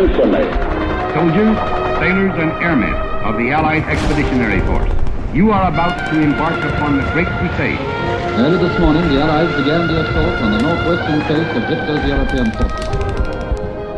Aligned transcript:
infamy. 0.00 0.48
Soldiers, 1.12 1.56
sailors, 2.00 2.34
and 2.40 2.50
airmen 2.64 2.94
of 3.28 3.36
the 3.36 3.50
Allied 3.50 3.84
Expeditionary 3.84 4.60
Force, 4.66 4.90
you 5.34 5.50
are 5.50 5.68
about 5.68 6.10
to 6.10 6.20
embark 6.20 6.64
upon 6.72 6.96
the 6.96 7.04
Great 7.12 7.28
Crusade. 7.38 7.78
Early 8.40 8.56
this 8.66 8.78
morning, 8.80 9.02
the 9.08 9.20
Allies 9.20 9.54
began 9.56 9.86
the 9.88 10.00
assault 10.00 10.42
on 10.42 10.52
the 10.52 10.62
northwestern 10.62 11.20
coast 11.28 11.50
of 11.56 11.62
Hitler's 11.68 12.08
European 12.08 12.50
forces. 12.52 13.00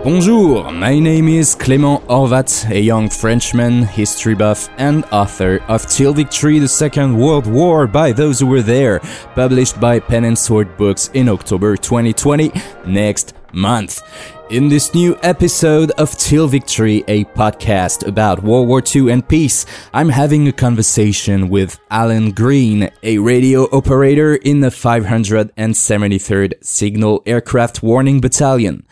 Bonjour, 0.03 0.73
my 0.73 0.99
name 0.99 1.29
is 1.29 1.55
Clément 1.55 2.03
Horvat, 2.07 2.69
a 2.69 2.81
young 2.81 3.09
Frenchman, 3.09 3.85
history 3.85 4.35
buff, 4.35 4.69
and 4.77 5.05
author 5.13 5.63
of 5.69 5.87
Till 5.87 6.13
Victory 6.13 6.59
the 6.59 6.67
Second 6.67 7.17
World 7.17 7.47
War 7.47 7.87
by 7.87 8.11
Those 8.11 8.41
Who 8.41 8.49
Were 8.49 8.63
There, 8.63 8.99
published 9.37 9.79
by 9.79 10.01
Pen 10.01 10.25
and 10.25 10.37
Sword 10.37 10.77
Books 10.77 11.09
in 11.15 11.29
October 11.29 11.77
2020, 11.77 12.51
next 12.85 13.35
month. 13.53 14.03
In 14.51 14.69
this 14.69 14.95
new 14.95 15.19
episode 15.23 15.93
of 15.93 16.17
Till 16.19 16.47
Victory, 16.47 17.05
a 17.09 17.25
podcast 17.25 18.07
about 18.07 18.43
World 18.43 18.69
War 18.69 18.83
II 18.85 19.11
and 19.11 19.27
peace, 19.27 19.65
I'm 19.95 20.11
having 20.11 20.47
a 20.47 20.53
conversation 20.53 21.49
with 21.49 21.79
Alan 21.91 22.33
Green, 22.33 22.91
a 23.03 23.19
radio 23.19 23.65
operator 23.71 24.35
in 24.35 24.61
the 24.61 24.69
573rd 24.69 26.55
Signal 26.63 27.23
Aircraft 27.25 27.83
Warning 27.83 28.21
Battalion. 28.21 28.87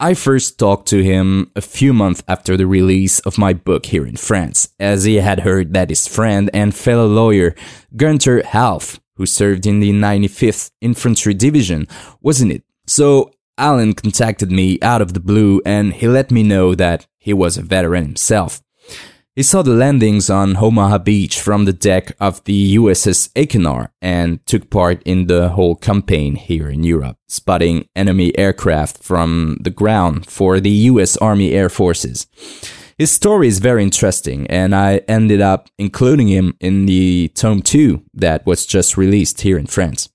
I 0.00 0.14
first 0.14 0.58
talked 0.58 0.88
to 0.88 1.02
him 1.02 1.52
a 1.54 1.60
few 1.60 1.92
months 1.92 2.24
after 2.26 2.56
the 2.56 2.66
release 2.66 3.20
of 3.20 3.38
my 3.38 3.52
book 3.52 3.86
here 3.86 4.04
in 4.04 4.16
France, 4.16 4.70
as 4.80 5.04
he 5.04 5.16
had 5.16 5.40
heard 5.40 5.74
that 5.74 5.90
his 5.90 6.08
friend 6.08 6.50
and 6.52 6.74
fellow 6.74 7.06
lawyer, 7.06 7.54
Gunther 7.94 8.42
Half, 8.46 8.98
who 9.14 9.26
served 9.26 9.64
in 9.64 9.78
the 9.78 9.92
95th 9.92 10.72
Infantry 10.80 11.34
Division, 11.34 11.86
wasn't 12.20 12.50
it. 12.50 12.64
So 12.86 13.30
Alan 13.62 13.92
contacted 13.92 14.50
me 14.50 14.80
out 14.82 15.00
of 15.00 15.14
the 15.14 15.20
blue 15.20 15.62
and 15.64 15.92
he 15.92 16.08
let 16.08 16.32
me 16.32 16.42
know 16.42 16.74
that 16.74 17.06
he 17.16 17.32
was 17.32 17.56
a 17.56 17.62
veteran 17.62 18.04
himself. 18.04 18.60
He 19.36 19.44
saw 19.44 19.62
the 19.62 19.70
landings 19.70 20.28
on 20.28 20.56
Omaha 20.56 20.98
Beach 20.98 21.40
from 21.40 21.64
the 21.64 21.72
deck 21.72 22.12
of 22.18 22.42
the 22.42 22.76
USS 22.76 23.30
Achernar 23.34 23.90
and 24.02 24.44
took 24.46 24.68
part 24.68 25.00
in 25.04 25.28
the 25.28 25.50
whole 25.50 25.76
campaign 25.76 26.34
here 26.34 26.68
in 26.68 26.82
Europe, 26.82 27.16
spotting 27.28 27.86
enemy 27.94 28.36
aircraft 28.36 28.98
from 28.98 29.58
the 29.60 29.70
ground 29.70 30.26
for 30.26 30.58
the 30.58 30.76
US 30.90 31.16
Army 31.18 31.52
Air 31.52 31.68
Forces. 31.68 32.26
His 32.98 33.12
story 33.12 33.46
is 33.46 33.58
very 33.58 33.82
interesting, 33.84 34.46
and 34.48 34.74
I 34.74 35.02
ended 35.08 35.40
up 35.40 35.70
including 35.78 36.28
him 36.28 36.56
in 36.60 36.86
the 36.86 37.30
Tome 37.34 37.62
2 37.62 38.02
that 38.14 38.44
was 38.44 38.66
just 38.66 38.96
released 38.96 39.40
here 39.40 39.56
in 39.56 39.66
France. 39.66 40.11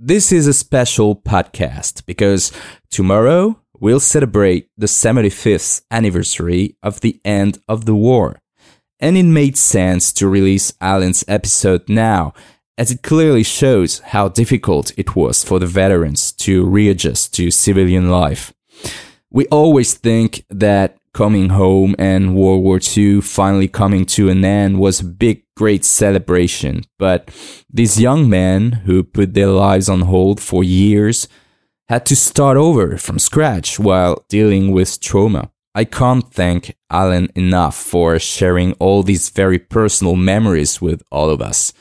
This 0.00 0.30
is 0.30 0.46
a 0.46 0.52
special 0.52 1.16
podcast 1.16 2.06
because 2.06 2.52
tomorrow 2.88 3.60
we'll 3.80 3.98
celebrate 3.98 4.70
the 4.76 4.86
75th 4.86 5.82
anniversary 5.90 6.76
of 6.84 7.00
the 7.00 7.20
end 7.24 7.58
of 7.66 7.84
the 7.84 7.96
war. 7.96 8.38
And 9.00 9.16
it 9.16 9.24
made 9.24 9.56
sense 9.56 10.12
to 10.12 10.28
release 10.28 10.72
Alan's 10.80 11.24
episode 11.26 11.88
now, 11.88 12.32
as 12.78 12.92
it 12.92 13.02
clearly 13.02 13.42
shows 13.42 13.98
how 13.98 14.28
difficult 14.28 14.96
it 14.96 15.16
was 15.16 15.42
for 15.42 15.58
the 15.58 15.66
veterans 15.66 16.30
to 16.46 16.64
readjust 16.64 17.34
to 17.34 17.50
civilian 17.50 18.08
life. 18.08 18.54
We 19.32 19.46
always 19.46 19.94
think 19.94 20.44
that 20.48 20.96
coming 21.18 21.48
home 21.48 21.96
and 21.98 22.36
World 22.36 22.62
War 22.62 22.78
II 22.96 23.20
finally 23.20 23.66
coming 23.66 24.06
to 24.06 24.28
an 24.28 24.44
end 24.44 24.78
was 24.78 25.00
a 25.00 25.04
big, 25.04 25.42
great 25.56 25.84
celebration. 25.84 26.84
But 26.96 27.32
these 27.68 28.00
young 28.00 28.30
men 28.30 28.70
who 28.86 29.02
put 29.02 29.34
their 29.34 29.48
lives 29.48 29.88
on 29.88 30.02
hold 30.02 30.40
for 30.40 30.62
years 30.62 31.26
had 31.88 32.06
to 32.06 32.14
start 32.14 32.56
over 32.56 32.96
from 32.98 33.18
scratch 33.18 33.80
while 33.80 34.24
dealing 34.28 34.70
with 34.70 35.00
trauma. 35.00 35.50
I 35.74 35.84
can't 35.84 36.32
thank 36.32 36.76
Alan 36.88 37.30
enough 37.34 37.74
for 37.74 38.20
sharing 38.20 38.74
all 38.74 39.02
these 39.02 39.28
very 39.30 39.58
personal 39.58 40.14
memories 40.14 40.80
with 40.80 41.02
all 41.10 41.30
of 41.30 41.42
us. 41.42 41.72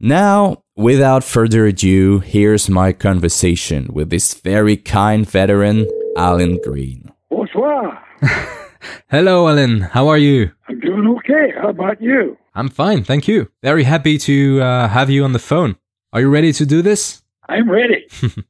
Now, 0.00 0.64
without 0.74 1.22
further 1.22 1.66
ado, 1.66 2.18
here's 2.18 2.68
my 2.68 2.92
conversation 2.92 3.90
with 3.92 4.10
this 4.10 4.34
very 4.34 4.76
kind 4.76 5.24
veteran, 5.24 5.86
Alan 6.16 6.58
Green. 6.64 7.13
Bonsoir. 7.54 8.02
Hello, 9.10 9.48
Alan. 9.48 9.80
How 9.80 10.08
are 10.08 10.18
you? 10.18 10.50
I'm 10.68 10.80
doing 10.80 11.06
okay. 11.18 11.52
How 11.56 11.68
about 11.68 12.02
you? 12.02 12.36
I'm 12.54 12.68
fine, 12.68 13.04
thank 13.04 13.28
you. 13.28 13.48
Very 13.62 13.84
happy 13.84 14.18
to 14.18 14.60
uh, 14.60 14.88
have 14.88 15.08
you 15.08 15.22
on 15.24 15.32
the 15.32 15.38
phone. 15.38 15.76
Are 16.12 16.20
you 16.20 16.28
ready 16.28 16.52
to 16.52 16.66
do 16.66 16.82
this? 16.82 17.22
I'm 17.48 17.70
ready. 17.70 18.06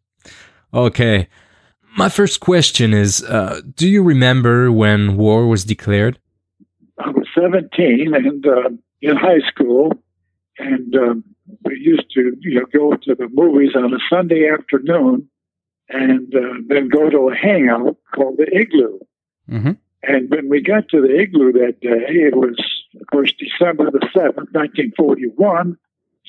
Okay. 0.72 1.28
My 1.97 2.09
first 2.09 2.41
question 2.41 2.92
is 2.92 3.22
uh, 3.22 3.60
Do 3.76 3.88
you 3.88 4.03
remember 4.03 4.72
when 4.72 5.16
war 5.16 5.47
was 5.47 5.65
declared? 5.65 6.19
I 6.98 7.10
was 7.10 7.28
17 7.41 8.12
and 8.12 8.44
uh, 8.44 8.71
in 9.00 9.16
high 9.16 9.38
school, 9.48 9.92
and 10.59 10.97
um, 10.97 11.25
we 11.65 11.78
used 11.78 12.10
to 12.15 12.36
you 12.41 12.59
know 12.59 12.66
go 12.72 12.97
to 13.04 13.15
the 13.15 13.28
movies 13.32 13.76
on 13.76 13.94
a 13.94 13.98
Sunday 14.10 14.48
afternoon, 14.53 15.28
and 15.89 16.34
uh, 16.34 16.55
then 16.67 16.89
go 16.89 17.11
to 17.11 17.31
a 17.31 17.34
hangout 17.34 17.97
called 18.15 18.39
the 18.39 18.47
Igloo. 18.56 18.99
Mm-hmm. 19.50 19.72
And 20.03 20.31
when 20.31 20.49
we 20.49 20.62
got 20.62 20.89
to 20.91 21.00
the 21.00 21.19
Igloo 21.21 21.53
that 21.53 21.81
day, 21.81 22.05
it 22.09 22.37
was 22.37 22.56
of 23.00 23.06
course 23.09 23.33
December 23.39 23.91
the 23.91 24.06
7th, 24.15 24.53
1941. 24.53 25.77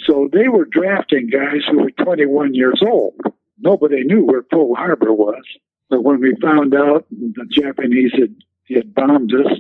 So 0.06 0.30
they 0.32 0.48
were 0.50 0.66
drafting 0.66 1.30
guys 1.30 1.62
who 1.70 1.80
were 1.80 1.92
21 1.92 2.54
years 2.54 2.82
old 2.86 3.16
nobody 3.60 4.04
knew 4.04 4.26
where 4.26 4.44
Pearl 4.44 4.76
Harbor 4.76 5.14
was. 5.14 5.44
But 5.90 6.04
when 6.04 6.20
we 6.20 6.36
found 6.42 6.74
out 6.74 7.06
the 7.10 7.46
Japanese 7.50 8.12
had, 8.14 8.36
had 8.70 8.94
bombed 8.94 9.34
us, 9.34 9.60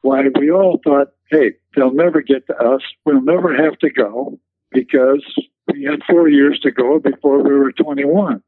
why 0.00 0.22
we 0.38 0.50
all 0.50 0.80
thought, 0.82 1.08
hey, 1.30 1.54
they'll 1.74 1.92
never 1.92 2.22
get 2.22 2.46
to 2.46 2.56
us. 2.56 2.82
We'll 3.04 3.22
never 3.22 3.54
have 3.54 3.78
to 3.78 3.90
go 3.90 4.38
because 4.70 5.24
we 5.72 5.84
had 5.84 6.00
four 6.08 6.28
years 6.28 6.58
to 6.60 6.70
go 6.70 6.98
before 6.98 7.42
we 7.42 7.54
were 7.54 7.72
21. 7.72 8.42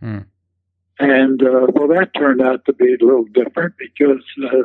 Hmm. 0.00 0.20
And 0.98 1.42
uh, 1.42 1.66
well, 1.72 1.88
that 1.88 2.12
turned 2.14 2.42
out 2.42 2.64
to 2.66 2.72
be 2.72 2.94
a 2.94 2.98
little 3.04 3.24
different 3.24 3.74
because 3.78 4.22
uh, 4.44 4.64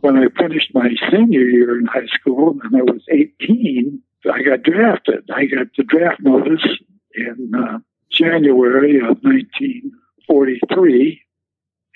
when 0.00 0.16
I 0.16 0.28
finished 0.38 0.72
my 0.74 0.90
senior 1.10 1.42
year 1.42 1.78
in 1.78 1.86
high 1.86 2.06
school 2.06 2.58
and 2.62 2.74
I 2.76 2.82
was 2.82 3.02
18, 3.10 4.02
I 4.32 4.42
got 4.42 4.62
drafted. 4.62 5.30
I 5.34 5.44
got 5.44 5.66
the 5.76 5.84
draft 5.84 6.20
notice 6.20 6.66
in 7.14 7.52
uh, 7.54 7.78
January 8.10 8.96
of 8.98 9.18
1943, 9.22 11.20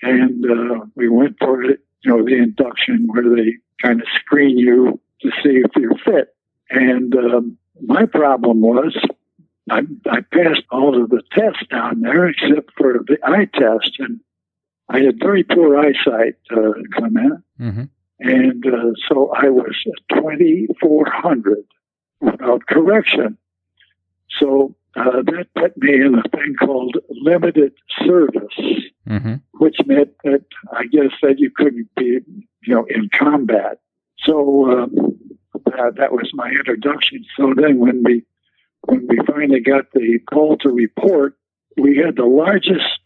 and 0.03 0.45
uh, 0.45 0.85
we 0.95 1.09
went 1.09 1.37
for 1.39 1.63
it, 1.63 1.81
you 2.03 2.11
know, 2.11 2.23
the 2.25 2.37
induction 2.37 3.07
where 3.07 3.35
they 3.35 3.55
kind 3.83 4.03
of 4.03 4.09
screen 4.17 4.59
you 4.59 5.01
to 5.23 5.31
see 5.43 5.63
if 5.65 5.71
you're 5.77 5.97
fit. 6.05 6.35
And 6.71 7.15
um, 7.15 7.57
my 7.81 8.05
problem 8.07 8.61
was 8.61 8.95
I, 9.71 9.81
I 10.11 10.21
passed 10.21 10.63
all 10.71 11.01
of 11.01 11.11
the 11.11 11.23
tests 11.33 11.67
down 11.71 12.01
there 12.01 12.29
except 12.29 12.73
for 12.77 13.01
the 13.07 13.19
eye 13.23 13.49
test, 13.53 13.97
and 13.99 14.21
I 14.89 15.01
had 15.01 15.19
very 15.21 15.45
poor 15.45 15.79
eyesight, 15.79 16.37
uh, 16.51 16.73
Clement. 16.95 17.45
Mm-hmm. 17.61 17.85
And 18.21 18.67
uh, 18.67 18.93
so 19.09 19.33
I 19.33 19.49
was 19.49 19.77
2,400 20.13 21.59
without 22.21 22.67
correction. 22.67 23.39
So 24.41 24.75
uh, 24.97 25.23
that 25.23 25.47
put 25.55 25.77
me 25.77 25.95
in 25.95 26.15
a 26.15 26.23
thing 26.37 26.55
called 26.59 26.97
limited 27.11 27.73
service, 28.05 28.59
mm-hmm. 29.09 29.35
which 29.53 29.77
meant 29.87 30.11
that 30.25 30.45
I 30.73 30.87
guess 30.87 31.13
that 31.23 31.39
you 31.39 31.51
couldn't 31.55 31.89
be, 31.97 32.21
you 32.63 32.75
know, 32.75 32.87
in 32.89 33.09
combat. 33.17 33.79
So 34.19 34.71
um, 34.71 34.91
that, 35.67 35.95
that 35.97 36.13
was 36.13 36.31
my 36.35 36.51
introduction. 36.51 37.25
So 37.37 37.55
then, 37.57 37.79
when 37.79 38.03
we 38.03 38.25
when 38.87 39.07
we 39.09 39.19
finally 39.27 39.61
got 39.61 39.93
the 39.93 40.19
call 40.31 40.57
to 40.59 40.71
report, 40.71 41.37
we 41.77 41.97
had 41.97 42.17
the 42.17 42.25
largest 42.25 43.01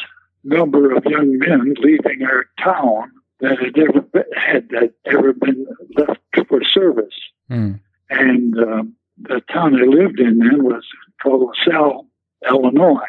number 0.45 0.95
of 0.95 1.05
young 1.05 1.39
men 1.39 1.75
leaving 1.81 2.23
our 2.23 2.47
town 2.63 3.11
that 3.41 3.59
had 3.59 3.79
ever 3.79 4.01
been, 4.01 4.25
had 4.37 4.69
that 4.71 4.95
ever 5.05 5.33
been 5.33 5.67
left 5.97 6.21
for 6.49 6.63
service, 6.65 7.15
Mm. 7.51 7.81
and 8.09 8.59
um, 8.59 8.95
the 9.19 9.43
town 9.53 9.75
I 9.75 9.85
lived 9.85 10.21
in 10.21 10.39
then 10.39 10.65
was 10.65 10.85
called 11.23 11.51
LaSalle, 11.67 12.07
Illinois. 12.49 13.01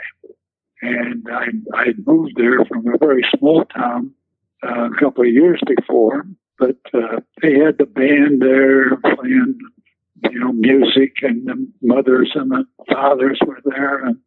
And 0.82 1.26
I, 1.32 1.86
had 1.86 2.06
moved 2.06 2.34
there 2.36 2.66
from 2.66 2.86
a 2.88 2.98
very 2.98 3.24
small 3.38 3.64
town 3.66 4.12
uh, 4.64 4.90
a 4.92 4.96
couple 5.00 5.24
of 5.24 5.32
years 5.32 5.62
before, 5.66 6.26
but 6.60 6.78
uh, 6.94 7.22
they 7.42 7.58
had 7.58 7.78
the 7.78 7.86
band 7.86 8.42
there 8.42 8.98
playing, 8.98 9.58
you 10.32 10.40
know, 10.40 10.52
music, 10.52 11.18
and 11.22 11.48
the 11.48 11.68
mothers 11.82 12.32
and 12.36 12.52
the 12.52 12.66
fathers 12.90 13.40
were 13.46 13.62
there, 13.66 14.06
and 14.06 14.18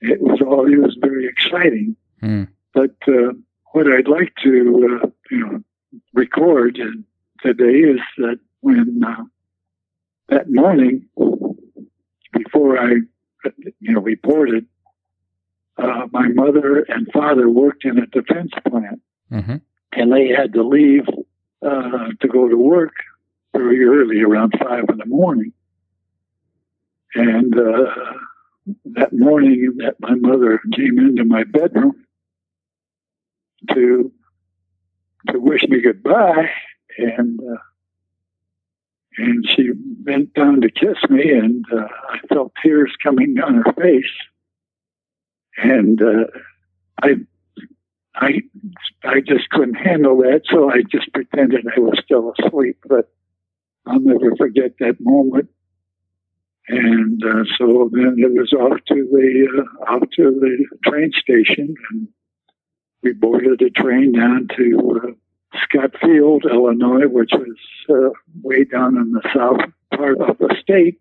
it 0.00 0.20
was 0.20 0.40
all 0.40 0.70
it 0.70 0.78
was 0.78 0.96
very 1.00 1.26
exciting. 1.26 1.96
Mm. 2.22 2.48
But 2.74 2.96
uh, 3.08 3.32
what 3.72 3.86
I'd 3.86 4.08
like 4.08 4.34
to, 4.42 5.00
uh, 5.02 5.06
you 5.30 5.38
know, 5.38 5.64
record 6.12 6.78
today 7.40 7.78
is 7.78 8.00
that 8.18 8.38
when 8.60 9.02
uh, 9.06 9.24
that 10.28 10.50
morning, 10.50 11.06
before 12.32 12.78
I, 12.78 12.92
you 13.80 13.92
know, 13.92 14.00
reported, 14.00 14.66
uh, 15.78 16.06
my 16.10 16.28
mother 16.28 16.80
and 16.88 17.06
father 17.12 17.48
worked 17.48 17.84
in 17.84 17.98
a 17.98 18.06
defense 18.06 18.52
plant, 18.68 19.00
Mm-hmm. 19.32 19.56
and 19.92 20.12
they 20.12 20.28
had 20.28 20.52
to 20.52 20.62
leave 20.62 21.04
uh, 21.60 22.08
to 22.20 22.28
go 22.28 22.48
to 22.48 22.56
work 22.56 22.92
very 23.56 23.84
early, 23.84 24.22
around 24.22 24.54
five 24.58 24.84
in 24.88 24.98
the 24.98 25.06
morning. 25.06 25.52
And 27.14 27.58
uh, 27.58 27.94
that 28.96 29.12
morning, 29.12 29.74
that 29.78 29.96
my 30.00 30.14
mother 30.14 30.60
came 30.74 30.98
into 30.98 31.24
my 31.24 31.44
bedroom 31.44 32.04
to 33.72 34.12
to 35.30 35.40
wish 35.40 35.62
me 35.68 35.80
goodbye, 35.80 36.50
and 36.98 37.40
uh, 37.40 37.58
and 39.18 39.46
she 39.48 39.70
bent 39.74 40.34
down 40.34 40.60
to 40.60 40.70
kiss 40.70 40.98
me, 41.08 41.32
and 41.32 41.64
uh, 41.72 41.88
I 42.10 42.18
felt 42.28 42.52
tears 42.62 42.92
coming 43.02 43.34
down 43.34 43.62
her 43.62 43.72
face, 43.72 44.04
and 45.56 46.00
uh, 46.02 46.26
I 47.02 47.14
I 48.14 48.42
I 49.04 49.20
just 49.20 49.48
couldn't 49.50 49.74
handle 49.74 50.18
that, 50.18 50.42
so 50.50 50.70
I 50.70 50.82
just 50.82 51.12
pretended 51.12 51.66
I 51.74 51.80
was 51.80 51.98
still 52.04 52.32
asleep. 52.38 52.78
But 52.86 53.10
I'll 53.86 54.00
never 54.00 54.34
forget 54.36 54.72
that 54.80 54.96
moment. 55.00 55.48
And 56.68 57.22
uh, 57.24 57.44
so 57.58 57.88
then 57.92 58.16
it 58.18 58.32
was 58.32 58.52
off 58.52 58.78
to 58.88 58.94
the 58.94 59.62
uh, 59.62 59.92
off 59.92 60.02
to 60.16 60.40
the 60.40 60.66
train 60.90 61.12
station, 61.12 61.74
and 61.90 62.08
we 63.02 63.12
boarded 63.12 63.62
a 63.62 63.70
train 63.70 64.12
down 64.12 64.48
to 64.56 65.00
uh, 65.04 65.58
Scott 65.62 65.92
Field, 66.00 66.44
Illinois, 66.44 67.06
which 67.06 67.30
was 67.32 67.56
uh, 67.88 68.10
way 68.42 68.64
down 68.64 68.96
in 68.96 69.12
the 69.12 69.22
south 69.32 69.60
part 69.96 70.20
of 70.20 70.38
the 70.38 70.54
state. 70.60 71.00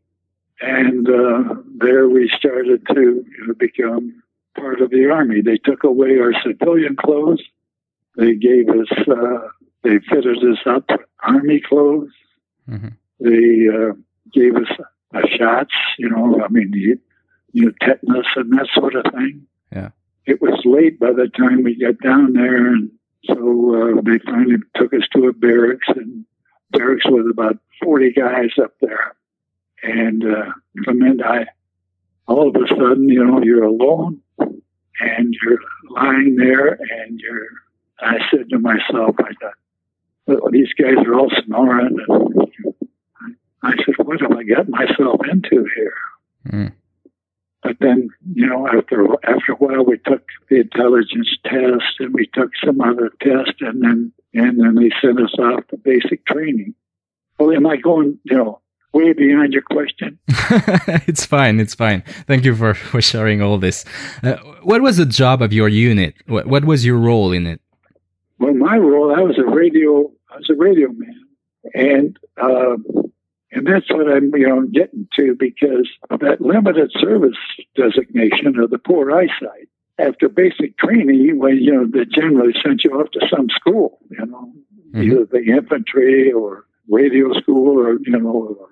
And 0.61 1.09
uh, 1.09 1.55
there 1.77 2.07
we 2.07 2.31
started 2.37 2.85
to 2.93 3.01
you 3.01 3.47
know, 3.47 3.53
become 3.55 4.21
part 4.55 4.81
of 4.81 4.89
the 4.89 5.09
army. 5.09 5.41
They 5.41 5.57
took 5.57 5.83
away 5.83 6.19
our 6.19 6.33
civilian 6.43 6.95
clothes. 6.95 7.43
They 8.15 8.35
gave 8.35 8.69
us, 8.69 8.87
uh, 9.07 9.47
they 9.83 9.99
fitted 10.09 10.37
us 10.37 10.59
up 10.65 10.89
army 11.21 11.61
clothes. 11.67 12.11
Mhm. 12.69 12.93
They 13.19 13.67
uh, 13.73 13.93
gave 14.33 14.55
us 14.55 14.67
uh, 15.13 15.21
shots, 15.37 15.73
you 15.97 16.09
know, 16.09 16.41
I 16.43 16.47
mean, 16.49 16.71
you, 16.73 16.99
you 17.53 17.65
know, 17.65 17.71
tetanus 17.81 18.25
and 18.35 18.51
that 18.53 18.67
sort 18.73 18.95
of 18.95 19.05
thing. 19.13 19.47
Yeah. 19.71 19.89
It 20.25 20.41
was 20.41 20.59
late 20.65 20.99
by 20.99 21.11
the 21.11 21.29
time 21.37 21.63
we 21.63 21.79
got 21.79 21.99
down 21.99 22.33
there, 22.33 22.67
and 22.67 22.91
so 23.25 23.97
uh, 23.97 24.01
they 24.01 24.19
finally 24.25 24.57
took 24.75 24.93
us 24.93 25.07
to 25.13 25.27
a 25.27 25.33
barracks, 25.33 25.87
and 25.87 26.25
barracks 26.71 27.05
was 27.05 27.27
about 27.31 27.57
40 27.83 28.11
guys 28.13 28.49
up 28.61 28.73
there. 28.81 29.15
And 29.83 30.23
uh, 30.23 30.51
from 30.83 30.99
then 30.99 31.21
I, 31.23 31.45
all 32.27 32.49
of 32.49 32.55
a 32.55 32.67
sudden, 32.67 33.07
you 33.07 33.23
know, 33.23 33.41
you're 33.43 33.63
alone 33.63 34.21
and 34.99 35.35
you're 35.43 35.59
lying 35.89 36.35
there 36.35 36.69
and 36.69 37.19
you're, 37.19 37.47
I 37.99 38.17
said 38.31 38.49
to 38.49 38.59
myself, 38.59 39.15
I 39.19 39.31
thought, 39.39 39.53
well, 40.25 40.51
these 40.51 40.73
guys 40.73 40.97
are 41.05 41.13
all 41.13 41.31
snoring. 41.45 41.97
And 42.07 42.34
I 43.65 43.73
said, 43.85 44.05
what 44.05 44.21
have 44.21 44.31
I 44.31 44.43
got 44.43 44.69
myself 44.69 45.21
into 45.31 45.65
here? 45.75 45.93
Mm. 46.49 46.73
But 47.63 47.77
then, 47.79 48.09
you 48.33 48.47
know, 48.47 48.67
after 48.67 49.03
after 49.23 49.53
a 49.53 49.55
while, 49.55 49.83
we 49.83 49.97
took 49.97 50.23
the 50.49 50.57
intelligence 50.57 51.29
test 51.45 51.99
and 51.99 52.13
we 52.13 52.29
took 52.31 52.51
some 52.63 52.79
other 52.79 53.09
test, 53.21 53.59
and 53.61 53.81
then 53.81 54.11
and 54.35 54.59
then 54.59 54.75
they 54.75 54.91
sent 55.01 55.19
us 55.19 55.33
off 55.39 55.65
to 55.69 55.77
basic 55.77 56.23
training. 56.27 56.75
Well, 57.39 57.51
am 57.51 57.65
I 57.65 57.77
going, 57.77 58.19
you 58.23 58.37
know, 58.37 58.61
way 58.93 59.13
beyond 59.13 59.53
your 59.53 59.63
question? 59.63 60.19
it's 61.07 61.25
fine. 61.25 61.59
It's 61.59 61.73
fine. 61.73 62.03
Thank 62.27 62.45
you 62.45 62.55
for, 62.55 62.73
for 62.73 63.01
sharing 63.01 63.41
all 63.41 63.57
this. 63.57 63.83
Uh, 64.23 64.35
what 64.63 64.81
was 64.81 64.97
the 64.97 65.05
job 65.05 65.41
of 65.41 65.51
your 65.51 65.67
unit? 65.67 66.15
What, 66.27 66.45
what 66.47 66.65
was 66.65 66.85
your 66.85 66.97
role 66.97 67.31
in 67.31 67.45
it? 67.45 67.61
Well, 68.39 68.53
my 68.53 68.77
role, 68.77 69.13
I 69.13 69.21
was 69.21 69.37
a 69.37 69.43
radio, 69.43 70.11
I 70.29 70.37
was 70.37 70.49
a 70.49 70.55
radio 70.55 70.89
man, 70.91 71.25
and 71.73 72.19
um, 72.41 72.85
and 73.55 73.65
that's 73.65 73.89
what 73.89 74.11
I'm, 74.11 74.31
you 74.35 74.47
know, 74.47 74.63
getting 74.71 75.07
to 75.17 75.35
because 75.39 75.89
of 76.09 76.19
that 76.19 76.41
limited 76.41 76.91
service 76.99 77.37
designation 77.75 78.59
of 78.59 78.69
the 78.69 78.77
poor 78.77 79.11
eyesight. 79.11 79.69
After 79.97 80.27
basic 80.27 80.77
training, 80.77 81.39
when 81.39 81.57
you 81.57 81.73
know 81.73 81.85
they 81.87 82.03
generally 82.05 82.53
sent 82.63 82.83
you 82.83 82.91
off 82.91 83.11
to 83.11 83.27
some 83.33 83.47
school, 83.49 83.99
you 84.11 84.25
know, 84.25 84.51
Mhm. 84.93 85.03
either 85.03 85.25
the 85.25 85.43
infantry 85.45 86.31
or 86.31 86.65
radio 86.89 87.31
school 87.33 87.79
or 87.79 87.97
you 88.01 88.11
know, 88.19 88.27
or 88.59 88.67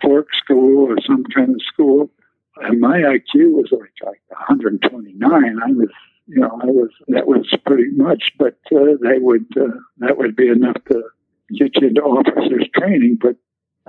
clerk 0.00 0.28
school 0.34 0.90
or 0.90 0.96
some 1.06 1.22
kind 1.24 1.50
of 1.54 1.62
school. 1.62 2.10
And 2.56 2.80
my 2.80 2.98
IQ 3.02 3.52
was 3.52 3.70
like 3.70 3.92
like 4.04 4.20
129. 4.30 5.58
I 5.62 5.72
was 5.72 5.88
you 6.26 6.40
know, 6.40 6.58
I 6.62 6.66
was 6.66 6.90
that 7.08 7.26
was 7.28 7.46
pretty 7.66 7.90
much, 7.92 8.32
but 8.38 8.58
uh, 8.74 8.96
they 9.00 9.18
would 9.18 9.46
uh, 9.56 9.68
that 9.98 10.18
would 10.18 10.34
be 10.34 10.48
enough 10.48 10.82
to 10.90 11.02
get 11.56 11.80
you 11.80 11.88
into 11.88 12.02
officers 12.02 12.66
training. 12.76 13.18
But 13.20 13.36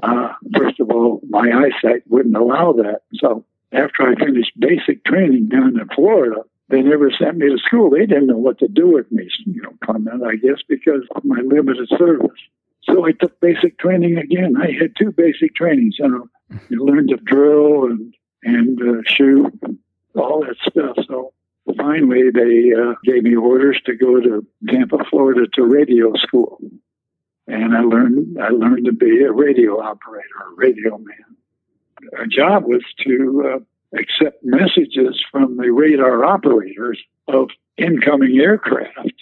uh, 0.03 0.33
first 0.57 0.79
of 0.79 0.89
all, 0.89 1.21
my 1.29 1.49
eyesight 1.51 2.03
wouldn't 2.07 2.35
allow 2.35 2.73
that. 2.73 3.01
So 3.15 3.45
after 3.71 4.03
I 4.03 4.15
finished 4.15 4.51
basic 4.59 5.03
training 5.05 5.49
down 5.49 5.79
in 5.79 5.87
Florida, 5.95 6.41
they 6.69 6.81
never 6.81 7.11
sent 7.11 7.37
me 7.37 7.49
to 7.49 7.57
school. 7.59 7.89
They 7.89 8.05
didn't 8.05 8.27
know 8.27 8.37
what 8.37 8.59
to 8.59 8.67
do 8.67 8.91
with 8.91 9.11
me, 9.11 9.29
you 9.45 9.61
know, 9.61 9.73
Clément, 9.83 10.27
I 10.27 10.35
guess, 10.35 10.61
because 10.67 11.03
of 11.15 11.23
my 11.23 11.39
limited 11.41 11.87
service. 11.97 12.39
So 12.83 13.05
I 13.05 13.11
took 13.11 13.39
basic 13.39 13.77
training 13.79 14.17
again. 14.17 14.55
I 14.57 14.71
had 14.71 14.95
two 14.97 15.11
basic 15.11 15.55
trainings. 15.55 15.95
You 15.99 16.07
know, 16.07 16.59
you 16.69 16.83
learned 16.85 17.09
to 17.09 17.17
drill 17.17 17.85
and 17.85 18.13
and 18.43 18.79
uh, 18.79 19.01
shoot, 19.07 19.51
and 19.63 19.79
all 20.15 20.41
that 20.41 20.55
stuff. 20.69 20.97
So 21.07 21.33
finally, 21.77 22.29
they 22.31 22.73
uh, 22.79 22.93
gave 23.03 23.23
me 23.23 23.35
orders 23.35 23.81
to 23.85 23.95
go 23.95 24.19
to 24.19 24.45
Tampa, 24.69 25.03
Florida, 25.09 25.47
to 25.53 25.65
radio 25.65 26.13
school, 26.15 26.59
and 27.47 27.75
I 27.75 27.81
learned 27.81 28.37
I 28.41 28.49
learned 28.49 28.85
to 28.85 28.91
be 28.91 29.23
a 29.23 29.31
radio 29.31 29.79
operator, 29.81 30.35
a 30.51 30.55
radio 30.55 30.97
man. 30.97 32.11
Our 32.17 32.25
job 32.25 32.65
was 32.65 32.83
to 33.05 33.53
uh, 33.55 33.97
accept 33.97 34.43
messages 34.43 35.23
from 35.31 35.57
the 35.57 35.71
radar 35.71 36.25
operators 36.25 36.99
of 37.27 37.49
incoming 37.77 38.37
aircraft, 38.39 39.13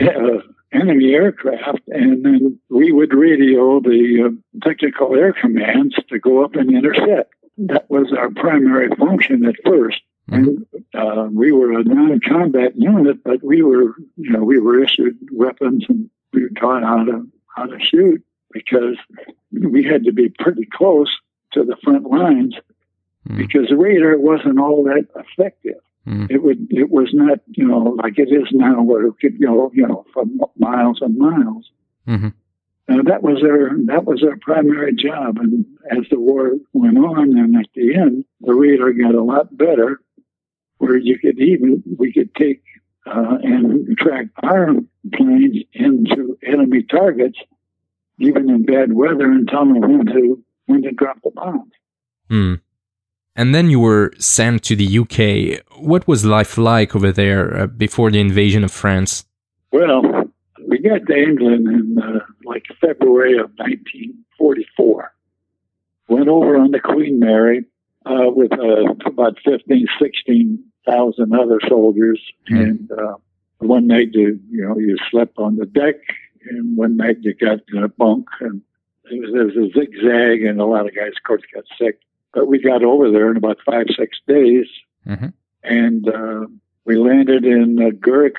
uh, 0.00 0.40
enemy 0.72 1.14
aircraft, 1.14 1.80
and 1.88 2.24
then 2.24 2.58
we 2.68 2.92
would 2.92 3.12
radio 3.12 3.80
the 3.80 4.26
uh, 4.26 4.58
tactical 4.66 5.14
air 5.14 5.32
commands 5.32 5.96
to 6.08 6.18
go 6.18 6.44
up 6.44 6.54
and 6.54 6.70
intercept. 6.74 7.32
That 7.58 7.88
was 7.90 8.12
our 8.12 8.30
primary 8.30 8.88
function 8.96 9.46
at 9.46 9.54
1st 9.64 9.96
And 10.28 10.66
uh, 10.94 11.28
we 11.30 11.52
were 11.52 11.72
a 11.72 11.84
non-combat 11.84 12.76
unit, 12.76 13.22
but 13.24 13.42
we 13.42 13.62
were, 13.62 13.94
you 14.16 14.30
know, 14.30 14.42
we 14.42 14.58
were 14.58 14.82
issued 14.82 15.16
weapons 15.32 15.84
and 15.88 16.10
we 16.32 16.42
were 16.42 16.50
taught 16.50 16.82
how 16.82 17.04
to 17.04 17.26
how 17.56 17.66
to 17.66 17.78
shoot 17.80 18.22
because 18.52 18.96
we 19.52 19.82
had 19.84 20.04
to 20.04 20.12
be 20.12 20.28
pretty 20.28 20.66
close 20.70 21.10
to 21.52 21.64
the 21.64 21.76
front 21.82 22.04
lines 22.04 22.54
Mm. 23.28 23.38
because 23.38 23.68
the 23.68 23.76
radar 23.76 24.16
wasn't 24.16 24.60
all 24.60 24.84
that 24.84 25.06
effective. 25.16 25.80
Mm. 26.06 26.30
It 26.30 26.44
would 26.44 26.68
it 26.70 26.90
was 26.90 27.10
not 27.12 27.40
you 27.48 27.66
know 27.66 27.96
like 28.00 28.20
it 28.20 28.28
is 28.30 28.46
now 28.52 28.80
where 28.82 29.04
it 29.08 29.14
could 29.20 29.40
go 29.42 29.72
you 29.74 29.84
know 29.84 30.04
for 30.14 30.22
miles 30.56 31.00
and 31.02 31.18
miles. 31.18 31.68
Mhm. 32.06 32.34
Uh, 32.88 33.02
that 33.02 33.24
was 33.24 33.42
our 33.42 33.76
that 33.86 34.04
was 34.04 34.22
our 34.22 34.36
primary 34.36 34.94
job, 34.94 35.38
and 35.38 35.64
as 35.90 36.04
the 36.08 36.20
war 36.20 36.52
went 36.72 36.98
on, 36.98 37.36
and 37.36 37.56
at 37.56 37.66
the 37.74 37.96
end, 37.96 38.24
the 38.42 38.54
radar 38.54 38.92
got 38.92 39.16
a 39.16 39.22
lot 39.24 39.56
better, 39.56 39.98
where 40.78 40.96
you 40.96 41.18
could 41.18 41.40
even 41.40 41.82
we 41.98 42.12
could 42.12 42.32
take 42.36 42.62
uh, 43.06 43.38
and 43.42 43.96
track 43.98 44.26
our 44.42 44.74
planes 45.14 45.56
into 45.72 46.36
enemy 46.46 46.82
targets, 46.82 47.38
even 48.18 48.50
in 48.50 48.64
bad 48.64 48.92
weather, 48.92 49.30
and 49.30 49.48
tell 49.48 49.64
them 49.64 49.80
when 49.80 50.06
to 50.06 50.42
when 50.66 50.82
to 50.82 50.90
drop 50.92 51.18
the 51.22 51.30
bombs. 51.30 51.72
Mm. 52.30 52.60
And 53.36 53.54
then 53.54 53.70
you 53.70 53.80
were 53.80 54.12
sent 54.18 54.64
to 54.64 54.76
the 54.76 54.98
UK. 54.98 55.62
What 55.78 56.08
was 56.08 56.24
life 56.24 56.56
like 56.56 56.96
over 56.96 57.12
there 57.12 57.62
uh, 57.62 57.66
before 57.66 58.10
the 58.10 58.18
invasion 58.18 58.64
of 58.64 58.72
France? 58.72 59.26
Well, 59.70 60.02
we 60.66 60.78
got 60.78 61.06
to 61.06 61.14
England 61.14 61.68
in 61.68 61.98
uh, 62.02 62.20
like 62.44 62.64
February 62.80 63.34
of 63.34 63.50
1944. 63.56 65.12
Went 66.08 66.28
over 66.28 66.56
on 66.56 66.70
the 66.70 66.80
Queen 66.80 67.20
Mary 67.20 67.64
uh, 68.06 68.30
with 68.30 68.52
uh, 68.52 68.92
about 69.04 69.36
15, 69.44 69.86
16,000 70.00 71.34
other 71.34 71.60
soldiers. 71.68 72.20
Hmm. 72.48 72.56
And 72.56 72.92
uh, 72.92 73.16
one 73.58 73.86
night 73.86 74.08
you, 74.12 74.38
you 74.50 74.62
know, 74.66 74.78
you 74.78 74.96
slept 75.10 75.38
on 75.38 75.56
the 75.56 75.66
deck, 75.66 75.96
and 76.48 76.76
one 76.76 76.96
night 76.96 77.18
you 77.22 77.34
got 77.34 77.58
in 77.72 77.82
a 77.82 77.88
bunk, 77.88 78.28
and 78.40 78.62
it 79.10 79.20
was, 79.20 79.30
there 79.32 79.46
was 79.46 79.56
a 79.56 79.78
zigzag, 79.78 80.42
and 80.44 80.60
a 80.60 80.64
lot 80.66 80.86
of 80.86 80.94
guys, 80.94 81.12
of 81.16 81.22
course, 81.26 81.42
got 81.52 81.64
sick. 81.78 82.00
But 82.32 82.46
we 82.48 82.58
got 82.60 82.84
over 82.84 83.10
there 83.10 83.30
in 83.30 83.36
about 83.36 83.58
five, 83.64 83.86
six 83.98 84.18
days, 84.26 84.66
Mhm. 85.06 85.32
and 85.64 86.08
uh, 86.08 86.46
we 86.84 86.96
landed 86.96 87.44
in 87.44 87.80
uh, 87.80 87.90
Gourock, 87.90 88.36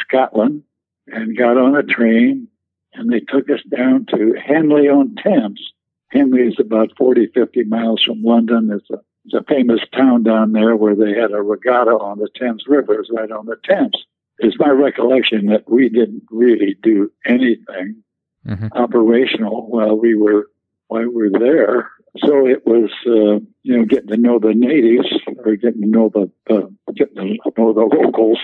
Scotland, 0.00 0.62
and 1.08 1.36
got 1.36 1.56
on 1.58 1.76
a 1.76 1.82
train, 1.82 2.48
and 2.94 3.12
they 3.12 3.20
took 3.20 3.50
us 3.50 3.60
down 3.68 4.06
to 4.06 4.34
Henley 4.34 4.88
on 4.88 5.14
Thames. 5.22 5.72
Henley 6.10 6.42
is 6.42 6.56
about 6.60 6.92
40, 6.96 7.28
50 7.34 7.64
miles 7.64 8.02
from 8.02 8.22
London. 8.22 8.70
It's 8.72 8.88
a, 8.90 9.00
it's 9.24 9.34
a 9.34 9.42
famous 9.44 9.80
town 9.92 10.22
down 10.22 10.52
there 10.52 10.76
where 10.76 10.94
they 10.94 11.12
had 11.18 11.32
a 11.32 11.42
regatta 11.42 11.90
on 11.90 12.18
the 12.18 12.28
Thames 12.38 12.64
River, 12.68 13.04
right 13.12 13.30
on 13.30 13.46
the 13.46 13.56
Thames. 13.68 14.04
it's 14.38 14.58
my 14.58 14.68
recollection 14.68 15.46
that 15.46 15.64
we 15.68 15.88
didn't 15.88 16.22
really 16.30 16.76
do 16.82 17.10
anything 17.24 18.02
Mhm. 18.46 18.68
operational 18.72 19.66
while 19.68 19.96
we 19.98 20.14
were 20.14 20.48
while 20.88 21.08
we 21.08 21.28
were 21.30 21.38
there. 21.38 21.90
So 22.18 22.46
it 22.46 22.64
was, 22.64 22.90
uh, 23.06 23.40
you 23.62 23.76
know, 23.76 23.84
getting 23.84 24.08
to 24.10 24.16
know 24.16 24.38
the 24.38 24.54
natives 24.54 25.08
or 25.38 25.56
getting 25.56 25.82
to 25.82 25.88
know 25.88 26.08
the 26.10 26.30
uh, 26.54 26.68
getting 26.94 27.16
to 27.42 27.52
know 27.58 27.72
the 27.72 27.80
locals 27.80 28.38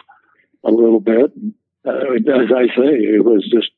a 0.65 0.71
little 0.73 0.99
bit. 0.99 1.31
Uh, 1.85 2.15
as 2.17 2.51
I 2.53 2.67
say, 2.77 2.93
it 3.17 3.25
was 3.25 3.49
just 3.49 3.71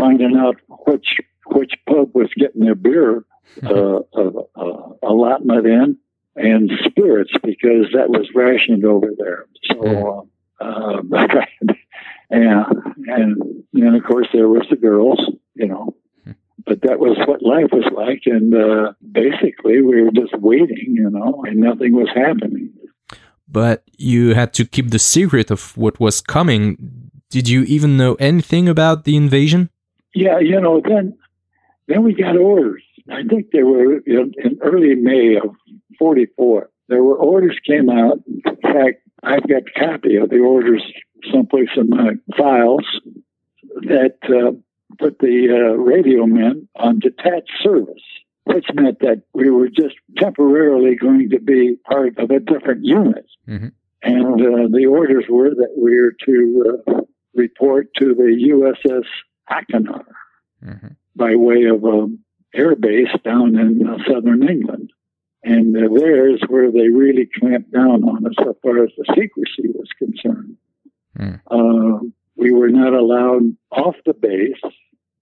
finding 0.00 0.36
out 0.36 0.56
which 0.86 1.18
which 1.46 1.72
pub 1.86 2.10
was 2.14 2.30
getting 2.36 2.64
their 2.64 2.74
beer 2.74 3.24
uh, 3.62 4.00
uh, 4.14 4.88
allotment 5.02 5.66
in 5.66 5.98
and 6.36 6.70
spirits 6.84 7.32
because 7.42 7.86
that 7.92 8.08
was 8.08 8.28
rationed 8.34 8.84
over 8.84 9.08
there. 9.18 9.46
So, 9.64 10.28
uh, 10.60 10.64
uh, 11.14 11.26
yeah, 12.30 12.64
and 13.06 13.64
and 13.74 13.96
of 13.96 14.04
course 14.04 14.28
there 14.32 14.48
was 14.48 14.66
the 14.70 14.76
girls, 14.76 15.20
you 15.54 15.68
know. 15.68 15.94
But 16.66 16.82
that 16.82 17.00
was 17.00 17.16
what 17.26 17.42
life 17.42 17.70
was 17.72 17.90
like, 17.96 18.22
and 18.26 18.54
uh, 18.54 18.92
basically 19.10 19.80
we 19.80 20.02
were 20.02 20.12
just 20.12 20.38
waiting, 20.38 20.94
you 20.94 21.08
know, 21.08 21.42
and 21.46 21.56
nothing 21.56 21.94
was 21.94 22.08
happening. 22.14 22.70
But 23.48 23.82
you 23.96 24.34
had 24.34 24.52
to 24.54 24.66
keep 24.66 24.90
the 24.90 24.98
secret 24.98 25.50
of 25.50 25.76
what 25.76 25.98
was 25.98 26.20
coming. 26.20 27.10
Did 27.30 27.48
you 27.48 27.62
even 27.62 27.96
know 27.96 28.14
anything 28.16 28.68
about 28.68 29.04
the 29.04 29.16
invasion? 29.16 29.70
Yeah, 30.14 30.38
you 30.40 30.60
know, 30.60 30.80
then 30.86 31.16
then 31.86 32.02
we 32.02 32.14
got 32.14 32.36
orders. 32.36 32.82
I 33.10 33.22
think 33.28 33.50
they 33.52 33.62
were 33.62 33.98
in, 33.98 34.32
in 34.38 34.58
early 34.62 34.94
May 34.94 35.36
of 35.36 35.54
'44. 35.98 36.70
There 36.88 37.02
were 37.02 37.16
orders 37.16 37.58
came 37.66 37.88
out. 37.88 38.18
In 38.26 38.56
fact, 38.62 39.02
I've 39.22 39.46
got 39.48 39.62
a 39.62 39.78
copy 39.78 40.16
of 40.16 40.30
the 40.30 40.38
orders 40.38 40.82
someplace 41.32 41.68
in 41.76 41.90
my 41.90 42.12
files 42.36 42.86
that 43.82 44.16
uh, 44.24 44.52
put 44.98 45.18
the 45.18 45.48
uh, 45.50 45.76
radio 45.76 46.26
men 46.26 46.68
on 46.76 46.98
detached 46.98 47.52
service, 47.62 48.02
which 48.44 48.66
meant 48.74 48.98
that 49.00 49.22
we 49.34 49.50
were 49.50 49.68
just 49.68 49.94
temporarily 50.16 50.96
going 50.96 51.28
to 51.30 51.38
be 51.38 51.76
part 51.84 52.18
of 52.18 52.30
a 52.30 52.40
different 52.40 52.84
unit. 52.84 53.26
Mhm. 53.48 53.72
And 54.02 54.40
uh, 54.40 54.68
the 54.72 54.86
orders 54.86 55.26
were 55.28 55.50
that 55.50 55.74
we 55.76 56.00
were 56.00 56.16
to 56.24 56.80
uh, 56.88 57.00
report 57.34 57.88
to 57.98 58.14
the 58.14 58.48
USS 58.50 59.04
Achernar 59.50 60.04
Mhm. 60.64 60.96
by 61.16 61.34
way 61.36 61.64
of 61.64 61.84
um, 61.84 62.18
air 62.54 62.74
base 62.76 63.08
down 63.24 63.58
in 63.58 63.86
uh, 63.86 63.96
southern 64.06 64.46
England. 64.48 64.90
And 65.42 65.74
uh, 65.74 65.88
there 65.94 66.28
is 66.28 66.40
where 66.48 66.70
they 66.70 66.88
really 66.88 67.26
clamped 67.38 67.72
down 67.72 68.04
on 68.04 68.26
us 68.26 68.34
as 68.40 68.54
far 68.62 68.84
as 68.84 68.90
the 68.98 69.06
secrecy 69.16 69.68
was 69.74 69.88
concerned. 69.98 70.56
Hmm. 71.16 71.34
Uh, 71.50 71.98
we 72.36 72.52
were 72.52 72.68
not 72.68 72.92
allowed 72.92 73.56
off 73.70 73.96
the 74.04 74.12
base. 74.12 74.60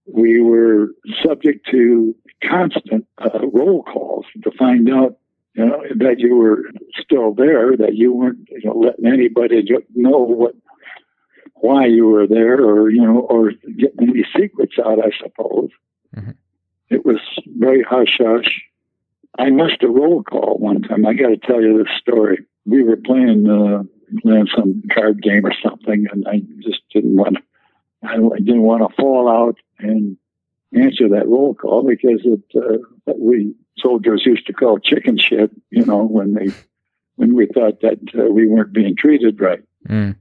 We 0.06 0.40
were 0.40 0.88
subject 1.25 1.68
to 1.70 2.14
constant 2.42 3.06
uh, 3.18 3.47
roll 3.52 3.82
calls 3.85 4.26
to 4.42 4.50
find 4.58 4.90
out, 4.90 5.18
you 5.54 5.66
know, 5.66 5.82
that 5.97 6.18
you 6.18 6.37
were 6.37 6.64
still 7.00 7.32
there, 7.35 7.76
that 7.76 7.94
you 7.94 8.12
weren't, 8.12 8.49
you 8.50 8.62
know, 8.64 8.76
letting 8.76 9.06
anybody 9.06 9.62
know 9.94 10.18
what, 10.18 10.54
why 11.61 11.87
you 11.87 12.07
were 12.07 12.27
there, 12.27 12.61
or 12.62 12.91
you 12.91 13.03
know, 13.03 13.21
or 13.21 13.53
get 13.79 13.93
any 14.00 14.25
secrets 14.37 14.75
out. 14.85 14.99
I 14.99 15.11
suppose 15.23 15.71
it 16.91 17.05
was 17.05 17.21
very 17.47 17.83
hush 17.83 18.19
hush. 18.19 18.62
I 19.38 19.50
missed 19.50 19.83
a 19.83 19.88
roll 19.88 20.23
call 20.23 20.57
one 20.59 20.83
time. 20.83 21.07
I 21.07 21.15
got 21.15 21.29
to 21.29 21.37
tell 21.37 21.62
you 21.62 21.79
this 21.79 21.93
story. 22.00 22.45
We 22.67 22.83
were 22.83 22.97
playing 22.97 23.49
uh, 23.49 23.83
playing 24.23 24.49
some 24.57 24.83
card 24.93 25.23
game 25.23 25.45
or 25.45 25.53
something, 25.62 26.07
and 26.11 26.27
I 26.27 26.41
just 26.62 26.81
didn't 26.93 27.17
want 27.17 27.37
to. 27.37 27.43
I 28.03 28.17
didn't 28.38 28.62
want 28.62 28.88
to 28.88 28.95
fall 28.97 29.29
out 29.29 29.57
and 29.79 30.17
answer 30.73 31.09
that 31.11 31.27
roll 31.27 31.55
call 31.55 31.83
because 31.83 32.21
it 32.25 32.43
uh, 32.55 33.12
we 33.17 33.55
soldiers 33.79 34.23
used 34.25 34.47
to 34.47 34.53
call 34.53 34.79
chicken 34.79 35.19
shit. 35.19 35.50
You 35.71 35.85
know 35.85 36.05
when 36.05 36.35
they 36.35 36.53
when 37.17 37.35
we 37.35 37.47
thought 37.47 37.81
that 37.83 37.99
uh, 38.19 38.31
we 38.31 38.47
weren't 38.47 38.73
being 38.73 38.97
treated 38.97 39.41
right. 39.41 39.62
Mm. 39.88 40.17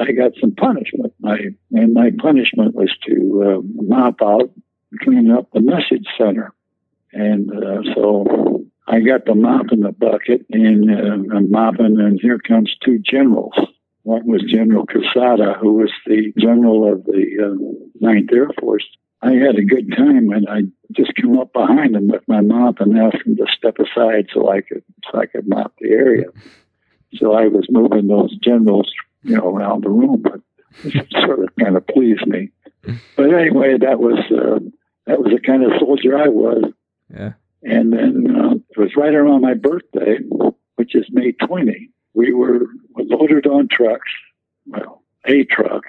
I 0.00 0.12
got 0.12 0.32
some 0.40 0.54
punishment. 0.54 1.14
My 1.20 1.38
and 1.72 1.94
my 1.94 2.10
punishment 2.18 2.74
was 2.74 2.90
to 3.06 3.42
uh, 3.44 3.60
mop 3.74 4.22
out, 4.22 4.50
clean 5.02 5.30
up 5.30 5.50
the 5.52 5.60
message 5.60 6.06
center, 6.16 6.52
and 7.12 7.50
uh, 7.50 7.82
so 7.94 8.64
I 8.86 9.00
got 9.00 9.26
the 9.26 9.34
mop 9.34 9.66
in 9.72 9.80
the 9.80 9.92
bucket, 9.92 10.46
and 10.50 10.90
uh, 10.90 11.36
I'm 11.36 11.50
mopping, 11.50 12.00
and 12.00 12.18
here 12.20 12.38
comes 12.38 12.74
two 12.84 12.98
generals. 12.98 13.54
One 14.02 14.26
was 14.26 14.42
General 14.50 14.86
Quesada, 14.86 15.58
who 15.60 15.74
was 15.74 15.92
the 16.06 16.32
general 16.38 16.90
of 16.90 17.04
the 17.04 17.26
uh, 17.44 17.84
Ninth 18.00 18.30
Air 18.32 18.48
Force. 18.58 18.86
I 19.20 19.32
had 19.32 19.56
a 19.56 19.64
good 19.64 19.92
time, 19.94 20.30
and 20.30 20.48
I 20.48 20.62
just 20.92 21.12
come 21.20 21.38
up 21.38 21.52
behind 21.52 21.94
him 21.94 22.08
with 22.08 22.22
my 22.26 22.40
mop 22.40 22.80
and 22.80 22.96
asked 22.98 23.26
him 23.26 23.36
to 23.36 23.46
step 23.50 23.76
aside 23.78 24.28
so 24.32 24.50
I 24.50 24.62
could 24.62 24.84
so 25.10 25.18
I 25.20 25.26
could 25.26 25.46
mop 25.46 25.74
the 25.78 25.90
area. 25.90 26.26
So 27.16 27.32
I 27.32 27.48
was 27.48 27.66
moving 27.68 28.06
those 28.06 28.34
generals, 28.38 28.90
you 29.22 29.36
know, 29.36 29.48
around 29.54 29.84
the 29.84 29.90
room, 29.90 30.22
but 30.22 30.40
it 30.84 31.06
sort 31.24 31.42
of 31.42 31.48
kind 31.62 31.76
of 31.76 31.86
pleased 31.86 32.26
me. 32.26 32.50
But 33.16 33.32
anyway, 33.34 33.76
that 33.80 33.98
was 33.98 34.18
uh, 34.30 34.58
that 35.06 35.18
was 35.20 35.32
the 35.32 35.40
kind 35.40 35.64
of 35.64 35.72
soldier 35.78 36.16
I 36.16 36.28
was. 36.28 36.64
Yeah. 37.12 37.32
And 37.62 37.92
then 37.92 38.36
uh, 38.36 38.54
it 38.70 38.78
was 38.78 38.96
right 38.96 39.14
around 39.14 39.40
my 39.42 39.54
birthday, 39.54 40.18
which 40.76 40.94
is 40.94 41.06
May 41.10 41.32
20. 41.32 41.90
We 42.14 42.32
were 42.32 42.60
loaded 42.96 43.46
on 43.46 43.68
trucks, 43.68 44.10
well, 44.66 45.02
a 45.26 45.44
truck, 45.44 45.82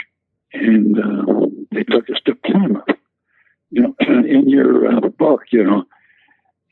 and 0.53 0.97
uh, 0.97 1.47
they 1.71 1.83
took 1.83 2.09
us 2.09 2.19
to 2.25 2.35
Plymouth. 2.35 2.83
You 3.69 3.83
know, 3.83 3.95
in 3.99 4.49
your 4.49 4.87
uh, 4.87 4.99
book, 5.09 5.43
you 5.51 5.63
know, 5.63 5.83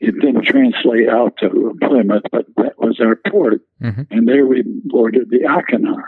it 0.00 0.14
didn't 0.20 0.44
translate 0.46 1.08
out 1.08 1.36
to 1.40 1.76
Plymouth, 1.80 2.24
but 2.32 2.46
that 2.56 2.78
was 2.78 2.98
our 3.00 3.16
port. 3.30 3.60
Mhm. 3.80 4.06
And 4.10 4.26
there 4.28 4.46
we 4.46 4.62
boarded 4.84 5.30
the 5.30 5.40
Achernar. 5.40 6.02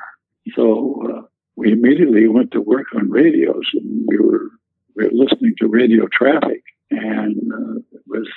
So 0.54 1.02
uh, 1.08 1.22
we 1.56 1.72
immediately 1.72 2.26
went 2.28 2.52
to 2.52 2.60
work 2.60 2.86
on 2.94 3.10
radios, 3.10 3.68
and 3.74 4.06
we 4.06 4.18
were 4.18 4.48
we 4.96 5.04
were 5.04 5.12
listening 5.12 5.54
to 5.58 5.68
radio 5.68 6.06
traffic, 6.06 6.62
and 6.90 7.36
uh, 7.52 7.78
it 7.92 8.02
was 8.06 8.28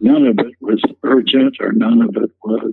none 0.00 0.26
of 0.26 0.38
it 0.38 0.54
was 0.60 0.82
urgent, 1.04 1.56
or 1.60 1.72
none 1.72 2.02
of 2.02 2.16
it 2.16 2.30
was 2.42 2.72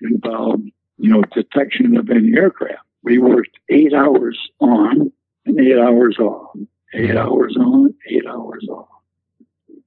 involved, 0.00 0.68
you 0.98 1.10
know, 1.10 1.22
detection 1.34 1.96
of 1.96 2.10
any 2.10 2.36
aircraft. 2.36 2.82
We 3.02 3.18
worked 3.18 3.58
eight 3.68 3.92
hours 3.92 4.38
on 4.60 5.12
and 5.44 5.60
eight 5.60 5.78
hours 5.78 6.18
off, 6.18 6.56
eight 6.94 7.16
hours 7.16 7.56
on, 7.56 7.94
eight 8.08 8.26
hours 8.26 8.66
off, 8.70 8.88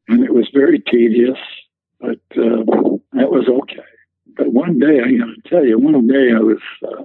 and 0.08 0.24
it 0.24 0.34
was 0.34 0.50
very 0.54 0.80
tedious, 0.80 1.38
but 2.00 2.20
uh, 2.38 2.64
that 3.14 3.32
was 3.32 3.48
okay. 3.48 3.84
But 4.38 4.54
one 4.54 4.80
day, 4.80 5.00
I 5.02 5.12
got 5.18 5.26
to 5.26 5.50
tell 5.50 5.66
you, 5.66 5.78
one 5.78 6.08
day 6.08 6.32
I 6.34 6.40
was 6.40 6.60
uh, 6.88 7.04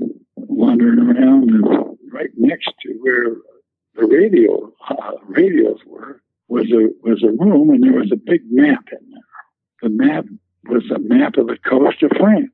wandering 0.56 0.98
around, 0.98 1.50
and 1.50 1.64
right 2.12 2.30
next 2.36 2.70
to 2.82 2.92
where 3.00 3.36
the 3.94 4.06
radio 4.06 4.72
uh, 4.88 5.12
radios 5.28 5.78
were 5.86 6.22
was 6.48 6.70
a 6.72 6.88
was 7.08 7.22
a 7.22 7.32
room, 7.44 7.70
and 7.70 7.82
there 7.82 7.98
was 7.98 8.12
a 8.12 8.16
big 8.16 8.42
map 8.50 8.84
in 8.92 9.10
there. 9.10 9.20
The 9.82 9.88
map 9.90 10.24
was 10.68 10.84
a 10.90 10.98
map 10.98 11.36
of 11.36 11.46
the 11.48 11.58
coast 11.68 12.02
of 12.02 12.10
France. 12.18 12.52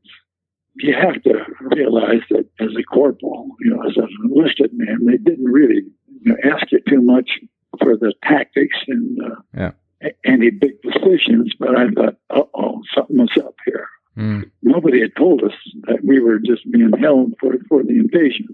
You 0.76 0.94
have 0.94 1.22
to 1.24 1.44
realize 1.60 2.22
that 2.30 2.46
as 2.60 2.70
a 2.78 2.82
corporal, 2.84 3.48
you 3.60 3.74
know, 3.74 3.82
as 3.82 3.96
an 3.96 4.08
enlisted 4.24 4.70
man, 4.72 5.06
they 5.06 5.16
didn't 5.16 5.50
really 5.50 5.82
you 6.22 6.32
know, 6.32 6.36
ask 6.44 6.70
you 6.72 6.80
too 6.88 7.02
much 7.02 7.30
for 7.82 7.96
the 7.96 8.12
tactics 8.22 8.76
and 8.86 9.18
uh, 9.20 9.34
Yeah. 9.56 9.72
any 10.24 10.50
big 10.50 10.80
decisions. 10.82 11.52
But 11.58 11.76
I 11.76 11.90
thought, 11.90 12.16
uh 12.30 12.42
oh, 12.54 12.82
something 12.94 13.18
was 13.18 13.36
up 13.44 13.54
here 13.66 13.88
Mm. 14.20 14.50
nobody 14.62 15.00
had 15.00 15.16
told 15.16 15.42
us 15.42 15.54
that 15.88 16.04
we 16.04 16.20
were 16.20 16.38
just 16.38 16.70
being 16.70 16.92
held 17.00 17.32
for, 17.40 17.54
for 17.68 17.82
the 17.82 17.96
invasion. 17.96 18.48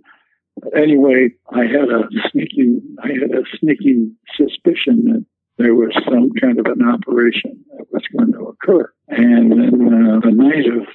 Anyway, 0.77 1.31
I 1.51 1.65
had 1.65 1.89
a 1.91 2.09
sneaking, 2.31 2.83
I 3.03 3.09
had 3.09 3.33
a 3.33 3.43
sneaking 3.59 4.15
suspicion 4.37 5.05
that 5.11 5.25
there 5.59 5.75
was 5.75 5.93
some 6.05 6.31
kind 6.41 6.61
of 6.61 6.67
an 6.67 6.87
operation 6.87 7.65
that 7.77 7.87
was 7.91 8.03
going 8.17 8.33
to 8.33 8.55
occur. 8.55 8.93
And 9.09 9.51
then 9.51 9.75
uh, 9.75 10.21
the 10.21 10.31
night 10.31 10.67
of 10.67 10.87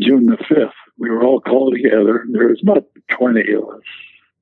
June 0.00 0.26
the 0.26 0.36
5th, 0.36 0.72
we 0.98 1.08
were 1.08 1.24
all 1.24 1.40
called 1.40 1.74
together. 1.74 2.26
There 2.30 2.48
was 2.48 2.60
about 2.62 2.84
20 3.18 3.40
of 3.54 3.62
us. 3.62 3.82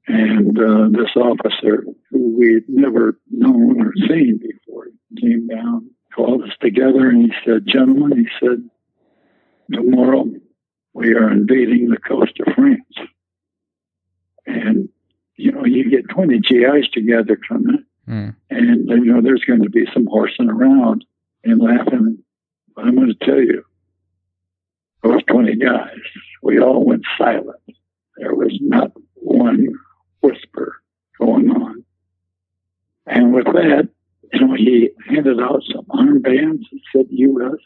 And 0.08 0.58
uh, 0.58 0.88
this 0.90 1.14
officer, 1.16 1.84
who 2.10 2.38
we'd 2.38 2.68
never 2.68 3.18
known 3.30 3.80
or 3.80 3.92
seen 4.08 4.40
before, 4.40 4.88
came 5.20 5.48
down, 5.48 5.90
called 6.14 6.42
us 6.42 6.56
together, 6.60 7.08
and 7.08 7.22
he 7.22 7.32
said, 7.44 7.66
Gentlemen, 7.66 8.18
he 8.18 8.28
said, 8.40 8.68
tomorrow 9.72 10.26
we 10.92 11.14
are 11.14 11.30
invading 11.30 11.88
the 11.88 11.98
coast 11.98 12.32
of 12.46 12.54
France. 12.54 12.84
And, 14.46 14.88
you 15.36 15.52
know, 15.52 15.64
you 15.64 15.90
get 15.90 16.08
20 16.08 16.38
GIs 16.40 16.88
together 16.92 17.38
from 17.46 17.68
it, 17.70 17.80
Mm. 18.08 18.36
and, 18.50 18.88
you 18.88 19.12
know, 19.12 19.20
there's 19.20 19.42
going 19.44 19.62
to 19.62 19.68
be 19.70 19.84
some 19.92 20.06
horsing 20.06 20.48
around 20.48 21.04
and 21.42 21.60
laughing. 21.60 22.18
But 22.74 22.84
I'm 22.84 22.94
going 22.94 23.08
to 23.18 23.26
tell 23.26 23.40
you, 23.40 23.64
those 25.02 25.24
20 25.24 25.56
guys, 25.56 25.98
we 26.42 26.60
all 26.60 26.84
went 26.84 27.02
silent. 27.18 27.60
There 28.16 28.34
was 28.34 28.56
not 28.60 28.92
one 29.14 29.66
whisper 30.22 30.76
going 31.18 31.50
on. 31.50 31.84
And 33.06 33.32
with 33.34 33.46
that, 33.46 33.88
you 34.32 34.40
know, 34.40 34.54
he 34.54 34.90
handed 35.08 35.40
out 35.40 35.62
some 35.72 35.84
armbands 35.86 36.62
and 36.70 36.80
said 36.92 37.06
U.S., 37.10 37.58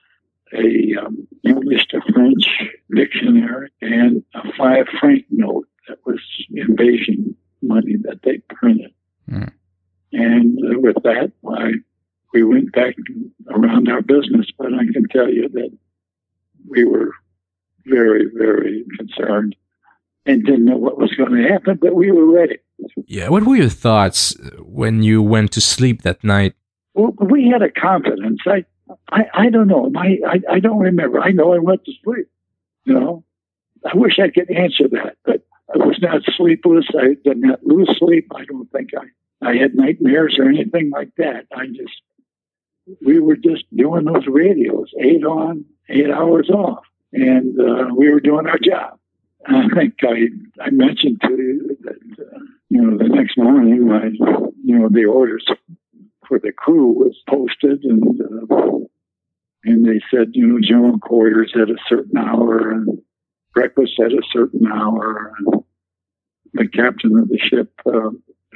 a 0.52 0.96
um, 1.00 1.26
English 1.44 1.86
to 1.88 2.00
French 2.12 2.48
dictionary, 2.94 3.70
and 3.80 4.22
a 4.34 4.40
five 4.56 4.86
franc 4.98 5.24
note 5.30 5.68
that 5.88 5.98
was 6.04 6.20
invasion 6.50 7.36
money 7.62 7.96
that 8.02 8.20
they 8.22 8.38
printed. 8.54 8.92
Mm. 9.30 9.52
And 10.12 10.58
uh, 10.58 10.78
with 10.80 10.96
that, 11.04 11.32
I, 11.48 11.72
we 12.32 12.42
went 12.42 12.72
back 12.72 12.94
around 13.48 13.88
our 13.88 14.02
business, 14.02 14.46
but 14.58 14.72
I 14.74 14.84
can 14.92 15.08
tell 15.08 15.28
you 15.28 15.48
that 15.48 15.70
we 16.68 16.84
were 16.84 17.12
very, 17.86 18.26
very 18.34 18.84
concerned 18.98 19.56
and 20.26 20.44
didn't 20.44 20.66
know 20.66 20.76
what 20.76 20.98
was 20.98 21.12
going 21.14 21.32
to 21.32 21.48
happen, 21.48 21.78
but 21.80 21.94
we 21.94 22.10
were 22.10 22.30
ready. 22.30 22.58
Yeah. 23.06 23.28
What 23.28 23.44
were 23.44 23.56
your 23.56 23.68
thoughts 23.68 24.36
when 24.58 25.02
you 25.02 25.22
went 25.22 25.52
to 25.52 25.60
sleep 25.60 26.02
that 26.02 26.22
night? 26.22 26.54
Well, 26.94 27.14
we 27.18 27.48
had 27.48 27.62
a 27.62 27.70
confidence. 27.70 28.40
I, 28.46 28.64
I, 29.10 29.26
I 29.32 29.50
don't 29.50 29.68
know. 29.68 29.90
My, 29.90 30.18
I, 30.26 30.40
I 30.50 30.60
don't 30.60 30.78
remember. 30.78 31.20
I 31.20 31.30
know 31.30 31.52
I 31.52 31.58
went 31.58 31.84
to 31.84 31.92
sleep. 32.04 32.28
You 32.84 32.94
know, 32.94 33.24
I 33.84 33.96
wish 33.96 34.18
I 34.18 34.28
could 34.28 34.50
answer 34.50 34.88
that, 34.88 35.16
but 35.24 35.44
I 35.72 35.78
was 35.78 35.98
not 36.00 36.22
sleepless. 36.36 36.86
I 36.98 37.14
did 37.22 37.38
not 37.38 37.64
lose 37.64 37.90
sleep. 37.98 38.30
I 38.34 38.44
don't 38.44 38.70
think 38.72 38.90
I, 38.96 39.46
I 39.46 39.56
had 39.56 39.74
nightmares 39.74 40.36
or 40.38 40.48
anything 40.48 40.90
like 40.90 41.14
that. 41.16 41.46
I 41.54 41.66
just, 41.66 42.02
we 43.04 43.20
were 43.20 43.36
just 43.36 43.64
doing 43.74 44.04
those 44.04 44.26
radios, 44.26 44.90
eight 45.00 45.24
on, 45.24 45.64
eight 45.88 46.10
hours 46.10 46.50
off, 46.50 46.84
and 47.12 47.58
uh, 47.60 47.94
we 47.94 48.12
were 48.12 48.20
doing 48.20 48.46
our 48.46 48.58
job. 48.58 48.98
I 49.46 49.68
think 49.74 49.94
I, 50.02 50.28
I 50.60 50.70
mentioned 50.70 51.20
to 51.22 51.30
you 51.30 51.78
that, 51.82 51.96
uh, 52.18 52.38
you 52.68 52.82
know, 52.82 52.98
the 52.98 53.08
next 53.08 53.38
morning, 53.38 53.90
I, 53.90 54.06
you 54.64 54.78
know, 54.78 54.88
the 54.90 55.06
orders 55.06 55.46
for 56.30 56.38
the 56.38 56.52
crew 56.52 56.92
was 56.92 57.20
posted 57.28 57.82
and, 57.82 58.20
uh, 58.20 58.78
and 59.64 59.84
they 59.84 60.00
said, 60.10 60.28
you 60.32 60.46
know, 60.46 60.60
general 60.62 60.98
quarters 61.00 61.52
at 61.56 61.68
a 61.68 61.76
certain 61.88 62.16
hour 62.16 62.70
and 62.70 63.02
breakfast 63.52 63.94
at 63.98 64.12
a 64.12 64.22
certain 64.32 64.64
hour. 64.72 65.34
And 65.36 65.64
the 66.54 66.68
captain 66.68 67.18
of 67.18 67.28
the 67.28 67.38
ship 67.38 67.72
uh, 67.84 68.10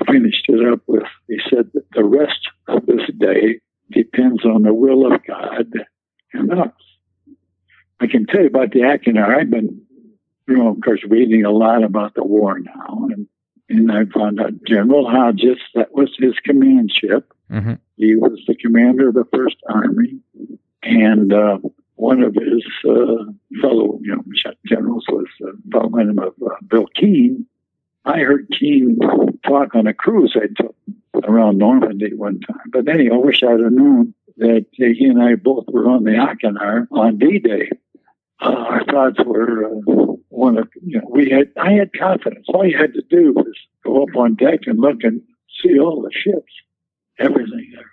finished 0.06 0.46
it 0.48 0.72
up 0.72 0.82
with, 0.86 1.02
he 1.28 1.40
said 1.50 1.70
that 1.74 1.86
the 1.92 2.04
rest 2.04 2.48
of 2.68 2.86
this 2.86 3.10
day 3.18 3.60
depends 3.90 4.44
on 4.44 4.62
the 4.62 4.72
will 4.72 5.12
of 5.12 5.20
God 5.26 5.66
and 6.32 6.52
us. 6.52 6.68
I 7.98 8.06
can 8.06 8.26
tell 8.26 8.42
you 8.42 8.46
about 8.46 8.70
the 8.70 8.80
Achernar. 8.80 9.36
I've 9.36 9.50
been 9.50 9.80
you 10.46 10.56
know, 10.56 10.68
of 10.68 10.80
course, 10.84 11.00
reading 11.08 11.44
a 11.44 11.50
lot 11.50 11.82
about 11.82 12.14
the 12.14 12.24
war 12.24 12.58
now, 12.58 13.08
and 13.10 13.26
and 13.68 13.90
I 13.90 14.04
found 14.16 14.40
out 14.40 14.52
General 14.66 15.08
Hodges 15.08 15.58
that 15.74 15.94
was 15.94 16.14
his 16.18 16.34
command 16.44 16.92
ship. 16.92 17.33
Mm-hmm. 17.54 17.74
He 17.96 18.16
was 18.16 18.40
the 18.46 18.56
commander 18.56 19.08
of 19.08 19.14
the 19.14 19.24
First 19.32 19.56
Army, 19.68 20.18
and 20.82 21.32
uh, 21.32 21.58
one 21.94 22.22
of 22.22 22.34
his 22.34 22.64
uh, 22.84 23.24
fellow, 23.60 24.00
you 24.02 24.16
know, 24.16 24.24
generals 24.66 25.04
was 25.08 25.26
a 25.42 25.70
fellow 25.70 25.88
name 25.90 26.18
of 26.18 26.34
uh, 26.44 26.56
Bill 26.66 26.86
Kean. 26.96 27.46
I 28.04 28.18
heard 28.18 28.48
Kean 28.58 28.98
talk 29.46 29.74
on 29.74 29.86
a 29.86 29.94
cruise 29.94 30.36
I 30.36 30.48
took 30.60 30.74
around 31.22 31.58
Normandy 31.58 32.12
one 32.12 32.40
time. 32.40 32.70
But 32.72 32.88
anyhow, 32.88 33.14
I 33.14 33.18
wish 33.18 33.42
I'd 33.42 33.60
have 33.60 33.72
known 33.72 34.14
that 34.36 34.66
he 34.72 35.04
and 35.04 35.22
I 35.22 35.36
both 35.36 35.66
were 35.68 35.88
on 35.88 36.04
the 36.04 36.10
Achernar 36.10 36.88
on 36.90 37.18
D-Day. 37.18 37.70
Uh, 38.40 38.48
our 38.48 38.84
thoughts 38.84 39.18
were 39.24 39.64
uh, 39.64 40.14
one 40.28 40.58
of 40.58 40.68
you 40.82 40.98
know 40.98 41.08
we 41.08 41.30
had 41.30 41.52
I 41.56 41.72
had 41.72 41.96
confidence. 41.96 42.46
All 42.48 42.66
you 42.66 42.76
had 42.76 42.92
to 42.94 43.02
do 43.08 43.32
was 43.32 43.54
go 43.84 44.02
up 44.02 44.16
on 44.16 44.34
deck 44.34 44.60
and 44.66 44.80
look 44.80 45.04
and 45.04 45.22
see 45.62 45.78
all 45.78 46.02
the 46.02 46.10
ships, 46.12 46.52
everything 47.18 47.72
there. 47.74 47.90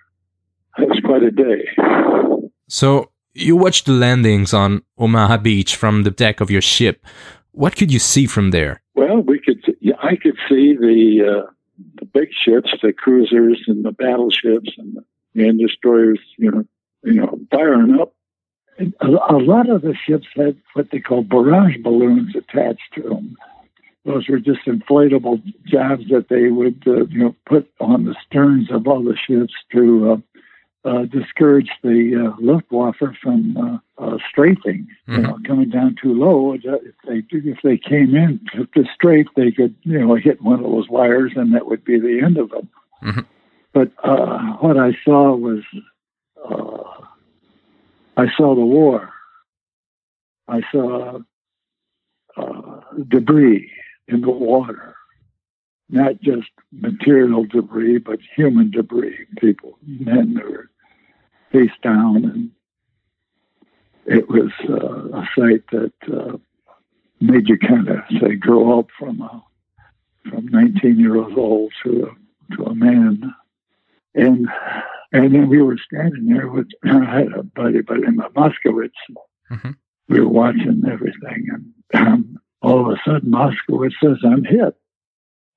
That 0.78 0.88
was 0.88 1.00
quite 1.04 1.22
a 1.22 1.30
day. 1.30 2.48
So 2.68 3.10
you 3.34 3.56
watched 3.56 3.86
the 3.86 3.92
landings 3.92 4.54
on 4.54 4.82
Omaha 4.98 5.38
Beach 5.38 5.76
from 5.76 6.02
the 6.02 6.10
deck 6.10 6.40
of 6.40 6.50
your 6.50 6.62
ship. 6.62 7.04
What 7.52 7.76
could 7.76 7.92
you 7.92 7.98
see 7.98 8.26
from 8.26 8.50
there? 8.50 8.82
Well, 8.94 9.20
we 9.20 9.38
could. 9.38 9.62
Yeah, 9.80 9.96
I 10.02 10.16
could 10.16 10.36
see 10.48 10.74
the 10.74 11.44
uh, 11.44 11.50
the 11.96 12.06
big 12.06 12.28
ships, 12.32 12.70
the 12.82 12.92
cruisers 12.92 13.62
and 13.66 13.84
the 13.84 13.92
battleships 13.92 14.70
and 14.78 14.96
the, 14.96 15.48
and 15.48 15.58
destroyers. 15.58 16.20
You 16.38 16.50
know, 16.50 16.64
you 17.04 17.14
know, 17.14 17.38
firing 17.50 18.00
up 18.00 18.14
a, 19.00 19.36
lot 19.36 19.68
of 19.68 19.82
the 19.82 19.94
ships 20.06 20.26
had 20.34 20.56
what 20.74 20.90
they 20.90 21.00
call 21.00 21.22
barrage 21.22 21.76
balloons 21.82 22.34
attached 22.34 22.80
to 22.94 23.02
them. 23.02 23.36
Those 24.04 24.28
were 24.28 24.40
just 24.40 24.66
inflatable 24.66 25.42
jobs 25.64 26.08
that 26.10 26.26
they 26.28 26.48
would, 26.48 26.82
uh, 26.86 27.06
you 27.06 27.20
know, 27.20 27.36
put 27.46 27.70
on 27.80 28.04
the 28.04 28.16
sterns 28.26 28.68
of 28.72 28.88
all 28.88 29.02
the 29.02 29.16
ships 29.16 29.54
to 29.70 30.22
uh, 30.84 30.88
uh, 30.88 31.04
discourage 31.04 31.70
the 31.84 32.32
uh, 32.32 32.36
Luftwaffe 32.40 33.16
from 33.22 33.56
uh, 33.56 33.78
uh, 34.04 34.18
strafing. 34.28 34.88
Mm-hmm. 35.08 35.14
You 35.14 35.22
know, 35.22 35.38
coming 35.46 35.70
down 35.70 35.94
too 36.02 36.14
low. 36.14 36.54
If 36.54 36.94
they 37.06 37.22
if 37.30 37.58
they 37.62 37.78
came 37.78 38.16
in 38.16 38.40
to, 38.52 38.66
to 38.74 38.88
strafe, 38.92 39.28
they 39.36 39.52
could, 39.52 39.76
you 39.82 40.00
know, 40.00 40.16
hit 40.16 40.42
one 40.42 40.64
of 40.64 40.70
those 40.70 40.88
wires, 40.88 41.32
and 41.36 41.54
that 41.54 41.66
would 41.66 41.84
be 41.84 42.00
the 42.00 42.20
end 42.24 42.38
of 42.38 42.50
them. 42.50 42.68
Mm-hmm. 43.04 43.20
But 43.72 43.92
what 44.60 44.76
I 44.76 44.96
saw 45.04 45.36
was 45.36 45.62
I 48.16 48.26
saw 48.36 48.54
the 48.54 48.60
war. 48.60 49.10
I 50.48 50.60
saw 50.70 51.20
uh, 52.36 52.80
debris 53.08 53.70
in 54.08 54.20
the 54.20 54.30
water, 54.30 54.94
not 55.88 56.20
just 56.20 56.48
material 56.72 57.44
debris, 57.44 57.98
but 57.98 58.18
human 58.36 58.70
debris. 58.70 59.26
People, 59.38 59.78
men 59.86 60.34
that 60.34 60.48
were 60.48 60.70
face 61.50 61.70
down, 61.82 62.24
and 62.24 62.50
it 64.06 64.28
was 64.28 64.52
uh, 64.68 65.18
a 65.18 65.28
sight 65.36 65.64
that 65.70 65.92
uh, 66.12 66.36
made 67.20 67.48
you 67.48 67.58
kind 67.58 67.88
of 67.88 67.98
say 68.20 68.34
grow 68.34 68.78
up 68.78 68.88
from 68.98 69.20
a 69.20 69.44
from 70.28 70.46
19 70.46 71.00
years 71.00 71.32
old 71.36 71.72
to 71.82 72.06
a, 72.06 72.56
to 72.56 72.64
a 72.64 72.74
man, 72.74 73.34
and 74.14 74.48
and 75.12 75.34
then 75.34 75.48
we 75.48 75.60
were 75.60 75.78
standing 75.78 76.26
there 76.26 76.48
with, 76.48 76.68
I 76.84 77.18
had 77.18 77.32
a 77.32 77.42
buddy 77.42 77.82
by 77.82 77.96
the 77.96 78.00
name 78.00 78.20
of 78.20 78.32
Moskowitz. 78.32 78.90
Mm-hmm. 79.50 79.70
We 80.08 80.20
were 80.20 80.28
watching 80.28 80.82
everything. 80.90 81.46
And 81.52 81.74
um, 82.06 82.38
all 82.62 82.80
of 82.80 82.96
a 82.96 83.00
sudden, 83.04 83.30
Moskowitz 83.30 83.94
says, 84.02 84.18
I'm 84.24 84.44
hit. 84.44 84.74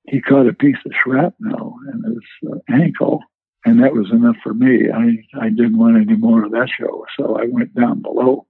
He 0.07 0.21
caught 0.21 0.47
a 0.47 0.53
piece 0.53 0.77
of 0.85 0.91
shrapnel 0.93 1.75
in 1.91 2.03
his 2.03 2.51
uh, 2.51 2.59
ankle. 2.71 3.21
And 3.65 3.81
that 3.83 3.93
was 3.93 4.11
enough 4.11 4.35
for 4.43 4.53
me. 4.53 4.91
I, 4.91 5.43
I 5.43 5.49
didn't 5.49 5.77
want 5.77 5.97
any 5.97 6.15
more 6.15 6.43
of 6.45 6.51
that 6.51 6.69
show. 6.69 7.05
So 7.17 7.37
I 7.39 7.45
went 7.47 7.73
down 7.73 8.01
below. 8.01 8.45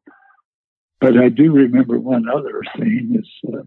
But 1.00 1.18
I 1.18 1.30
do 1.30 1.54
remember 1.54 2.00
one 2.00 2.28
other 2.28 2.62
scene 2.76 3.24
uh, 3.48 3.62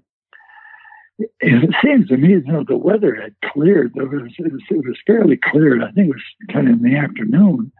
it 1.40 1.74
seems 1.82 2.08
to 2.08 2.16
me, 2.16 2.30
you 2.30 2.42
know, 2.42 2.64
the 2.66 2.76
weather 2.76 3.14
had 3.14 3.34
cleared. 3.52 3.92
Was, 3.94 4.08
it, 4.38 4.52
was, 4.52 4.62
it 4.70 4.86
was 4.86 4.98
fairly 5.06 5.36
cleared. 5.36 5.82
I 5.82 5.90
think 5.90 6.10
it 6.10 6.14
was 6.14 6.52
kind 6.52 6.68
of 6.68 6.74
in 6.74 6.82
the 6.82 6.96
afternoon. 6.96 7.72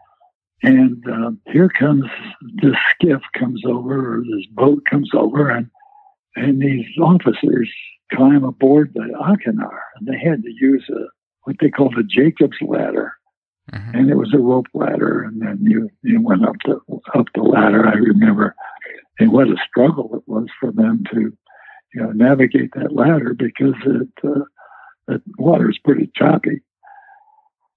And 0.61 1.03
uh, 1.09 1.31
here 1.51 1.69
comes 1.69 2.05
this 2.61 2.75
skiff 2.91 3.21
comes 3.33 3.61
over, 3.65 4.15
or 4.15 4.23
this 4.23 4.45
boat 4.51 4.83
comes 4.85 5.09
over, 5.13 5.49
and 5.49 5.69
and 6.39 6.61
these 6.61 6.85
officers 7.01 7.69
climb 8.13 8.43
aboard 8.43 8.91
the 8.93 9.01
Achernar, 9.01 9.79
and 9.95 10.07
they 10.07 10.17
had 10.17 10.43
to 10.43 10.51
use 10.59 10.85
a 10.89 11.05
what 11.43 11.57
they 11.59 11.69
called 11.69 11.95
a 11.97 12.03
Jacob's 12.03 12.57
ladder, 12.61 13.13
mm-hmm. 13.71 13.95
and 13.95 14.09
it 14.09 14.15
was 14.15 14.33
a 14.33 14.39
rope 14.39 14.67
ladder, 14.73 15.23
and 15.23 15.41
then 15.41 15.59
you 15.61 15.89
you 16.03 16.21
went 16.21 16.45
up 16.45 16.55
the 16.65 16.79
up 17.15 17.27
the 17.35 17.41
ladder. 17.41 17.87
I 17.87 17.93
remember, 17.93 18.55
and 19.19 19.31
what 19.31 19.47
a 19.47 19.55
struggle 19.67 20.11
it 20.15 20.23
was 20.27 20.47
for 20.59 20.71
them 20.71 21.03
to 21.11 21.31
you 21.93 22.01
know, 22.01 22.11
navigate 22.11 22.71
that 22.75 22.93
ladder 22.93 23.33
because 23.33 23.75
it, 23.85 24.09
uh, 24.23 24.41
the 25.07 25.21
water 25.37 25.69
is 25.69 25.79
pretty 25.83 26.11
choppy. 26.15 26.61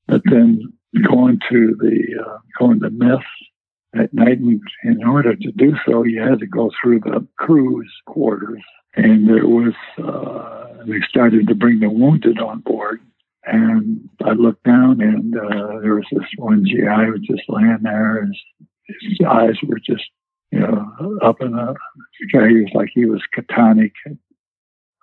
But 0.07 0.23
then 0.25 0.61
going 1.09 1.39
to 1.51 1.77
the 1.79 2.23
uh, 2.25 2.39
going 2.59 2.81
to 2.81 2.91
mess 2.91 3.25
at 3.95 4.13
night, 4.15 4.39
and 4.39 4.61
in 4.85 5.05
order 5.05 5.35
to 5.35 5.53
do 5.53 5.75
so, 5.87 6.05
you 6.05 6.21
had 6.21 6.39
to 6.41 6.47
go 6.47 6.71
through 6.81 7.01
the 7.01 7.27
crew's 7.39 7.93
quarters, 8.07 8.63
and 8.97 9.29
there 9.29 9.47
was 9.47 9.75
uh, 10.03 10.85
they 10.87 11.01
started 11.09 11.49
to 11.49 11.55
bring 11.55 11.81
the 11.81 11.91
wounded 11.91 12.39
on 12.39 12.61
board. 12.61 13.01
And 13.45 14.09
I 14.25 14.33
looked 14.33 14.65
down, 14.65 15.01
and 15.01 15.37
uh, 15.37 15.81
there 15.81 15.97
was 15.97 16.07
this 16.13 16.29
one 16.39 16.65
GI 16.65 16.85
who 16.85 17.13
was 17.13 17.21
just 17.29 17.43
laying 17.49 17.79
there. 17.83 18.25
His, 18.87 18.97
his 19.01 19.27
eyes 19.27 19.57
were 19.67 19.81
just 19.81 20.05
you 20.53 20.61
know, 20.61 21.19
up 21.23 21.41
in 21.41 21.53
the 21.53 21.75
sky. 22.29 22.49
He 22.49 22.61
was 22.61 22.71
like 22.75 22.91
he 22.95 23.07
was 23.07 23.23
catonic. 23.37 23.93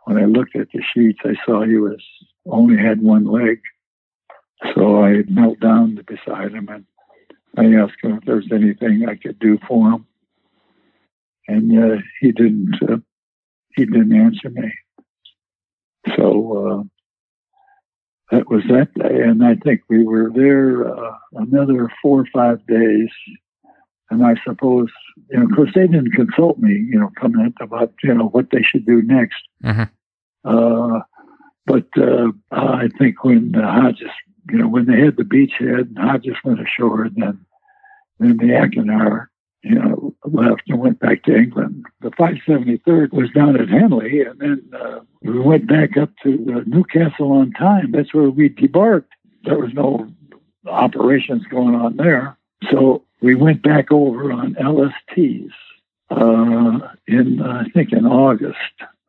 When 0.06 0.17
I 0.17 0.25
looked 0.25 0.56
at 0.56 0.67
the 0.71 0.82
sheets, 0.93 1.19
I 1.23 1.34
saw 1.45 1.65
he 1.65 1.78
was 1.78 2.02
only 2.45 2.78
had 2.82 3.02
one 3.02 3.25
leg. 3.25 3.60
So 4.75 5.04
I 5.04 5.23
knelt 5.28 5.60
down 5.60 5.99
beside 6.06 6.54
him 6.54 6.69
and 6.69 6.86
I 7.57 7.65
asked 7.75 7.97
him 8.01 8.17
if 8.17 8.25
there 8.25 8.35
was 8.35 8.51
anything 8.51 9.07
I 9.07 9.15
could 9.15 9.39
do 9.39 9.57
for 9.67 9.91
him. 9.91 10.05
And 11.47 11.77
uh, 11.77 11.97
he 12.19 12.31
didn't. 12.31 12.75
Uh, 12.81 12.97
he 13.75 13.85
didn't 13.85 14.15
answer 14.15 14.49
me. 14.49 14.71
So 16.15 16.89
that 18.31 18.49
was 18.49 18.63
that 18.69 18.93
day, 18.93 19.21
and 19.21 19.43
I 19.43 19.55
think 19.55 19.81
we 19.89 20.03
were 20.03 20.31
there 20.33 20.88
uh, 20.88 21.15
another 21.33 21.91
four 22.01 22.21
or 22.21 22.27
five 22.31 22.65
days. 22.67 23.09
And 24.12 24.25
I 24.25 24.35
suppose, 24.43 24.89
you 25.29 25.38
know, 25.38 25.45
of 25.45 25.55
course, 25.55 25.71
they 25.73 25.88
didn't 25.88 26.12
consult 26.12 26.57
me, 26.57 26.73
you 26.73 26.99
know, 26.99 27.12
Clément 27.19 27.53
about, 27.62 27.93
you 28.03 28.13
know, 28.13 28.27
what 28.27 28.47
they 28.51 28.63
should 28.63 28.85
do 28.85 29.01
next. 29.03 29.41
Mhm. 29.63 29.89
Uh, 30.43 30.99
but 31.65 31.88
uh, 31.97 32.31
I 32.51 32.89
think 32.97 33.23
when 33.23 33.55
uh, 33.55 33.71
Hodges, 33.71 34.09
you 34.51 34.57
know, 34.57 34.67
when 34.67 34.85
they 34.85 34.99
had 34.99 35.17
the 35.17 35.23
beachhead 35.23 35.88
and 35.88 35.97
Hodges 35.97 36.38
went 36.43 36.62
ashore, 36.62 37.03
and 37.03 37.15
then 37.15 37.45
then 38.19 38.38
the 38.38 38.47
Achernar, 38.47 39.27
you 39.63 39.75
know, 39.75 40.13
left 40.25 40.63
and 40.67 40.79
went 40.79 40.99
back 40.99 41.23
to 41.23 41.35
England. 41.35 41.85
The 42.01 42.12
573rd 42.12 43.13
was 43.13 43.29
down 43.31 43.59
at 43.59 43.69
Henley, 43.69 44.21
and 44.21 44.39
then 44.39 44.62
uh, 44.77 44.99
we 45.21 45.39
went 45.39 45.67
back 45.67 45.97
up 45.97 46.12
to 46.23 46.55
uh, 46.55 46.62
Newcastle 46.65 47.31
on 47.31 47.51
Tyne. 47.53 47.91
That's 47.91 48.13
where 48.13 48.29
we 48.29 48.49
debarked. 48.49 49.12
There 49.43 49.57
was 49.57 49.73
no 49.73 50.07
operations 50.67 51.45
going 51.49 51.75
on 51.75 51.95
there, 51.95 52.38
so 52.69 53.03
we 53.21 53.35
went 53.35 53.63
back 53.63 53.91
over 53.91 54.31
on 54.31 54.55
LSTs 54.55 55.51
uh, 56.09 56.79
in 57.07 57.41
uh, 57.41 57.63
I 57.65 57.69
think 57.73 57.93
in 57.93 58.05
August, 58.05 58.57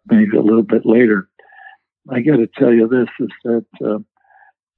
maybe 0.06 0.36
a 0.36 0.42
little 0.42 0.62
bit 0.62 0.86
later. 0.86 1.28
I 2.08 2.20
got 2.20 2.36
to 2.36 2.46
tell 2.46 2.72
you 2.72 2.88
this 2.88 3.08
is 3.18 3.28
that 3.44 3.66
uh, 3.84 3.98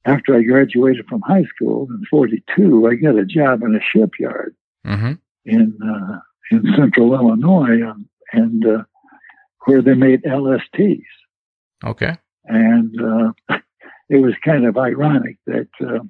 after 0.04 0.34
I 0.36 0.42
graduated 0.42 1.06
from 1.06 1.22
high 1.22 1.44
school 1.44 1.86
in 1.90 2.02
'42, 2.10 2.88
I 2.88 2.94
got 2.96 3.16
a 3.18 3.24
job 3.24 3.62
in 3.62 3.74
a 3.76 3.80
shipyard 3.80 4.54
hmm 4.84 5.12
in 5.44 5.76
uh, 5.82 6.18
in 6.50 6.62
Central 6.76 7.14
Illinois, 7.14 7.82
um, 7.88 8.08
and 8.32 8.66
uh, 8.66 8.84
where 9.64 9.82
they 9.82 9.94
made 9.94 10.22
LSTs. 10.24 11.02
Okay. 11.84 12.16
And 12.44 12.94
uh, 13.00 13.56
it 14.08 14.16
was 14.18 14.34
kind 14.44 14.66
of 14.66 14.76
ironic 14.76 15.38
that 15.46 15.68
uh, 15.80 16.00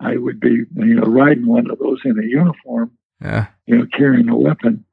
I 0.00 0.16
would 0.16 0.40
be, 0.40 0.64
you 0.74 0.94
know, 0.94 1.02
riding 1.06 1.46
one 1.46 1.70
of 1.70 1.78
those 1.78 2.00
in 2.04 2.18
a 2.18 2.26
uniform, 2.26 2.90
Yeah. 3.20 3.46
you 3.66 3.78
know, 3.78 3.86
carrying 3.96 4.28
a 4.28 4.36
weapon 4.36 4.84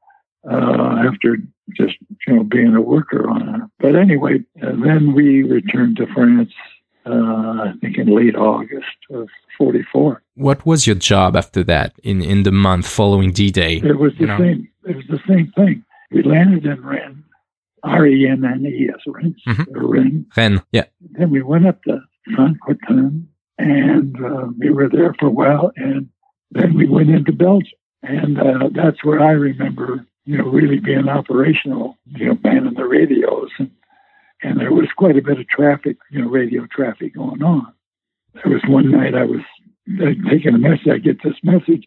uh, 0.50 1.04
after 1.06 1.36
just, 1.76 1.96
you 2.26 2.34
know, 2.36 2.44
being 2.44 2.74
a 2.74 2.80
worker 2.80 3.28
on 3.28 3.54
it. 3.54 3.60
But 3.78 3.96
anyway, 3.96 4.44
uh, 4.62 4.72
then 4.84 5.12
we 5.12 5.42
returned 5.42 5.96
to 5.96 6.06
France, 6.14 6.52
I 7.12 7.72
think 7.80 7.98
in 7.98 8.08
late 8.14 8.34
August 8.36 8.86
of 9.10 9.28
44. 9.58 10.22
What 10.34 10.66
was 10.66 10.86
your 10.86 10.96
job 10.96 11.36
after 11.36 11.62
that 11.64 11.94
in, 12.02 12.20
in 12.22 12.42
the 12.42 12.52
month 12.52 12.86
following 12.86 13.32
D 13.32 13.50
Day? 13.50 13.76
It 13.76 13.98
was 13.98 14.12
the 14.14 14.20
You 14.20 14.26
know. 14.26 14.38
same. 14.38 14.68
It 14.84 14.96
was 14.96 15.06
the 15.08 15.20
same 15.28 15.52
thing. 15.56 15.84
We 16.10 16.22
landed 16.22 16.64
in 16.66 16.84
Rennes, 16.84 17.24
R 17.82 18.06
E 18.06 18.28
N 18.28 18.44
N 18.44 18.64
E 18.66 18.88
S, 18.92 19.00
Rennes. 19.06 19.36
Mhm. 19.46 19.66
Rennes. 19.70 20.26
Rennes. 20.36 20.60
Yeah. 20.72 20.84
Then 21.12 21.30
we 21.30 21.42
went 21.42 21.66
up 21.66 21.82
to 21.84 22.00
Quentin, 22.60 23.28
and 23.58 24.16
uh, 24.24 24.46
we 24.58 24.70
were 24.70 24.88
there 24.88 25.14
for 25.18 25.26
a 25.26 25.30
while, 25.30 25.72
and 25.76 26.08
then 26.50 26.74
we 26.74 26.86
went 26.88 27.10
into 27.10 27.32
Belgium, 27.32 27.78
and 28.02 28.38
uh, 28.38 28.68
that's 28.72 29.02
where 29.04 29.20
I 29.20 29.30
remember, 29.32 30.04
you 30.24 30.38
know, 30.38 30.44
really 30.44 30.78
being 30.78 31.08
operational, 31.08 31.96
you 32.06 32.26
know, 32.26 32.38
manning 32.44 32.74
the 32.74 32.84
radios, 32.84 33.50
and 33.58 33.70
and 34.42 34.60
there 34.60 34.72
was 34.72 34.88
quite 34.96 35.16
a 35.16 35.22
bit 35.22 35.38
of 35.38 35.48
traffic, 35.48 35.96
you 36.10 36.20
know, 36.22 36.28
radio 36.28 36.66
traffic 36.70 37.14
going 37.14 37.42
on. 37.42 37.72
There 38.34 38.52
was 38.52 38.62
one 38.68 38.90
night 38.90 39.14
I 39.14 39.24
was 39.24 39.40
uh, 40.00 40.30
taking 40.30 40.54
a 40.54 40.58
message. 40.58 40.88
I 40.92 40.98
get 40.98 41.22
this 41.22 41.36
message, 41.42 41.86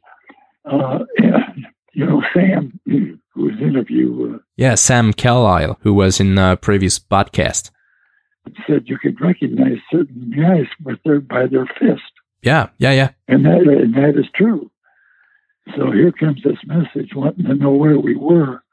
uh, 0.66 1.00
and, 1.18 1.68
you 1.94 2.06
know, 2.06 2.24
Sam, 2.34 2.80
whose 2.86 3.62
interview 3.62 4.36
uh, 4.36 4.40
Yeah, 4.58 4.76
Sam 4.76 5.14
Carlisle, 5.14 5.78
who 5.82 5.94
was 5.94 6.20
in 6.20 6.38
a 6.38 6.58
previous 6.58 6.98
podcast. 7.00 7.72
said 8.68 8.84
you 8.86 8.98
could 8.98 9.22
recognize 9.22 9.78
certain 9.92 10.32
guys 10.36 10.66
with 10.84 11.00
their 11.06 11.20
by 11.20 11.46
their 11.46 11.66
fist. 11.80 12.12
Yeah, 12.42 12.70
yeah, 12.78 12.92
yeah. 12.92 13.10
And 13.28 13.46
that, 13.46 13.60
and 13.60 13.94
that 13.96 14.20
is 14.20 14.28
true. 14.34 14.72
So 15.78 15.92
here 15.92 16.12
comes 16.12 16.42
this 16.44 16.58
message 16.66 17.12
wanting 17.14 17.46
to 17.46 17.54
know 17.54 17.72
where 17.72 18.00
we 18.00 18.16
were. 18.16 18.64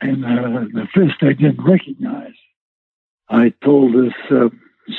And 0.00 0.24
uh, 0.24 0.60
the 0.72 0.86
fist 0.94 1.22
I 1.22 1.34
didn't 1.34 1.62
recognize. 1.62 2.32
I 3.30 3.50
told 3.64 3.94
this 3.94 4.12
uh, 4.30 4.48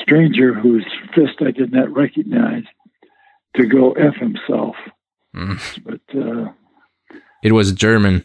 stranger 0.00 0.54
whose 0.54 0.86
fist 1.14 1.40
I 1.40 1.50
did 1.50 1.72
not 1.72 1.92
recognize 1.94 2.64
to 3.56 3.66
go 3.66 3.92
F 3.92 4.14
himself. 4.16 4.76
Mm. 5.36 5.60
But 5.84 6.18
uh, 6.18 6.52
It 7.42 7.52
was 7.52 7.72
German. 7.72 8.24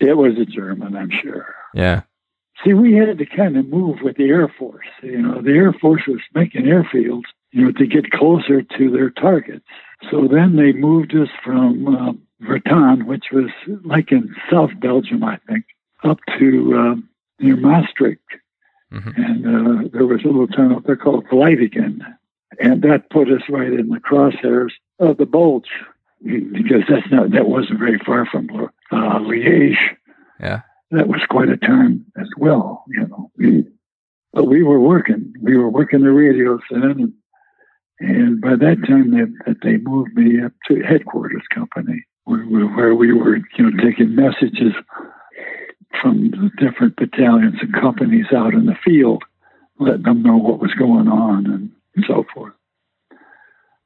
it 0.00 0.16
was 0.16 0.38
a 0.38 0.44
German, 0.44 0.96
I'm 0.96 1.10
sure. 1.10 1.54
Yeah. 1.74 2.02
See, 2.64 2.74
we 2.74 2.94
had 2.94 3.18
to 3.18 3.26
kind 3.26 3.56
of 3.56 3.68
move 3.68 3.98
with 4.02 4.16
the 4.16 4.28
Air 4.28 4.48
Force. 4.58 4.86
You 5.02 5.22
know, 5.22 5.42
the 5.42 5.52
Air 5.52 5.72
Force 5.72 6.02
was 6.08 6.20
making 6.34 6.62
airfields, 6.64 7.24
you 7.52 7.64
know, 7.64 7.72
to 7.72 7.86
get 7.86 8.10
closer 8.10 8.62
to 8.62 8.90
their 8.90 9.10
targets. 9.10 9.64
So 10.10 10.26
then 10.28 10.56
they 10.56 10.72
moved 10.72 11.14
us 11.14 11.28
from 11.44 11.86
uh, 11.88 12.12
Vertan, 12.44 13.04
which 13.06 13.26
was 13.32 13.50
like 13.84 14.10
in 14.12 14.34
South 14.50 14.70
Belgium, 14.80 15.22
I 15.24 15.38
think, 15.48 15.64
up 16.04 16.18
to 16.38 16.74
um, 16.76 17.08
near 17.40 17.56
Maastricht. 17.56 18.22
Mhm. 18.92 19.16
And 19.16 19.46
uh, 19.46 19.88
there 19.92 20.06
was 20.06 20.22
a 20.24 20.28
little 20.28 20.48
town 20.48 20.74
up 20.74 20.84
there 20.84 20.96
called 20.96 21.26
Vlijvigen. 21.26 22.00
And 22.60 22.82
that 22.82 23.10
put 23.10 23.30
us 23.30 23.42
right 23.48 23.72
in 23.72 23.88
the 23.88 24.00
crosshairs 24.00 24.70
of 24.98 25.18
the 25.18 25.26
Bulge 25.26 25.68
because 26.24 26.82
that's 26.88 27.08
not, 27.10 27.30
that 27.30 27.48
wasn't 27.48 27.78
very 27.78 27.98
far 27.98 28.26
from 28.26 28.48
uh, 28.90 29.18
Liège 29.20 29.76
Yeah. 30.40 30.62
that 30.90 31.06
was 31.06 31.20
quite 31.28 31.48
a 31.50 31.56
time 31.56 32.04
as 32.20 32.28
well, 32.36 32.84
you 32.88 33.06
know. 33.06 33.30
But 34.32 34.44
we 34.46 34.62
were 34.62 34.80
working, 34.80 35.32
we 35.40 35.56
were 35.56 35.68
working 35.68 36.00
the 36.02 36.10
radios 36.10 36.60
then, 36.70 36.82
and, 36.82 37.12
and 38.00 38.40
by 38.40 38.56
that 38.56 38.84
time 38.86 39.10
that, 39.12 39.32
that 39.46 39.56
they 39.62 39.76
moved 39.76 40.14
me 40.14 40.42
up 40.42 40.52
to 40.68 40.82
headquarters 40.82 41.46
company, 41.54 42.04
where, 42.24 42.42
where 42.42 42.66
where 42.66 42.94
we 42.94 43.12
were, 43.12 43.36
you 43.36 43.70
know, 43.70 43.82
taking 43.82 44.14
messages 44.14 44.72
from 46.00 46.30
the 46.30 46.50
different 46.58 46.96
battalions 46.96 47.56
and 47.60 47.72
companies 47.72 48.26
out 48.34 48.54
in 48.54 48.66
the 48.66 48.76
field, 48.84 49.22
letting 49.78 50.02
them 50.02 50.22
know 50.22 50.36
what 50.36 50.60
was 50.60 50.74
going 50.74 51.08
on 51.08 51.46
and 51.46 52.04
so 52.06 52.24
forth. 52.34 52.52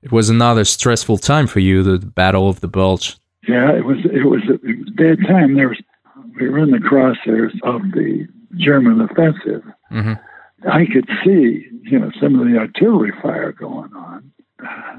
It 0.03 0.11
was 0.11 0.29
another 0.29 0.65
stressful 0.65 1.19
time 1.19 1.47
for 1.47 1.61
you, 1.61 1.83
the 1.83 1.99
Battle 1.99 2.49
of 2.49 2.61
the 2.61 2.69
Bulge. 2.69 3.17
Yeah, 3.47 3.73
it 3.73 3.85
was 3.85 3.99
it 4.05 4.27
was 4.27 4.43
a 4.49 4.55
it 4.55 4.79
was 4.79 4.89
a 4.89 4.93
bad 4.93 5.19
time. 5.27 5.55
There 5.55 5.69
was 5.69 5.81
we 6.41 6.49
were 6.49 6.59
in 6.59 6.71
the 6.71 6.79
crosshairs 6.79 7.53
of 7.63 7.83
the 7.93 8.27
German 8.57 9.01
offensive. 9.01 9.63
hmm 9.89 10.15
I 10.71 10.87
could 10.87 11.09
see, 11.25 11.67
you 11.83 11.99
know, 11.99 12.13
some 12.21 12.39
of 12.39 12.47
the 12.47 12.57
artillery 12.57 13.13
fire 13.21 13.51
going 13.51 13.93
on. 13.95 14.32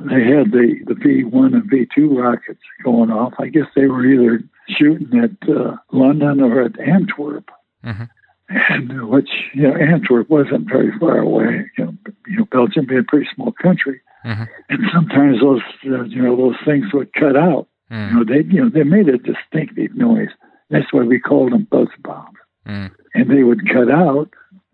They 0.06 0.24
had 0.26 0.52
the 0.52 0.80
the 0.86 0.96
V 0.96 1.24
one 1.24 1.54
and 1.54 1.64
V 1.70 1.88
two 1.94 2.18
rockets 2.20 2.60
going 2.84 3.12
off. 3.12 3.34
I 3.40 3.48
guess 3.48 3.68
they 3.76 3.88
were 3.88 4.06
either 4.06 4.44
shooting 4.68 5.18
at 5.20 5.50
uh, 5.50 5.78
London 5.92 6.42
or 6.42 6.62
at 6.62 6.80
Antwerp, 6.80 7.50
Mhm. 7.86 8.10
and 8.50 8.92
uh, 8.92 9.06
which 9.08 9.30
you 9.54 9.64
know 9.64 9.76
Antwerp 9.76 10.30
wasn't 10.30 10.70
very 10.70 10.92
far 11.00 11.18
away. 11.20 11.70
You 11.78 11.86
know, 11.86 11.94
you 12.28 12.38
know 12.40 12.46
Belgium 12.52 12.86
being 12.86 13.02
a 13.02 13.04
pretty 13.04 13.28
small 13.34 13.52
country, 13.54 14.02
Mhm. 14.26 14.48
and 14.70 14.80
sometimes 14.94 15.40
those 15.40 15.62
uh, 15.86 16.04
you 16.04 16.22
know 16.22 16.36
those 16.36 16.58
things 16.66 16.92
would 16.94 17.14
cut 17.14 17.38
out. 17.38 17.68
You 17.90 17.98
Mm. 17.98 18.14
know, 18.16 18.24
they 18.26 18.42
you 18.44 18.62
know 18.64 18.70
they 18.70 18.84
made 18.84 19.08
a 19.08 19.18
distinctive 19.18 19.96
noise. 19.96 20.30
That's 20.70 20.92
why 20.92 21.04
we 21.04 21.20
called 21.20 21.52
them 21.54 21.68
buzz 21.70 21.90
bombs 22.00 22.38
Mm. 22.68 22.92
and 23.14 23.30
they 23.30 23.44
would 23.44 23.70
cut 23.70 23.90
out 23.92 24.30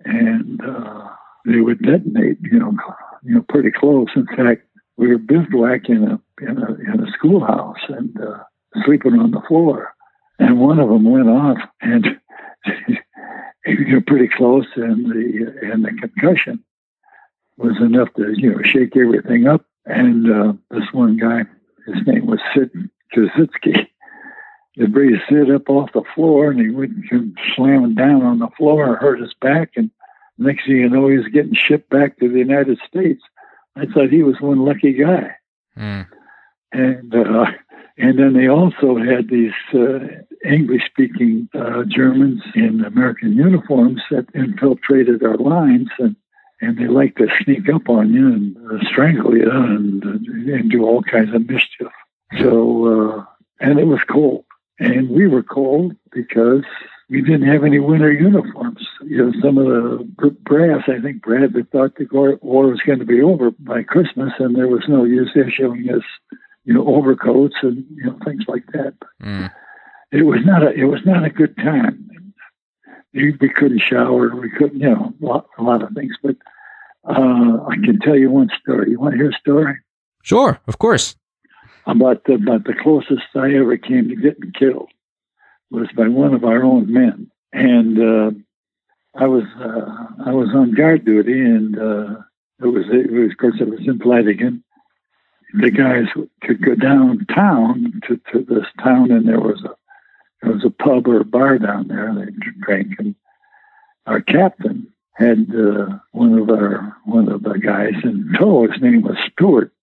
and 0.06 0.62
uh, 0.63 1.08
they 1.45 1.60
would 1.60 1.82
detonate, 1.82 2.38
you 2.41 2.58
know, 2.60 2.73
you 3.23 3.36
know, 3.36 3.41
pretty 3.49 3.71
close. 3.71 4.08
In 4.15 4.25
fact, 4.28 4.62
we 5.00 5.08
were 5.08 5.18
bivouac 5.18 5.88
in 5.88 6.04
a 6.04 6.20
in 6.44 6.58
a 6.58 6.74
in 6.94 7.08
a 7.08 7.12
schoolhouse 7.14 7.80
and 7.88 8.22
uh, 8.22 8.44
sleeping 8.84 9.14
on 9.14 9.32
the 9.32 9.42
floor, 9.48 9.94
and 10.40 10.60
one 10.60 10.78
of 10.78 10.90
them 10.90 11.10
went 11.10 11.30
off 11.30 11.58
and 11.82 12.06
you 13.66 13.94
know 13.94 14.02
pretty 14.06 14.28
close, 14.28 14.66
and 14.76 15.06
the 15.06 15.56
and 15.64 15.86
the 15.86 15.92
concussion 16.02 16.62
was 17.58 17.78
enough 17.80 18.10
to 18.18 18.34
you 18.36 18.52
know 18.52 18.60
shake 18.64 18.98
everything 18.98 19.48
up. 19.48 19.66
And 19.86 20.30
uh, 20.30 20.54
this 20.70 20.92
one 20.92 21.16
guy, 21.16 21.44
his 21.88 22.06
name 22.06 22.28
was 22.28 22.40
Sid 22.54 22.70
Kaczynski. 23.16 23.88
The 24.76 24.88
breeze 24.88 25.20
sit 25.30 25.50
up 25.50 25.70
off 25.70 25.94
the 25.94 26.04
floor 26.14 26.52
and 26.52 26.60
he 26.60 26.70
went 26.70 26.92
slamming 27.56 27.96
down 27.96 28.22
on 28.22 28.40
the 28.40 28.50
floor 28.58 28.98
hurt 28.98 29.20
his 29.20 29.34
back. 29.42 29.72
And 29.76 29.90
next 30.38 30.68
thing 30.68 30.78
you 30.78 30.90
know, 30.90 31.08
he 31.08 31.18
was 31.18 31.28
getting 31.34 31.56
shipped 31.56 31.90
back 31.90 32.20
to 32.20 32.30
the 32.30 32.38
United 32.38 32.80
States. 32.88 33.22
I 33.80 33.86
thought 33.86 34.10
he 34.10 34.24
was 34.24 34.36
one 34.39 34.65
lucky 34.65 34.94
guy. 34.94 35.36
Mm. 35.78 36.08
And 36.72 37.15
uh, 37.15 37.46
and 37.98 38.20
then 38.20 38.34
they 38.34 38.48
also 38.48 38.98
had 38.98 39.30
these 39.30 39.54
uh, 39.74 40.00
English-speaking 40.46 41.50
uh, 41.54 41.84
Germans 41.88 42.42
in 42.56 42.84
American 42.86 43.34
uniforms 43.34 44.02
that 44.12 44.28
infiltrated 44.34 45.24
our 45.24 45.38
lines, 45.38 45.89
and 46.00 46.15
and 46.62 46.78
they 46.78 46.88
like 46.88 47.15
to 47.15 47.28
sneak 47.44 47.70
up 47.70 47.89
on 47.89 48.13
you 48.13 48.28
and 48.28 48.58
uh, 48.58 48.84
strangle 48.89 49.36
you 49.36 49.50
and 49.50 50.04
and 50.04 50.72
do 50.72 50.84
all 50.84 51.02
kinds 51.02 51.34
of 51.34 51.48
mischief. 51.48 51.92
So 52.38 52.86
uh, 52.86 53.26
and 53.60 53.80
it 53.80 53.88
was 53.88 54.00
cold, 54.10 54.46
and 54.80 55.10
we 55.10 55.28
were 55.28 55.44
cold 55.44 55.96
because 56.12 56.65
we 57.10 57.22
didn't 57.22 57.48
have 57.48 57.63
any 57.63 57.80
winter 57.80 58.12
uniforms. 58.12 58.88
You 59.04 59.17
know, 59.17 59.34
some 59.41 59.58
of 59.58 59.65
the 59.65 60.30
brass, 60.43 60.84
I 60.88 61.02
think 61.02 61.24
Bradley 61.24 61.63
thought 61.72 61.95
the 61.95 62.06
war 62.41 62.67
was 62.67 62.82
going 62.86 63.00
to 63.00 63.06
be 63.06 63.22
over 63.22 63.52
by 63.60 63.84
Christmas, 63.84 64.32
and 64.38 64.56
there 64.56 64.67
was 64.67 64.84
no 64.88 65.04
use 65.04 65.32
issuing 65.36 65.89
us, 65.89 66.04
you 66.65 66.74
know, 66.74 66.86
overcoats 66.88 67.56
and 67.63 67.84
you 67.95 68.06
know 68.06 68.17
things 68.24 68.43
like 68.48 68.65
that. 68.74 68.93
Mm. 69.24 69.52
It 70.12 70.24
was 70.24 70.39
not 70.45 70.63
a 70.63 70.72
it 70.72 70.86
was 70.86 71.02
not 71.06 71.26
a 71.26 71.30
good 71.30 71.56
time. 71.58 72.06
We 73.13 73.34
couldn't 73.34 73.82
shower. 73.82 74.36
We 74.36 74.52
couldn't, 74.52 74.80
you 74.80 74.89
know, 74.89 75.13
a 75.19 75.26
lot, 75.26 75.48
a 75.58 75.63
lot 75.63 75.82
of 75.82 75.89
things. 75.95 76.15
But 76.22 76.36
uh, 77.10 77.65
I 77.67 77.76
can 77.84 78.00
tell 78.00 78.15
you 78.15 78.30
one 78.30 78.50
story. 78.62 78.91
You 78.91 79.00
want 79.00 79.13
to 79.13 79.17
hear 79.17 79.32
a 79.32 79.39
story? 79.39 79.80
Sure, 80.22 80.60
of 80.67 80.78
course. 80.78 81.15
About 81.88 82.26
the, 82.26 82.34
about 82.34 82.65
the 82.65 82.76
closest 82.80 83.24
I 83.34 83.56
ever 83.56 83.78
came 83.78 84.10
to 84.10 84.15
getting 84.15 84.52
killed 84.52 84.89
was 85.71 85.88
by 85.95 86.08
one 86.08 86.34
of 86.34 86.43
our 86.43 86.63
own 86.63 86.91
men, 86.91 87.29
and 87.53 87.99
uh, 87.99 88.32
I 89.15 89.27
was 89.27 89.43
uh, 89.60 90.29
I 90.29 90.32
was 90.32 90.49
on 90.53 90.73
guard 90.73 91.05
duty, 91.05 91.39
and 91.39 91.77
uh, 91.77 92.21
it 92.62 92.67
was 92.67 92.86
it 92.91 93.12
was 93.12 93.32
of 93.32 93.38
course 93.38 93.55
it 93.60 93.69
was 93.69 93.82
in 93.86 93.99
Flanagan. 93.99 94.63
The 95.53 95.71
guys 95.71 96.05
could 96.43 96.63
go 96.63 96.75
downtown 96.75 98.01
to, 98.08 98.19
to 98.32 98.45
this 98.47 98.67
town, 98.84 99.12
and 99.12 99.27
there 99.27 99.39
was 99.39 99.63
a 99.63 99.75
there 100.41 100.53
was 100.53 100.63
a 100.63 100.69
pub 100.69 101.08
or 101.08 101.21
a 101.21 101.25
bar 101.25 101.58
down 101.58 101.88
there. 101.88 102.13
They 102.13 102.32
drank, 102.62 102.95
and 102.99 103.15
our 104.05 104.21
captain 104.21 104.88
had 105.13 105.53
uh, 105.53 105.97
one 106.12 106.38
of 106.38 106.49
our 106.49 106.95
one 107.05 107.29
of 107.29 107.43
the 107.43 107.58
guys 107.60 107.93
in 108.03 108.34
tow. 108.38 108.67
His 108.71 108.82
name 108.82 109.01
was 109.01 109.17
Stewart, 109.32 109.73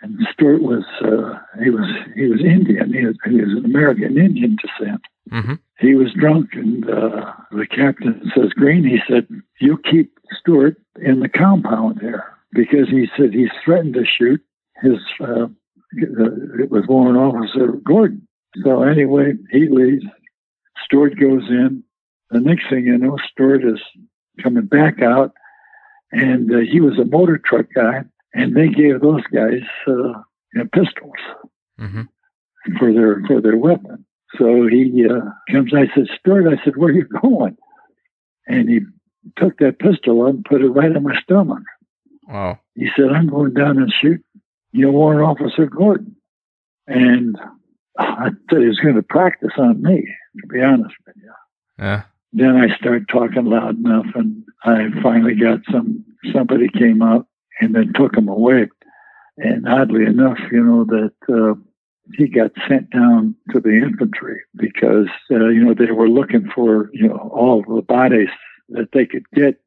and 0.00 0.18
Stewart 0.32 0.62
was 0.62 0.84
uh, 1.02 1.38
he 1.62 1.70
was 1.70 1.86
he 2.14 2.26
was 2.26 2.40
Indian. 2.40 2.92
He 2.92 3.04
was, 3.04 3.16
he 3.24 3.40
was 3.40 3.52
an 3.52 3.64
American 3.64 4.16
Indian 4.16 4.56
descent. 4.56 5.02
Mm-hmm. 5.30 5.54
He 5.78 5.94
was 5.94 6.12
drunk, 6.14 6.50
and 6.54 6.88
uh, 6.88 7.32
the 7.50 7.66
captain 7.66 8.30
says, 8.34 8.52
"Green," 8.52 8.84
he 8.84 9.00
said, 9.08 9.26
"You 9.60 9.78
keep 9.78 10.18
Stewart 10.40 10.76
in 11.00 11.20
the 11.20 11.28
compound 11.28 12.00
here 12.00 12.24
because 12.52 12.88
he 12.88 13.08
said 13.16 13.32
he's 13.32 13.50
threatened 13.64 13.94
to 13.94 14.04
shoot 14.04 14.40
his." 14.80 14.98
Uh, 15.20 15.48
it 15.92 16.70
was 16.70 16.86
Warrant 16.86 17.18
Officer 17.18 17.72
Gordon. 17.84 18.26
So 18.62 18.82
anyway, 18.82 19.32
he 19.50 19.68
leaves. 19.68 20.04
Stewart 20.84 21.18
goes 21.18 21.48
in. 21.48 21.82
The 22.30 22.40
next 22.40 22.68
thing 22.68 22.84
you 22.84 22.98
know, 22.98 23.16
Stewart 23.30 23.64
is 23.64 23.80
coming 24.42 24.66
back 24.66 25.00
out, 25.00 25.32
and 26.12 26.52
uh, 26.54 26.58
he 26.58 26.80
was 26.80 26.98
a 26.98 27.04
motor 27.04 27.38
truck 27.38 27.66
guy 27.74 28.04
and 28.34 28.56
they 28.56 28.68
gave 28.68 29.00
those 29.00 29.22
guys 29.32 29.62
uh, 29.86 30.22
you 30.52 30.54
know, 30.54 30.64
pistols 30.72 31.12
mm-hmm. 31.80 32.02
for 32.78 32.92
their 32.92 33.22
for 33.26 33.40
their 33.40 33.56
weapon. 33.56 34.04
So 34.36 34.66
he 34.68 35.06
uh, 35.08 35.30
comes. 35.50 35.72
I 35.74 35.86
said, 35.94 36.06
Stuart. 36.18 36.48
I 36.48 36.62
said, 36.64 36.76
"Where 36.76 36.90
are 36.90 36.94
you 36.94 37.06
going?" 37.22 37.56
And 38.46 38.68
he 38.68 38.80
took 39.36 39.58
that 39.58 39.78
pistol 39.78 40.26
and 40.26 40.44
put 40.44 40.62
it 40.62 40.68
right 40.68 40.94
in 40.94 41.02
my 41.02 41.18
stomach. 41.22 41.62
Wow. 42.28 42.60
He 42.74 42.88
said, 42.96 43.10
"I'm 43.14 43.28
going 43.28 43.54
down 43.54 43.78
and 43.78 43.92
shoot, 44.00 44.22
you 44.72 44.86
know, 44.86 44.92
Warrant 44.92 45.40
Officer 45.40 45.66
Gordon." 45.66 46.16
And 46.86 47.38
I 47.98 48.30
said 48.50 48.60
he 48.60 48.66
was 48.66 48.80
going 48.80 48.96
to 48.96 49.02
practice 49.02 49.52
on 49.58 49.82
me. 49.82 50.06
To 50.40 50.46
be 50.46 50.62
honest 50.62 50.94
with 51.06 51.16
you. 51.16 51.32
Yeah. 51.78 52.02
Then 52.32 52.56
I 52.56 52.76
started 52.76 53.08
talking 53.08 53.46
loud 53.46 53.78
enough, 53.78 54.06
and 54.14 54.44
I 54.64 54.88
finally 55.02 55.34
got 55.34 55.60
some. 55.72 56.04
Somebody 56.32 56.68
came 56.68 57.00
out 57.00 57.27
and 57.60 57.74
then 57.74 57.92
took 57.94 58.16
him 58.16 58.28
away. 58.28 58.68
And 59.36 59.68
oddly 59.68 60.04
enough, 60.04 60.38
you 60.50 60.62
know, 60.62 60.84
that 60.84 61.12
uh, 61.32 61.54
he 62.14 62.28
got 62.28 62.50
sent 62.68 62.90
down 62.90 63.34
to 63.52 63.60
the 63.60 63.70
infantry 63.70 64.40
because, 64.56 65.08
uh, 65.30 65.48
you 65.48 65.64
know, 65.64 65.74
they 65.74 65.92
were 65.92 66.08
looking 66.08 66.48
for, 66.54 66.90
you 66.92 67.08
know, 67.08 67.30
all 67.32 67.62
the 67.62 67.82
bodies 67.82 68.30
that 68.70 68.88
they 68.92 69.06
could 69.06 69.24
get 69.34 69.60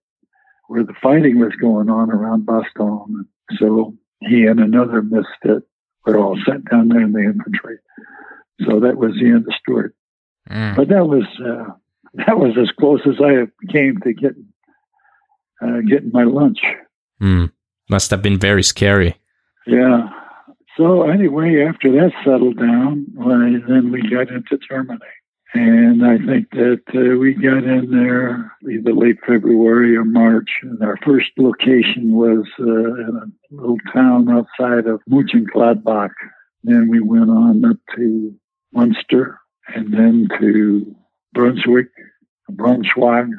where 0.67 0.83
the 0.83 0.93
fighting 1.01 1.39
was 1.39 1.53
going 1.59 1.89
on 1.89 2.11
around 2.11 2.45
Bastogne. 2.45 3.25
So 3.57 3.93
he 4.19 4.45
and 4.45 4.59
another 4.59 5.01
misfit 5.01 5.63
were 6.05 6.17
all 6.17 6.37
sent 6.45 6.69
down 6.69 6.89
there 6.89 7.01
in 7.01 7.11
the 7.11 7.19
infantry. 7.19 7.77
So 8.65 8.79
that 8.79 8.97
was 8.97 9.13
the 9.13 9.27
end 9.27 9.47
of 9.47 9.53
Stewart. 9.61 9.95
Mm. 10.49 10.75
But 10.75 10.89
that 10.89 11.05
was 11.07 11.23
uh, 11.39 11.73
that 12.13 12.37
was 12.37 12.57
as 12.59 12.69
close 12.79 13.01
as 13.05 13.15
I 13.19 13.47
came 13.71 13.99
to 14.01 14.13
getting 14.13 14.47
uh, 15.61 15.81
getting 15.87 16.11
my 16.11 16.23
lunch. 16.23 16.59
Mm. 17.21 17.51
Must 17.91 18.09
have 18.11 18.21
been 18.21 18.39
very 18.39 18.63
scary. 18.63 19.17
Yeah. 19.67 20.07
So 20.77 21.09
anyway, 21.09 21.65
after 21.67 21.91
that 21.91 22.13
settled 22.23 22.57
down, 22.57 23.05
well, 23.13 23.37
then 23.37 23.91
we 23.91 24.01
got 24.09 24.29
into 24.29 24.57
Germany. 24.65 24.99
And 25.53 26.05
I 26.05 26.17
think 26.17 26.49
that 26.51 26.83
uh, 26.95 27.19
we 27.19 27.33
got 27.33 27.65
in 27.65 27.91
there 27.91 28.55
either 28.71 28.93
late 28.93 29.17
February 29.27 29.97
or 29.97 30.05
March. 30.05 30.49
And 30.63 30.81
our 30.81 30.97
first 31.03 31.31
location 31.37 32.13
was 32.13 32.45
uh, 32.61 32.63
in 32.63 33.19
a 33.51 33.55
little 33.61 33.77
town 33.93 34.29
outside 34.29 34.87
of 34.87 35.01
Mönchengladbach. 35.09 36.11
Then 36.63 36.87
we 36.89 37.01
went 37.01 37.29
on 37.29 37.65
up 37.65 37.77
to 37.97 38.33
Munster 38.71 39.37
and 39.75 39.93
then 39.93 40.29
to 40.39 40.95
Brunswick, 41.33 41.89
Braunschweig, 42.49 43.29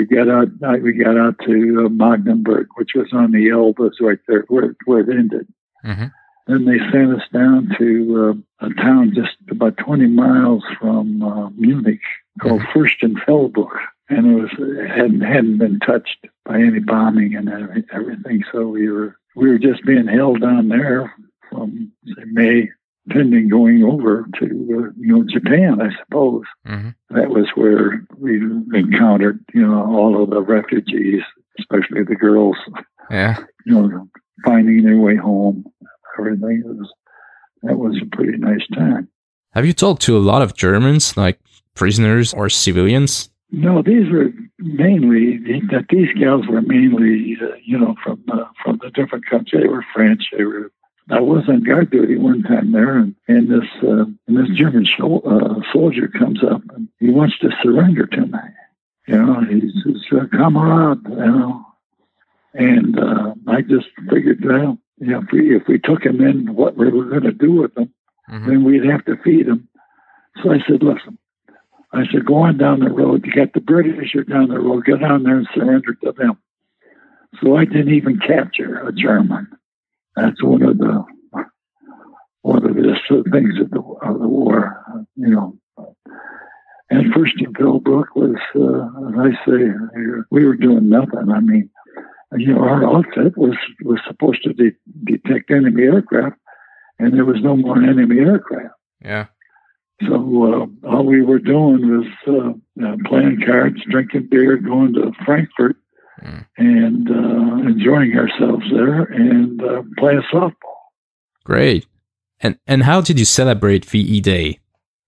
we 0.00 0.06
got 0.06 0.28
out 0.28 0.48
we 0.82 0.92
got 0.92 1.18
out 1.18 1.36
to 1.46 1.84
uh, 1.86 1.88
Magdeburg, 1.90 2.68
which 2.76 2.90
was 2.94 3.08
on 3.12 3.32
the 3.32 3.50
Elbe, 3.50 3.92
right 4.00 4.18
there 4.26 4.44
where, 4.48 4.74
where 4.86 5.00
it 5.00 5.08
ended. 5.10 5.46
Mm-hmm. 5.84 6.06
Then 6.46 6.64
they 6.64 6.78
sent 6.90 7.14
us 7.14 7.26
down 7.32 7.70
to 7.78 8.42
uh, 8.62 8.66
a 8.66 8.74
town 8.74 9.12
just 9.14 9.36
about 9.50 9.76
20 9.76 10.06
miles 10.06 10.64
from 10.80 11.22
uh, 11.22 11.50
Munich 11.50 12.00
called 12.40 12.62
mm-hmm. 12.62 12.78
Fürstenfeldbruck, 12.78 13.76
and 14.08 14.26
it 14.26 14.40
was 14.40 14.50
it 14.58 14.88
hadn't 14.88 15.20
hadn't 15.20 15.58
been 15.58 15.78
touched 15.80 16.26
by 16.44 16.56
any 16.56 16.80
bombing 16.80 17.34
and 17.34 17.50
everything. 17.92 18.42
So 18.52 18.66
we 18.68 18.90
were 18.90 19.16
we 19.36 19.50
were 19.50 19.58
just 19.58 19.84
being 19.84 20.06
held 20.06 20.40
down 20.40 20.68
there 20.68 21.14
from 21.50 21.92
say, 22.06 22.24
May 22.26 22.70
pending 23.10 23.48
going 23.48 23.82
over 23.82 24.26
to 24.38 24.44
uh, 24.44 24.90
you 24.98 25.16
know 25.16 25.24
Japan, 25.32 25.80
I 25.80 25.90
suppose. 26.02 26.44
Mm-hmm. 26.66 26.90
That 27.10 27.30
was 27.30 27.46
where 27.54 28.04
we 28.18 28.40
encountered 28.74 29.44
you 29.54 29.66
know 29.66 29.84
all 29.84 30.22
of 30.22 30.30
the 30.30 30.40
refugees, 30.40 31.22
especially 31.58 32.04
the 32.04 32.16
girls. 32.16 32.56
Yeah, 33.10 33.38
you 33.66 33.74
know, 33.74 34.08
finding 34.44 34.84
their 34.84 34.98
way 34.98 35.16
home. 35.16 35.64
Everything 36.18 36.62
it 36.64 36.68
was 36.68 36.92
that 37.62 37.76
was 37.76 38.00
a 38.02 38.16
pretty 38.16 38.38
nice 38.38 38.66
time. 38.74 39.08
Have 39.52 39.66
you 39.66 39.72
talked 39.72 40.02
to 40.02 40.16
a 40.16 40.20
lot 40.20 40.42
of 40.42 40.54
Germans, 40.54 41.16
like 41.16 41.40
prisoners 41.74 42.32
or 42.32 42.48
civilians? 42.48 43.30
No, 43.52 43.82
these 43.82 44.08
were 44.10 44.28
mainly 44.58 45.38
that 45.70 45.86
these 45.90 46.08
gals 46.18 46.46
were 46.48 46.62
mainly, 46.62 47.36
uh, 47.42 47.56
you 47.64 47.78
know, 47.78 47.96
from 48.02 48.22
uh, 48.32 48.44
from 48.62 48.78
the 48.82 48.90
different 48.90 49.26
countries. 49.26 49.62
They 49.62 49.68
were 49.68 49.84
French, 49.92 50.22
they 50.36 50.44
were 50.44 50.70
I 51.10 51.20
was 51.20 51.44
on 51.48 51.64
guard 51.64 51.90
duty 51.90 52.16
one 52.16 52.42
time 52.42 52.72
there, 52.72 52.96
and, 52.96 53.14
and 53.26 53.50
this 53.50 53.68
uh, 53.82 54.04
and 54.28 54.36
this 54.36 54.56
German 54.56 54.86
uh, 54.98 55.60
soldier 55.72 56.08
comes 56.08 56.40
up 56.44 56.62
and 56.74 56.88
he 57.00 57.10
wants 57.10 57.38
to 57.40 57.50
surrender 57.62 58.06
to 58.06 58.20
me. 58.20 58.38
You 59.08 59.22
know, 59.22 59.40
he 59.40 59.60
says, 59.82 60.02
uh, 60.12 60.26
"Comrade," 60.36 60.98
you 61.08 61.16
know, 61.16 61.66
and 62.54 62.98
uh, 62.98 63.34
I 63.48 63.62
just 63.62 63.88
figured, 64.08 64.44
well, 64.44 64.78
you 64.98 65.08
know, 65.08 65.22
if 65.22 65.32
we 65.32 65.56
if 65.56 65.62
we 65.66 65.78
took 65.78 66.04
him 66.04 66.20
in, 66.20 66.54
what 66.54 66.76
we 66.76 66.88
were 66.90 67.06
going 67.06 67.24
to 67.24 67.32
do 67.32 67.52
with 67.52 67.76
him, 67.76 67.92
mm-hmm. 68.30 68.48
then 68.48 68.64
we'd 68.64 68.84
have 68.84 69.04
to 69.06 69.16
feed 69.24 69.48
him. 69.48 69.68
So 70.42 70.52
I 70.52 70.58
said, 70.68 70.82
"Listen," 70.82 71.18
I 71.92 72.04
said, 72.12 72.24
"Go 72.24 72.36
on 72.36 72.56
down 72.56 72.80
the 72.80 72.90
road. 72.90 73.26
You 73.26 73.32
got 73.32 73.52
the 73.52 73.60
British 73.60 74.14
are 74.14 74.22
down 74.22 74.48
the 74.48 74.60
road. 74.60 74.84
Get 74.84 75.00
down 75.00 75.24
there 75.24 75.38
and 75.38 75.48
surrender 75.54 75.94
to 76.04 76.12
them." 76.12 76.38
So 77.42 77.56
I 77.56 77.64
didn't 77.64 77.94
even 77.94 78.18
capture 78.18 78.86
a 78.86 78.92
German. 78.92 79.48
That's 80.16 80.42
one 80.42 80.62
of 80.62 80.78
the 80.78 81.04
one 82.42 82.64
of 82.64 82.74
the 82.74 83.22
things 83.32 83.60
of 83.60 83.70
the, 83.70 83.80
of 83.80 84.18
the 84.18 84.28
war, 84.28 85.06
you 85.16 85.28
know. 85.28 85.56
And 86.92 87.12
philbrook, 87.14 88.06
was, 88.16 88.36
uh, 88.56 89.08
as 89.08 89.32
I 89.32 89.46
say, 89.46 89.68
we 90.30 90.44
were 90.44 90.56
doing 90.56 90.88
nothing. 90.88 91.30
I 91.30 91.38
mean, 91.40 91.70
you 92.36 92.52
know, 92.52 92.62
our 92.62 92.84
outfit 92.84 93.36
was 93.36 93.56
was 93.82 94.00
supposed 94.06 94.42
to 94.44 94.52
de- 94.52 94.76
detect 95.04 95.50
enemy 95.50 95.84
aircraft, 95.84 96.36
and 96.98 97.14
there 97.14 97.24
was 97.24 97.40
no 97.42 97.56
more 97.56 97.80
enemy 97.80 98.18
aircraft. 98.18 98.74
Yeah. 99.00 99.26
So 100.08 100.14
uh, 100.84 100.88
all 100.88 101.04
we 101.04 101.22
were 101.22 101.38
doing 101.38 101.98
was 101.98 102.06
uh, 102.26 102.84
uh, 102.84 102.96
playing 103.04 103.42
cards, 103.46 103.80
drinking 103.88 104.28
beer, 104.30 104.56
going 104.56 104.94
to 104.94 105.12
Frankfurt, 105.24 105.76
mm. 106.22 106.46
and 106.56 107.10
uh, 107.10 107.68
enjoying 107.68 108.16
ourselves 108.16 108.64
there, 108.72 109.02
and 109.04 109.62
uh, 109.62 109.82
playing 109.98 110.22
softball. 110.32 110.80
Great. 111.44 111.86
And 112.40 112.58
and 112.66 112.84
how 112.84 113.00
did 113.00 113.18
you 113.18 113.24
celebrate 113.24 113.84
VE 113.84 114.20
Day? 114.20 114.58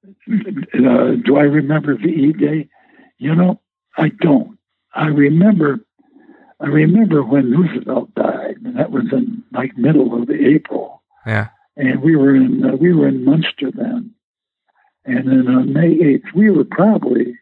Uh, 0.05 1.13
do 1.25 1.37
I 1.37 1.43
remember 1.43 1.97
VE 1.97 2.33
Day? 2.35 2.69
You 3.19 3.35
know, 3.35 3.61
I 3.97 4.11
don't. 4.21 4.59
I 4.95 5.07
remember. 5.07 5.81
I 6.61 6.67
remember 6.67 7.25
when 7.25 7.51
Roosevelt 7.51 8.15
died, 8.15 8.57
and 8.65 8.77
that 8.79 8.93
was 8.93 9.05
in 9.13 9.43
like 9.53 9.77
middle 9.77 10.23
of 10.23 10.31
April. 10.31 11.03
Yeah. 11.27 11.49
And 11.77 12.03
we 12.03 12.17
were 12.17 12.35
in 12.37 12.65
uh, 12.65 12.77
we 12.77 12.93
were 12.93 13.09
in 13.09 13.25
Munster 13.25 13.71
then, 13.73 14.13
and 15.05 15.27
then 15.27 15.49
on 15.49 15.73
May 15.73 15.93
eighth 15.93 16.27
we 16.35 16.51
were 16.51 16.65
probably 16.65 17.39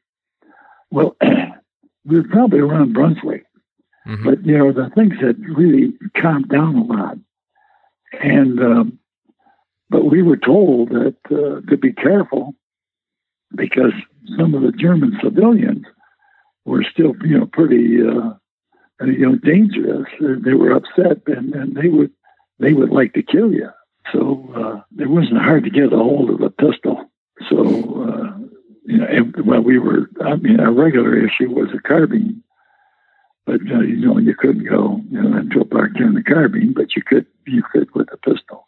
Well, 0.90 1.16
we 2.04 2.16
were 2.16 2.28
probably 2.28 2.60
around 2.60 2.94
Brunswick, 2.94 3.44
Mhm. 4.10 4.24
but 4.24 4.44
you 4.44 4.58
know 4.58 4.72
the 4.72 4.90
things 4.90 5.14
had 5.20 5.38
really 5.48 5.92
calmed 6.16 6.48
down 6.48 6.74
a 6.74 6.84
lot, 6.84 7.16
and 8.20 8.60
um, 8.60 8.98
but 9.88 10.04
we 10.06 10.20
were 10.22 10.36
told 10.36 10.88
that 10.90 11.16
uh, 11.30 11.60
to 11.70 11.76
be 11.76 11.92
careful 11.92 12.54
because 13.54 13.92
some 14.36 14.54
of 14.54 14.62
the 14.62 14.72
German 14.72 15.16
civilians 15.22 15.84
were 16.64 16.84
still 16.92 17.14
you 17.24 17.38
know 17.38 17.46
pretty 17.46 18.00
uh, 18.02 18.32
you 19.06 19.26
know 19.26 19.36
dangerous. 19.36 20.08
They 20.20 20.34
they 20.50 20.54
were 20.54 20.72
upset 20.72 21.18
and, 21.26 21.54
and 21.54 21.76
they 21.76 21.88
would 21.88 22.10
they 22.58 22.72
would 22.72 22.90
like 22.90 23.12
to 23.14 23.22
kill 23.22 23.52
you. 23.52 23.70
So 24.12 24.52
uh, 24.56 25.02
it 25.02 25.08
wasn't 25.08 25.42
hard 25.42 25.64
to 25.64 25.70
get 25.70 25.92
a 25.92 25.96
hold 25.96 26.30
of 26.30 26.40
a 26.40 26.50
pistol. 26.50 26.96
So 27.48 27.58
uh, 27.60 28.38
you 28.84 28.98
know, 28.98 29.06
and, 29.06 29.46
well, 29.46 29.60
we 29.60 29.78
were. 29.78 30.10
I 30.24 30.34
mean, 30.36 30.58
our 30.58 30.72
regular 30.72 31.16
issue 31.16 31.50
was 31.50 31.68
a 31.72 31.80
carbine, 31.86 32.42
but 33.50 33.60
uh, 33.72 33.80
you 33.80 33.96
know, 33.96 34.18
you 34.18 34.34
couldn't 34.34 34.68
go 34.68 35.00
you 35.10 35.20
know 35.20 35.60
a 35.60 35.64
park 35.64 35.94
carrying 35.96 36.16
a 36.16 36.22
carbine, 36.22 36.72
but 36.72 36.94
you 36.94 37.02
could 37.02 37.26
you 37.46 37.62
could 37.72 37.92
with 37.94 38.08
a 38.12 38.16
pistol. 38.18 38.64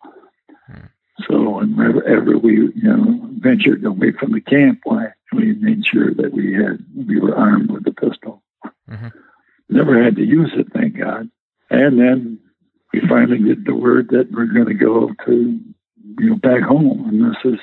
So 1.28 1.58
whenever 1.58 2.02
ever 2.04 2.36
we 2.36 2.54
you 2.54 2.72
know 2.82 3.20
ventured 3.38 3.84
away 3.84 4.12
from 4.18 4.32
the 4.32 4.40
camp, 4.40 4.80
why 4.84 5.12
we 5.32 5.52
made 5.54 5.86
sure 5.86 6.12
that 6.14 6.32
we 6.32 6.54
had 6.54 6.84
we 6.96 7.20
were 7.20 7.36
armed 7.36 7.70
with 7.70 7.86
a 7.86 7.92
pistol. 7.92 8.42
Mhm. 8.90 9.12
Never 9.68 10.02
had 10.02 10.16
to 10.16 10.24
use 10.24 10.50
it, 10.56 10.72
thank 10.72 10.98
God. 10.98 11.30
And 11.70 11.98
then 12.00 12.38
we 12.92 13.00
finally 13.08 13.38
get 13.38 13.64
the 13.64 13.74
word 13.74 14.08
that 14.08 14.32
we're 14.32 14.46
going 14.46 14.66
to 14.66 14.74
go 14.74 15.12
to 15.26 15.60
you 16.18 16.30
know 16.30 16.36
back 16.36 16.62
home, 16.62 17.08
and 17.08 17.22
this 17.22 17.38
is 17.44 17.60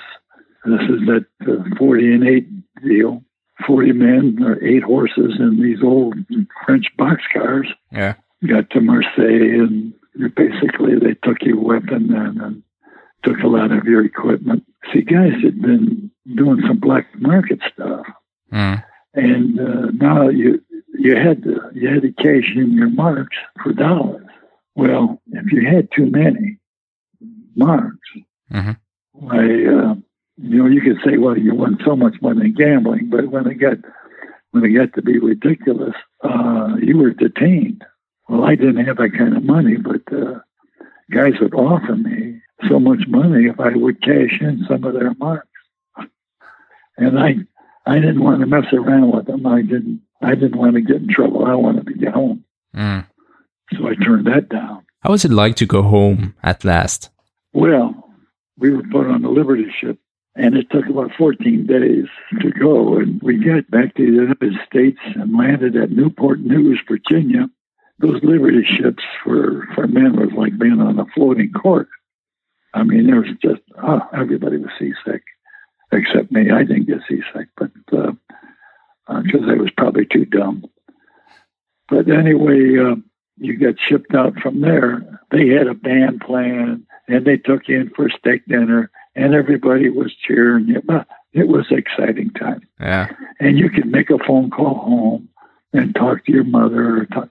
this 0.63 0.81
is 0.89 1.01
that 1.07 1.25
uh, 1.47 1.75
forty 1.77 2.13
and 2.13 2.25
eight 2.25 2.47
deal. 2.81 3.23
Forty 3.67 3.91
men 3.91 4.41
or 4.41 4.63
eight 4.63 4.83
horses 4.83 5.35
in 5.39 5.59
these 5.61 5.79
old 5.83 6.15
French 6.65 6.85
boxcars 6.97 7.67
Yeah. 7.91 8.13
got 8.47 8.69
to 8.71 8.81
Marseille, 8.81 9.59
and 9.59 9.93
basically 10.35 10.95
they 10.97 11.13
took 11.23 11.41
your 11.41 11.59
weapon 11.59 12.13
and, 12.13 12.41
and 12.41 12.63
took 13.23 13.39
a 13.43 13.47
lot 13.47 13.71
of 13.71 13.83
your 13.85 14.03
equipment. 14.05 14.63
See, 14.93 15.01
guys 15.01 15.33
had 15.43 15.61
been 15.61 16.09
doing 16.35 16.61
some 16.67 16.79
black 16.79 17.07
market 17.19 17.59
stuff, 17.73 18.05
Mm. 18.51 18.83
and 19.13 19.59
uh, 19.59 19.91
now 19.93 20.29
you 20.29 20.61
you 20.97 21.15
had 21.15 21.43
to 21.43 21.59
you 21.73 21.87
had 21.89 22.01
to 22.03 22.11
cash 22.13 22.51
in 22.55 22.71
your 22.73 22.89
marks 22.89 23.37
for 23.61 23.73
dollars. 23.73 24.25
Well, 24.75 25.21
if 25.31 25.51
you 25.51 25.67
had 25.67 25.89
too 25.95 26.05
many 26.09 26.57
marks, 27.55 28.09
Mhm. 28.51 28.77
why 29.11 29.65
uh, 29.65 29.95
you 30.41 30.57
know 30.63 30.67
you 30.67 30.81
could 30.81 30.97
say, 31.05 31.17
well, 31.17 31.37
you 31.37 31.53
won 31.55 31.77
so 31.85 31.95
much 31.95 32.15
money 32.21 32.45
in 32.45 32.53
gambling, 32.55 33.09
but 33.09 33.27
when 33.29 33.47
it 33.47 33.55
got 33.55 33.77
when 34.51 34.63
it 34.63 34.69
got 34.69 34.93
to 34.95 35.01
be 35.01 35.19
ridiculous, 35.19 35.93
uh, 36.23 36.75
you 36.81 36.97
were 36.97 37.11
detained. 37.11 37.83
Well, 38.27 38.43
I 38.45 38.55
didn't 38.55 38.85
have 38.85 38.97
that 38.97 39.13
kind 39.17 39.35
of 39.35 39.43
money, 39.43 39.75
but 39.77 40.01
uh, 40.15 40.39
guys 41.11 41.33
would 41.41 41.53
offer 41.53 41.95
me 41.95 42.41
so 42.69 42.79
much 42.79 43.07
money 43.07 43.45
if 43.45 43.59
I 43.59 43.75
would 43.75 44.01
cash 44.01 44.39
in 44.41 44.65
some 44.67 44.83
of 44.83 44.93
their 44.93 45.13
marks, 45.15 45.47
and 46.97 47.19
I 47.19 47.35
I 47.85 47.95
didn't 47.95 48.23
want 48.23 48.41
to 48.41 48.45
mess 48.47 48.65
around 48.73 49.11
with 49.15 49.25
them. 49.27 49.45
I 49.45 49.61
didn't 49.61 50.01
I 50.21 50.35
didn't 50.35 50.57
want 50.57 50.75
to 50.75 50.81
get 50.81 50.97
in 50.97 51.07
trouble. 51.09 51.45
I 51.45 51.55
wanted 51.55 51.87
to 51.87 51.93
get 51.93 52.13
home, 52.13 52.43
Mm. 52.75 53.05
so 53.75 53.87
I 53.87 53.95
turned 53.95 54.27
that 54.27 54.49
down. 54.49 54.85
How 55.01 55.11
was 55.11 55.25
it 55.25 55.31
like 55.31 55.55
to 55.57 55.65
go 55.65 55.81
home 55.81 56.35
at 56.43 56.63
last? 56.65 57.09
Well, 57.53 58.09
we 58.57 58.69
were 58.71 58.83
put 58.91 59.07
on 59.07 59.21
the 59.21 59.29
Liberty 59.29 59.65
ship, 59.79 59.97
and 60.39 60.55
it 60.55 60.69
took 60.71 60.87
about 60.87 61.11
14 61.17 61.67
days 61.67 62.05
to 62.41 62.49
go. 62.51 62.97
And 62.97 63.21
we 63.21 63.43
got 63.43 63.69
back 63.69 63.93
to 63.95 64.05
the 64.05 64.11
United 64.11 64.53
States 64.65 64.99
and 65.15 65.37
landed 65.37 65.75
at 65.75 65.91
Newport 65.91 66.39
News, 66.39 66.79
Virginia. 66.87 67.49
Those 67.99 68.23
Liberty 68.23 68.63
ships 68.65 69.03
for, 69.21 69.67
for 69.75 69.85
men 69.85 70.15
was 70.15 70.31
like 70.31 70.57
being 70.57 70.79
on 70.79 70.97
a 70.97 71.05
floating 71.13 71.51
cork. 71.51 71.89
I 72.73 72.83
mean, 72.83 73.07
there 73.07 73.19
was 73.19 73.35
just, 73.43 73.61
oh, 73.83 73.99
everybody 74.13 74.57
was 74.57 74.71
seasick, 74.79 75.23
except 75.91 76.31
me. 76.31 76.51
I 76.51 76.63
didn't 76.63 76.87
get 76.87 77.01
seasick, 77.09 77.49
but 77.57 77.73
because 77.73 78.15
uh, 79.09 79.13
uh 79.13 79.51
I 79.51 79.55
was 79.55 79.71
probably 79.75 80.05
too 80.05 80.23
dumb. 80.23 80.63
But 81.89 82.09
anyway, 82.09 82.77
uh, 82.77 82.95
you 83.37 83.57
got 83.57 83.75
shipped 83.77 84.15
out 84.15 84.39
from 84.39 84.61
there. 84.61 85.19
They 85.31 85.49
had 85.49 85.67
a 85.67 85.73
band 85.73 86.21
playing, 86.21 86.85
and 87.09 87.25
they 87.25 87.35
took 87.35 87.67
you 87.67 87.81
in 87.81 87.89
for 87.89 88.07
a 88.07 88.11
steak 88.11 88.45
dinner, 88.45 88.89
and 89.19 89.33
everybody 89.33 89.89
was 89.89 90.13
cheering. 90.25 90.69
It 91.33 91.47
was 91.47 91.65
an 91.69 91.77
exciting 91.77 92.31
time, 92.31 92.61
Yeah. 92.79 93.09
and 93.39 93.57
you 93.57 93.69
could 93.69 93.85
make 93.87 94.09
a 94.09 94.17
phone 94.25 94.49
call 94.49 94.75
home 94.75 95.29
and 95.73 95.93
talk 95.93 96.25
to 96.25 96.31
your 96.31 96.43
mother, 96.45 97.01
or 97.01 97.05
talk, 97.05 97.29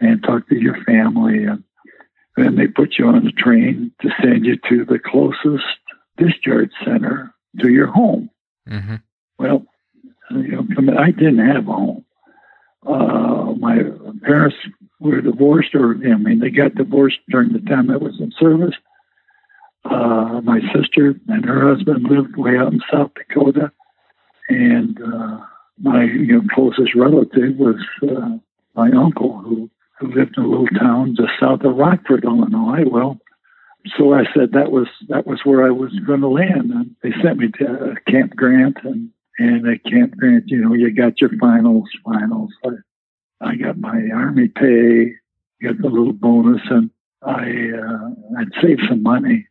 and 0.00 0.22
talk 0.22 0.48
to 0.48 0.56
your 0.56 0.82
family, 0.84 1.44
and 1.44 1.62
then 2.36 2.56
they 2.56 2.66
put 2.66 2.94
you 2.98 3.06
on 3.06 3.26
a 3.26 3.32
train 3.32 3.92
to 4.00 4.08
send 4.22 4.46
you 4.46 4.56
to 4.68 4.84
the 4.84 4.98
closest 4.98 5.64
discharge 6.16 6.70
center 6.84 7.34
to 7.60 7.70
your 7.70 7.88
home. 7.88 8.30
hmm 8.66 8.96
Well, 9.38 9.66
you 10.30 10.48
know, 10.52 10.66
I 10.78 10.80
mean, 10.80 10.96
I 10.96 11.10
didn't 11.10 11.46
have 11.46 11.68
a 11.68 11.72
home. 11.72 12.04
Uh, 12.86 13.52
my 13.58 13.82
parents 14.22 14.56
were 15.00 15.20
divorced, 15.20 15.74
or 15.74 15.92
I 15.94 16.16
mean, 16.16 16.38
they 16.40 16.50
got 16.50 16.74
divorced 16.74 17.18
during 17.28 17.52
the 17.52 17.60
time 17.60 17.90
I 17.90 17.96
was 17.96 18.18
in 18.20 18.32
service. 18.38 18.74
Uh, 19.84 20.40
my 20.42 20.60
sister 20.74 21.14
and 21.28 21.44
her 21.44 21.74
husband 21.74 22.04
lived 22.04 22.36
way 22.36 22.56
out 22.56 22.72
in 22.72 22.80
South 22.90 23.10
Dakota, 23.14 23.70
and 24.48 24.98
uh, 25.02 25.40
my 25.78 26.04
you 26.04 26.40
know, 26.40 26.42
closest 26.54 26.94
relative 26.94 27.56
was 27.56 27.76
uh, 28.02 28.38
my 28.74 28.90
uncle, 28.90 29.38
who 29.38 29.70
who 29.98 30.08
lived 30.12 30.36
in 30.36 30.44
a 30.44 30.48
little 30.48 30.66
town 30.68 31.14
just 31.16 31.32
south 31.38 31.62
of 31.62 31.76
Rockford, 31.76 32.24
Illinois. 32.24 32.84
Well, 32.86 33.20
so 33.96 34.14
I 34.14 34.24
said 34.34 34.52
that 34.52 34.70
was 34.70 34.88
that 35.08 35.26
was 35.26 35.40
where 35.44 35.66
I 35.66 35.70
was 35.70 35.92
going 36.06 36.20
to 36.22 36.28
land, 36.28 36.70
and 36.70 36.96
they 37.02 37.12
sent 37.22 37.38
me 37.38 37.48
to 37.58 37.96
Camp 38.08 38.34
Grant, 38.34 38.78
and 38.82 39.10
and 39.38 39.66
at 39.66 39.84
Camp 39.84 40.16
Grant, 40.16 40.44
you 40.46 40.58
know, 40.58 40.74
you 40.74 40.90
got 40.92 41.20
your 41.20 41.30
finals, 41.38 41.88
finals. 42.04 42.52
I, 42.64 42.70
I 43.40 43.56
got 43.56 43.78
my 43.78 44.08
army 44.14 44.48
pay, 44.48 45.14
got 45.62 45.78
the 45.78 45.88
little 45.88 46.12
bonus, 46.12 46.62
and 46.70 46.90
I 47.22 47.70
uh, 47.76 48.38
I'd 48.38 48.62
saved 48.62 48.82
some 48.88 49.02
money, 49.02 49.46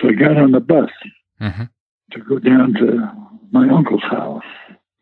so 0.00 0.08
I 0.08 0.12
got 0.12 0.36
on 0.36 0.52
the 0.52 0.60
bus 0.60 0.90
hmm 1.38 1.64
to 2.10 2.20
go 2.20 2.38
down 2.38 2.72
to 2.72 3.06
my 3.50 3.68
uncle's 3.68 4.02
house. 4.02 4.44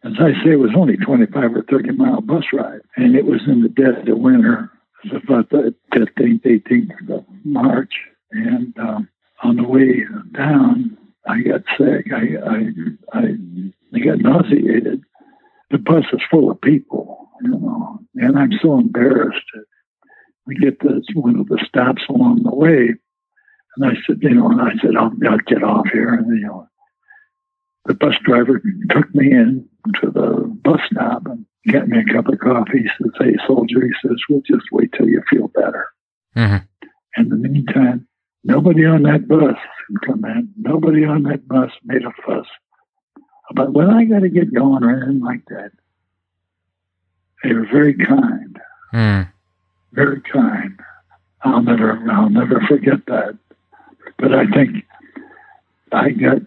As 0.04 0.14
I 0.18 0.32
say, 0.44 0.52
it 0.52 0.58
was 0.58 0.72
only 0.76 0.96
25 0.96 1.56
or 1.56 1.62
30 1.62 1.92
mile 1.92 2.20
bus 2.20 2.44
ride, 2.52 2.80
and 2.96 3.14
it 3.16 3.24
was 3.24 3.40
in 3.46 3.62
the 3.62 3.68
dead 3.68 4.08
of 4.08 4.18
winter. 4.18 4.70
It 5.04 5.12
was 5.12 5.22
about 5.24 5.50
the 5.50 5.74
15th, 5.94 6.42
18th 6.42 7.10
of 7.10 7.24
March, 7.44 7.92
and 8.32 8.76
um, 8.78 9.08
on 9.42 9.56
the 9.56 9.64
way 9.68 10.04
down, 10.32 10.96
I 11.28 11.40
got 11.42 11.62
sick. 11.78 12.12
I 12.12 12.36
I 12.44 13.18
I, 13.18 13.24
I 13.94 13.98
got 13.98 14.18
nauseated. 14.18 15.02
The 15.70 15.78
bus 15.78 16.04
is 16.12 16.20
full 16.30 16.50
of 16.50 16.60
people, 16.60 17.28
you 17.42 17.50
know, 17.50 17.98
and 18.14 18.38
I'm 18.38 18.52
so 18.62 18.78
embarrassed. 18.78 19.46
We 20.46 20.54
get 20.56 20.80
to 20.80 21.02
one 21.14 21.38
of 21.38 21.48
the 21.48 21.64
stops 21.68 22.02
along 22.08 22.44
the 22.44 22.54
way, 22.54 22.94
and 23.76 23.84
I 23.84 23.94
said, 24.06 24.18
you 24.22 24.30
know, 24.30 24.48
and 24.50 24.60
I 24.60 24.72
said, 24.80 24.96
I'll, 24.96 25.12
I'll 25.28 25.38
get 25.46 25.62
off 25.62 25.86
here, 25.92 26.14
and 26.14 26.26
you 26.38 26.46
know, 26.46 26.68
the 27.86 27.94
bus 27.94 28.14
driver 28.24 28.60
took 28.90 29.14
me 29.14 29.30
in 29.30 29.68
to 30.00 30.10
the 30.10 30.44
bus 30.64 30.80
stop 30.92 31.26
and 31.26 31.46
got 31.70 31.88
me 31.88 31.98
a 31.98 32.12
cup 32.12 32.28
of 32.28 32.38
coffee. 32.38 32.82
He 32.82 32.88
says, 33.00 33.12
"Hey, 33.18 33.36
soldier," 33.46 33.80
he 33.84 33.92
says, 34.02 34.16
"We'll 34.28 34.40
just 34.42 34.66
wait 34.72 34.92
till 34.92 35.08
you 35.08 35.22
feel 35.30 35.48
better." 35.48 35.86
hmm 36.34 36.56
In 37.16 37.28
the 37.28 37.36
meantime, 37.36 38.06
nobody 38.44 38.84
on 38.84 39.02
that 39.04 39.28
bus, 39.28 39.56
man, 40.16 40.48
nobody 40.56 41.04
on 41.04 41.22
that 41.24 41.46
bus 41.46 41.70
made 41.84 42.04
a 42.04 42.12
fuss 42.26 42.46
about 43.50 43.72
when 43.72 43.90
I 43.90 44.04
got 44.04 44.20
to 44.20 44.28
get 44.28 44.52
going 44.52 44.82
or 44.82 44.90
anything 44.96 45.20
like 45.20 45.44
that. 45.48 45.70
They 47.44 47.52
were 47.54 47.66
very 47.66 47.94
kind, 47.94 48.58
Mm. 48.92 49.28
very 49.92 50.20
kind. 50.22 50.80
I'll 51.42 51.62
never, 51.62 51.92
I'll 52.10 52.30
never 52.30 52.60
forget 52.62 53.06
that. 53.06 53.38
But 54.18 54.32
I 54.32 54.46
think 54.46 54.84
I 55.92 56.10
got 56.10 56.38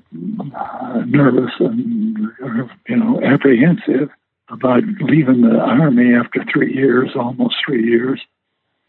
uh, 0.56 1.02
nervous 1.06 1.52
and 1.60 2.18
you 2.88 2.96
know 2.96 3.22
apprehensive 3.24 4.10
about 4.50 4.82
leaving 5.02 5.42
the 5.42 5.60
army 5.60 6.14
after 6.16 6.44
three 6.52 6.74
years, 6.74 7.12
almost 7.16 7.56
three 7.66 7.84
years. 7.86 8.20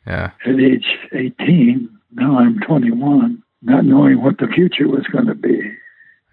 Yeah. 0.06 0.30
at 0.46 0.58
age 0.58 0.86
18. 1.12 1.88
Now 2.12 2.38
I'm 2.38 2.58
21, 2.60 3.42
not 3.62 3.84
knowing 3.84 4.22
what 4.22 4.38
the 4.38 4.46
future 4.46 4.88
was 4.88 5.04
going 5.12 5.26
to 5.26 5.34
be 5.34 5.60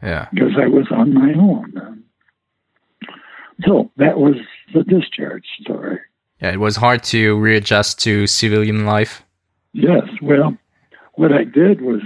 Yeah. 0.01 0.27
because 0.33 0.53
I 0.57 0.67
was 0.67 0.87
on 0.89 1.13
my 1.13 1.33
own. 1.33 2.03
So 3.65 3.91
that 3.97 4.19
was 4.19 4.35
the 4.73 4.83
discharge 4.83 5.43
story. 5.61 5.99
Yeah. 6.41 6.53
It 6.53 6.59
was 6.59 6.77
hard 6.77 7.03
to 7.05 7.37
readjust 7.37 7.99
to 8.03 8.25
civilian 8.25 8.85
life. 8.85 9.23
Yes, 9.73 10.03
well, 10.21 10.55
what 11.15 11.33
I 11.33 11.43
did 11.43 11.81
was 11.81 12.01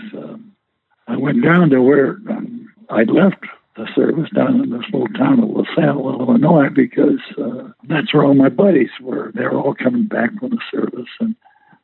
I 1.12 1.18
went 1.18 1.44
down 1.44 1.70
to 1.72 1.82
where 1.82 2.18
um, 2.30 2.70
I 2.90 3.04
left 3.04 3.44
the 3.76 3.88
service 3.94 4.30
down 4.34 4.64
in 4.64 4.70
this 4.70 4.86
little 4.94 5.10
town 5.10 5.44
of 5.44 5.50
LaSalle, 5.50 6.20
Illinois, 6.20 6.70
because 6.74 7.20
uh, 7.38 7.70
that's 7.90 8.14
where 8.14 8.24
all 8.24 8.34
my 8.34 8.48
buddies 8.48 8.92
were. 9.02 9.32
They 9.36 9.44
were 9.44 9.60
all 9.60 9.74
coming 9.74 10.08
back 10.08 10.30
from 10.40 10.52
the 10.52 10.62
service, 10.72 11.10
and 11.20 11.36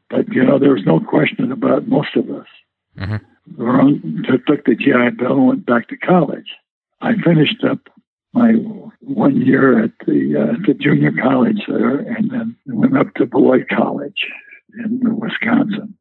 but 0.10 0.30
you 0.30 0.44
know 0.44 0.60
there 0.60 0.74
was 0.74 0.86
no 0.86 1.02
question 1.02 1.52
about 1.52 1.88
most 1.88 2.16
of 2.16 2.30
us. 2.30 2.48
Mm-hmm. 2.98 3.62
On, 3.62 4.24
took 4.48 4.66
the 4.66 4.76
GI 4.76 5.18
Bill 5.18 5.34
and 5.34 5.48
went 5.48 5.66
back 5.66 5.90
to 5.90 5.98
college. 5.98 6.56
I 7.02 7.14
finished 7.24 7.64
up 7.70 7.80
my 8.34 8.52
one 9.02 9.42
year 9.42 9.84
at 9.84 9.92
the 10.06 10.36
uh, 10.40 10.54
the 10.66 10.74
junior 10.74 11.12
college 11.12 11.64
there, 11.68 12.00
and 12.00 12.32
then 12.32 12.56
went 12.66 12.98
up 12.98 13.14
to 13.16 13.26
Beloit 13.26 13.68
College 13.70 14.28
in 14.80 15.20
Wisconsin. 15.20 15.98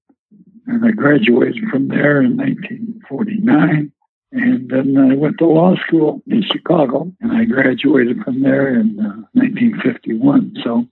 And 0.67 0.85
I 0.85 0.91
graduated 0.91 1.65
from 1.71 1.89
there 1.89 2.21
in 2.21 2.37
1949. 2.37 3.93
And 4.33 4.69
then 4.69 4.97
I 4.99 5.15
went 5.15 5.39
to 5.39 5.47
law 5.47 5.77
school 5.87 6.21
in 6.27 6.43
Chicago, 6.43 7.13
and 7.21 7.33
I 7.33 7.45
graduated 7.45 8.23
from 8.23 8.43
there 8.43 8.69
in 8.69 8.99
uh, 8.99 9.23
1951. 9.33 10.57
So 10.65 10.87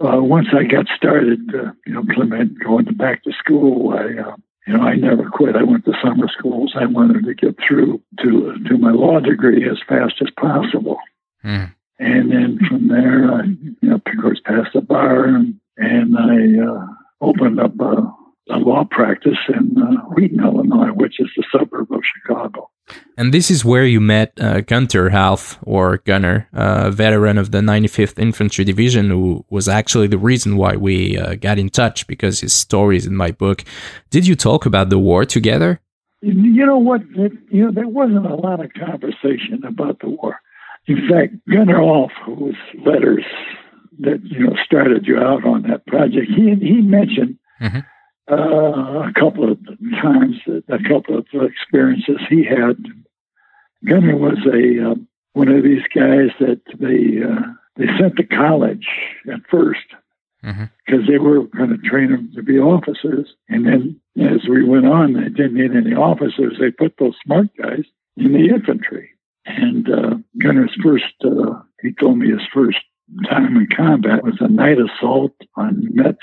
uh, 0.00 0.22
once 0.22 0.48
I 0.52 0.64
got 0.64 0.86
started, 0.96 1.40
uh, 1.54 1.72
you 1.84 1.94
know, 1.94 2.02
Clément 2.02 2.54
going 2.64 2.86
back 2.94 3.24
to 3.24 3.32
school, 3.32 3.92
I, 3.92 4.22
uh, 4.22 4.36
you 4.66 4.74
know, 4.74 4.82
I 4.82 4.94
never 4.94 5.28
quit. 5.28 5.56
I 5.56 5.64
went 5.64 5.84
to 5.86 5.92
summer 6.02 6.28
schools. 6.28 6.74
I 6.78 6.86
wanted 6.86 7.24
to 7.24 7.34
get 7.34 7.56
through 7.66 8.00
to 8.20 8.54
to 8.68 8.78
my 8.78 8.92
law 8.92 9.18
degree 9.20 9.68
as 9.68 9.78
fast 9.88 10.14
as 10.22 10.30
possible. 10.38 10.98
Mm. 11.44 11.74
And 11.98 12.30
then 12.30 12.58
from 12.66 12.88
there, 12.88 13.30
I, 13.30 13.42
you 13.44 13.76
know, 13.82 13.96
of 13.96 14.02
course, 14.22 14.40
passed 14.42 14.72
the 14.72 14.80
bar, 14.80 15.24
and, 15.24 15.60
and 15.76 16.16
I 16.16 16.64
uh, 16.64 16.86
opened 17.20 17.60
up 17.60 17.78
a 17.78 18.10
law 18.58 18.84
practice 18.90 19.38
in 19.48 19.76
uh, 19.80 20.02
Wheaton, 20.14 20.40
Illinois, 20.40 20.92
which 20.92 21.20
is 21.20 21.28
the 21.36 21.44
suburb 21.52 21.90
of 21.92 22.00
Chicago. 22.04 22.70
And 23.16 23.32
this 23.32 23.50
is 23.50 23.64
where 23.64 23.84
you 23.84 24.00
met 24.00 24.32
uh, 24.40 24.62
Gunter 24.62 25.10
Half, 25.10 25.58
or 25.62 25.98
Gunner, 25.98 26.48
a 26.52 26.90
veteran 26.90 27.38
of 27.38 27.50
the 27.50 27.58
95th 27.58 28.18
Infantry 28.18 28.64
Division, 28.64 29.10
who 29.10 29.44
was 29.50 29.68
actually 29.68 30.06
the 30.06 30.18
reason 30.18 30.56
why 30.56 30.76
we 30.76 31.16
uh, 31.16 31.34
got 31.34 31.58
in 31.58 31.68
touch 31.68 32.06
because 32.06 32.40
his 32.40 32.52
story 32.52 32.96
is 32.96 33.06
in 33.06 33.16
my 33.16 33.30
book. 33.30 33.64
Did 34.10 34.26
you 34.26 34.34
talk 34.34 34.66
about 34.66 34.90
the 34.90 34.98
war 34.98 35.24
together? 35.24 35.80
You 36.22 36.66
know 36.66 36.78
what? 36.78 37.02
It, 37.14 37.32
you 37.50 37.64
know, 37.64 37.72
there 37.72 37.88
wasn't 37.88 38.26
a 38.26 38.34
lot 38.34 38.62
of 38.62 38.72
conversation 38.74 39.62
about 39.66 40.00
the 40.00 40.08
war. 40.08 40.40
In 40.86 41.08
fact, 41.08 41.34
Gunner 41.48 41.80
Off, 41.80 42.12
whose 42.24 42.56
letters 42.84 43.24
that 44.00 44.20
you 44.24 44.46
know 44.46 44.56
started 44.64 45.06
you 45.06 45.18
out 45.18 45.44
on 45.44 45.62
that 45.62 45.86
project, 45.86 46.30
he 46.34 46.54
he 46.56 46.80
mentioned. 46.80 47.38
Mm-hmm 47.60 47.80
uh, 48.30 49.08
a 49.08 49.12
couple 49.18 49.50
of 49.50 49.58
times, 50.02 50.36
a 50.46 50.78
couple 50.88 51.18
of 51.18 51.26
experiences 51.32 52.16
he 52.28 52.44
had. 52.44 52.76
Gunner 53.84 54.16
was 54.16 54.38
a 54.46 54.90
uh, 54.90 54.94
one 55.32 55.48
of 55.48 55.62
these 55.62 55.82
guys 55.94 56.30
that 56.38 56.60
they 56.78 57.22
uh, 57.24 57.52
they 57.76 57.86
sent 57.98 58.16
to 58.16 58.24
college 58.24 58.86
at 59.32 59.40
first 59.50 59.86
because 60.42 60.58
mm-hmm. 60.88 61.10
they 61.10 61.18
were 61.18 61.44
going 61.44 61.70
to 61.70 61.88
train 61.88 62.10
them 62.10 62.30
to 62.34 62.42
be 62.42 62.58
officers, 62.58 63.34
and 63.48 63.66
then 63.66 64.00
as 64.20 64.48
we 64.48 64.64
went 64.64 64.86
on, 64.86 65.14
they 65.14 65.28
didn't 65.28 65.54
need 65.54 65.74
any 65.74 65.94
officers. 65.94 66.56
They 66.58 66.70
put 66.70 66.94
those 66.98 67.14
smart 67.24 67.48
guys 67.56 67.84
in 68.16 68.32
the 68.32 68.48
infantry. 68.54 69.10
And 69.46 69.88
uh, 69.88 70.16
Gunner's 70.38 70.76
first, 70.82 71.04
uh, 71.24 71.60
he 71.80 71.92
told 71.92 72.18
me 72.18 72.30
his 72.30 72.46
first 72.52 72.78
time 73.28 73.56
in 73.56 73.66
combat 73.74 74.22
was 74.22 74.36
a 74.40 74.48
night 74.48 74.78
assault 74.78 75.32
on 75.56 75.88
Metz 75.90 76.18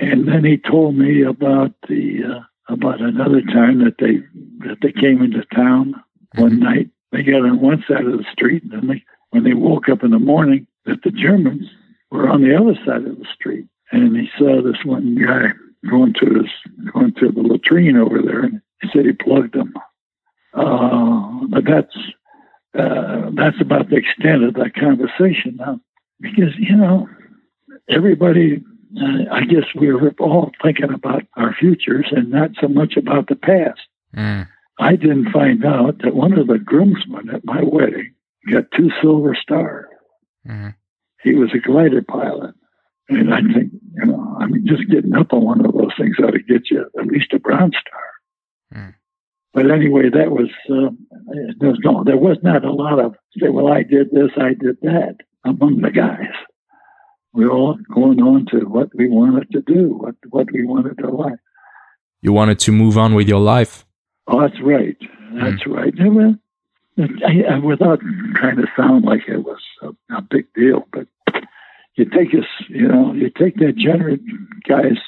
and 0.00 0.28
then 0.28 0.44
he 0.44 0.56
told 0.56 0.96
me 0.96 1.22
about 1.22 1.72
the 1.88 2.20
uh, 2.24 2.72
about 2.72 3.00
another 3.00 3.40
time 3.42 3.84
that 3.84 3.96
they 3.98 4.18
that 4.66 4.78
they 4.82 4.92
came 4.92 5.22
into 5.22 5.44
town 5.54 5.94
one 6.36 6.52
mm-hmm. 6.52 6.62
night. 6.62 6.90
They 7.12 7.22
got 7.22 7.46
on 7.46 7.60
one 7.60 7.82
side 7.88 8.04
of 8.04 8.18
the 8.18 8.26
street, 8.30 8.62
and 8.64 8.72
then 8.72 8.86
they, 8.86 9.04
when 9.30 9.44
they 9.44 9.54
woke 9.54 9.88
up 9.88 10.04
in 10.04 10.10
the 10.10 10.18
morning, 10.18 10.66
that 10.84 11.02
the 11.02 11.10
Germans 11.10 11.64
were 12.10 12.28
on 12.28 12.42
the 12.42 12.54
other 12.54 12.74
side 12.84 13.06
of 13.06 13.18
the 13.18 13.26
street. 13.34 13.66
And 13.90 14.16
he 14.16 14.28
saw 14.38 14.60
this 14.62 14.84
one 14.84 15.14
guy 15.14 15.52
going 15.88 16.14
to 16.20 16.42
his 16.42 16.92
going 16.92 17.14
to 17.14 17.30
the 17.30 17.40
latrine 17.40 17.96
over 17.96 18.20
there, 18.20 18.40
and 18.40 18.60
he 18.82 18.88
said 18.92 19.06
he 19.06 19.12
plugged 19.12 19.54
them. 19.54 19.72
Uh, 20.52 21.46
but 21.48 21.64
that's 21.64 21.96
uh, 22.78 23.30
that's 23.34 23.60
about 23.60 23.88
the 23.88 23.96
extent 23.96 24.44
of 24.44 24.54
that 24.54 24.74
conversation 24.74 25.56
now, 25.56 25.80
because 26.20 26.54
you 26.58 26.76
know 26.76 27.08
everybody 27.88 28.62
I 29.30 29.44
guess 29.44 29.64
we 29.78 29.92
were 29.92 30.14
all 30.18 30.50
thinking 30.62 30.92
about 30.92 31.22
our 31.36 31.54
futures 31.54 32.06
and 32.10 32.30
not 32.30 32.50
so 32.60 32.68
much 32.68 32.96
about 32.96 33.28
the 33.28 33.36
past. 33.36 33.80
Mm. 34.16 34.48
I 34.78 34.96
didn't 34.96 35.30
find 35.30 35.64
out 35.64 35.98
that 36.02 36.14
one 36.14 36.38
of 36.38 36.46
the 36.46 36.58
groomsmen 36.58 37.30
at 37.30 37.44
my 37.44 37.62
wedding 37.62 38.14
got 38.50 38.70
two 38.76 38.90
silver 39.02 39.36
stars. 39.40 39.86
Mm. 40.48 40.74
He 41.22 41.34
was 41.34 41.50
a 41.54 41.58
glider 41.58 42.02
pilot. 42.02 42.54
And 43.10 43.32
I 43.32 43.40
think, 43.40 43.72
you 43.94 44.06
know, 44.06 44.36
I 44.38 44.46
mean, 44.46 44.66
just 44.66 44.88
getting 44.90 45.14
up 45.14 45.32
on 45.32 45.44
one 45.44 45.64
of 45.64 45.72
those 45.72 45.92
things 45.98 46.16
ought 46.22 46.32
to 46.32 46.42
get 46.42 46.70
you 46.70 46.84
at 46.98 47.06
least 47.06 47.32
a 47.32 47.38
bronze 47.38 47.76
star. 47.80 48.82
Mm. 48.82 48.94
But 49.54 49.70
anyway, 49.70 50.10
that 50.10 50.30
was, 50.30 50.50
um, 50.70 50.98
there 51.58 51.70
was 51.70 51.80
no, 51.82 52.04
there 52.04 52.18
was 52.18 52.38
not 52.42 52.64
a 52.64 52.72
lot 52.72 53.00
of, 53.00 53.14
say, 53.38 53.48
well, 53.48 53.72
I 53.72 53.82
did 53.82 54.10
this, 54.10 54.30
I 54.36 54.50
did 54.50 54.78
that 54.82 55.16
among 55.44 55.80
the 55.80 55.90
guys 55.90 56.34
we 57.32 57.44
were 57.44 57.52
all 57.52 57.78
going 57.92 58.20
on 58.20 58.46
to 58.46 58.60
what 58.66 58.88
we 58.94 59.08
wanted 59.08 59.50
to 59.52 59.60
do, 59.62 59.88
what 59.88 60.14
what 60.30 60.50
we 60.52 60.64
wanted 60.64 60.98
to 60.98 61.10
like. 61.10 61.38
You 62.20 62.32
wanted 62.32 62.58
to 62.60 62.72
move 62.72 62.98
on 62.98 63.14
with 63.14 63.28
your 63.28 63.40
life. 63.40 63.86
Oh, 64.26 64.40
that's 64.40 64.60
right. 64.60 64.96
That's 65.34 65.62
mm. 65.62 65.74
right. 65.74 65.94
Well, 65.98 66.34
I, 67.24 67.54
I, 67.54 67.58
without 67.58 68.00
trying 68.34 68.56
to 68.56 68.66
sound 68.76 69.04
like 69.04 69.28
it 69.28 69.38
was 69.38 69.60
a, 69.82 69.90
a 70.16 70.22
big 70.22 70.52
deal, 70.54 70.86
but 70.92 71.06
you 71.94 72.04
take 72.04 72.34
us, 72.34 72.46
you 72.68 72.88
know, 72.88 73.12
you 73.12 73.30
take 73.30 73.56
that 73.56 73.76
generous 73.76 74.20
guys. 74.68 74.98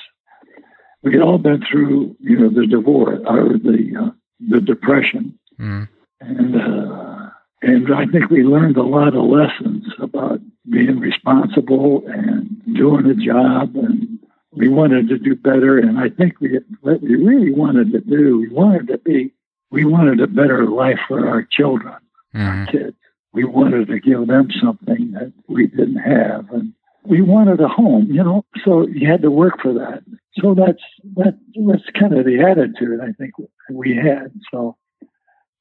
We 1.02 1.12
had 1.12 1.22
all 1.22 1.38
been 1.38 1.64
through, 1.64 2.16
you 2.20 2.38
know, 2.38 2.50
the 2.50 2.66
divorce 2.66 3.20
or 3.26 3.58
the 3.58 3.96
uh, 3.98 4.10
the 4.48 4.60
depression, 4.60 5.38
mm. 5.58 5.88
and 6.20 6.56
uh, 6.56 7.30
and 7.62 7.94
I 7.94 8.06
think 8.06 8.30
we 8.30 8.42
learned 8.42 8.76
a 8.76 8.82
lot 8.82 9.16
of 9.16 9.24
lessons 9.24 9.84
about 9.98 10.40
being 10.70 11.00
responsible 11.00 12.04
and 12.06 12.60
doing 12.74 13.06
a 13.06 13.14
job. 13.14 13.74
And 13.76 14.18
we 14.52 14.68
wanted 14.68 15.08
to 15.08 15.18
do 15.18 15.34
better. 15.34 15.78
And 15.78 15.98
I 15.98 16.08
think 16.08 16.40
we, 16.40 16.58
what 16.80 17.00
we 17.02 17.16
really 17.16 17.52
wanted 17.52 17.92
to 17.92 18.00
do, 18.00 18.38
we 18.38 18.48
wanted 18.48 18.88
to 18.88 18.98
be, 18.98 19.32
we 19.70 19.84
wanted 19.84 20.20
a 20.20 20.26
better 20.26 20.66
life 20.66 20.98
for 21.06 21.28
our 21.28 21.46
children, 21.50 21.94
mm-hmm. 22.34 22.46
our 22.46 22.66
kids. 22.66 22.96
We 23.32 23.44
wanted 23.44 23.88
to 23.88 24.00
give 24.00 24.26
them 24.26 24.48
something 24.62 25.12
that 25.12 25.32
we 25.46 25.68
didn't 25.68 25.98
have. 25.98 26.50
And 26.50 26.72
we 27.04 27.20
wanted 27.20 27.60
a 27.60 27.68
home, 27.68 28.08
you 28.10 28.22
know, 28.22 28.44
so 28.64 28.86
you 28.88 29.08
had 29.08 29.22
to 29.22 29.30
work 29.30 29.60
for 29.62 29.72
that. 29.74 30.02
So 30.34 30.54
that's, 30.54 30.82
that, 31.16 31.38
that's 31.66 31.98
kind 31.98 32.18
of 32.18 32.26
the 32.26 32.40
attitude 32.40 33.00
I 33.00 33.12
think 33.12 33.34
we 33.70 33.96
had. 33.96 34.32
So 34.50 34.76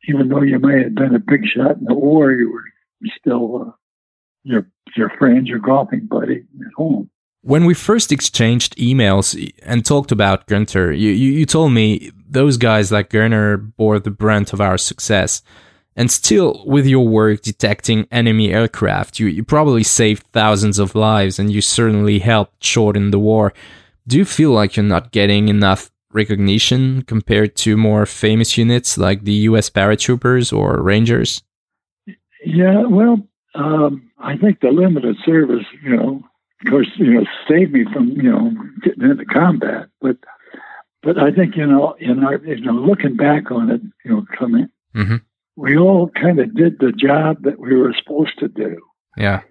even 0.07 0.29
though 0.29 0.41
you 0.41 0.59
may 0.59 0.83
have 0.83 0.95
been 0.95 1.15
a 1.15 1.19
big 1.19 1.45
shot 1.45 1.77
in 1.77 1.85
the 1.85 1.93
war, 1.93 2.31
you 2.31 2.51
were 2.51 2.63
still 3.19 3.67
uh, 3.67 3.71
your 4.43 4.67
your 4.95 5.09
friend, 5.17 5.47
your 5.47 5.59
golfing 5.59 6.07
buddy 6.07 6.43
at 6.65 6.73
home. 6.75 7.09
When 7.41 7.65
we 7.65 7.73
first 7.73 8.11
exchanged 8.11 8.75
emails 8.77 9.53
and 9.63 9.85
talked 9.85 10.11
about 10.11 10.47
Gunter, 10.47 10.91
you, 10.91 11.11
you, 11.11 11.31
you 11.31 11.45
told 11.45 11.71
me 11.71 12.11
those 12.27 12.57
guys 12.57 12.91
like 12.91 13.09
Gunter 13.09 13.57
bore 13.57 13.99
the 13.99 14.11
brunt 14.11 14.51
of 14.51 14.59
our 14.59 14.77
success. 14.77 15.41
And 15.95 16.11
still, 16.11 16.63
with 16.65 16.85
your 16.85 17.07
work 17.07 17.41
detecting 17.41 18.07
enemy 18.11 18.53
aircraft, 18.53 19.19
you, 19.19 19.27
you 19.27 19.43
probably 19.43 19.83
saved 19.83 20.27
thousands 20.33 20.79
of 20.79 20.95
lives 20.95 21.39
and 21.39 21.51
you 21.51 21.61
certainly 21.61 22.19
helped 22.19 22.63
shorten 22.63 23.11
the 23.11 23.19
war. 23.19 23.53
Do 24.07 24.17
you 24.17 24.25
feel 24.25 24.51
like 24.51 24.75
you're 24.75 24.83
not 24.83 25.11
getting 25.11 25.47
enough 25.49 25.91
recognition 26.11 27.03
compared 27.03 27.55
to 27.57 27.77
more 27.77 28.05
famous 28.05 28.57
units 28.57 28.97
like 28.97 29.23
the 29.23 29.33
US 29.49 29.69
paratroopers 29.69 30.51
or 30.51 30.81
Rangers? 30.81 31.43
Yeah, 32.43 32.85
well, 32.85 33.27
um, 33.59 34.09
I 34.19 34.37
think 34.37 34.61
the 34.61 34.71
limited 34.71 35.17
service, 35.25 35.65
you 35.83 35.95
know, 35.95 36.23
of 36.65 36.71
course, 36.71 36.87
you 36.97 37.13
know, 37.13 37.25
saved 37.47 37.71
me 37.73 37.85
from, 37.91 38.09
you 38.11 38.31
know, 38.31 38.51
getting 38.83 39.03
into 39.03 39.25
combat. 39.25 39.89
But, 40.01 40.17
but 41.01 41.17
I 41.17 41.31
think, 41.31 41.55
you 41.55 41.65
know, 41.65 41.95
in 41.99 42.23
our, 42.23 42.37
you 42.37 42.61
know, 42.61 42.73
looking 42.73 43.15
back 43.15 43.51
on 43.51 43.69
it, 43.69 43.81
you 44.03 44.11
know, 44.11 44.25
coming, 44.37 44.67
mm-hmm. 44.95 45.17
we 45.55 45.77
all 45.77 46.09
kind 46.09 46.39
of 46.39 46.55
did 46.55 46.79
the 46.79 46.91
job 46.91 47.43
that 47.43 47.59
we 47.59 47.75
were 47.75 47.93
supposed 47.97 48.37
to 48.39 48.47
do. 48.47 48.77
Yeah. 49.17 49.41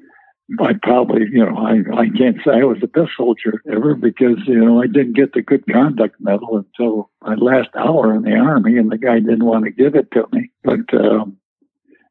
I 0.61 0.73
probably, 0.83 1.23
you 1.31 1.45
know, 1.45 1.57
I, 1.59 1.81
I 1.95 2.09
can't 2.17 2.39
say 2.45 2.53
I 2.53 2.65
was 2.65 2.79
the 2.81 2.87
best 2.87 3.11
soldier 3.17 3.63
ever 3.71 3.95
because, 3.95 4.39
you 4.47 4.65
know, 4.65 4.83
I 4.83 4.87
didn't 4.87 5.17
get 5.17 5.35
the 5.35 5.43
good 5.43 5.65
conduct 5.67 6.17
medal 6.21 6.57
until 6.57 7.11
my 7.23 7.35
last 7.35 7.69
hour 7.77 8.15
in 8.15 8.23
the 8.23 8.35
army 8.35 8.79
and 8.79 8.91
the 8.91 8.97
guy 8.97 9.19
didn't 9.21 9.45
want 9.45 9.65
to 9.65 9.71
give 9.71 9.95
it 9.95 10.11
to 10.13 10.25
me. 10.33 10.51
But, 10.63 10.93
um, 10.95 11.38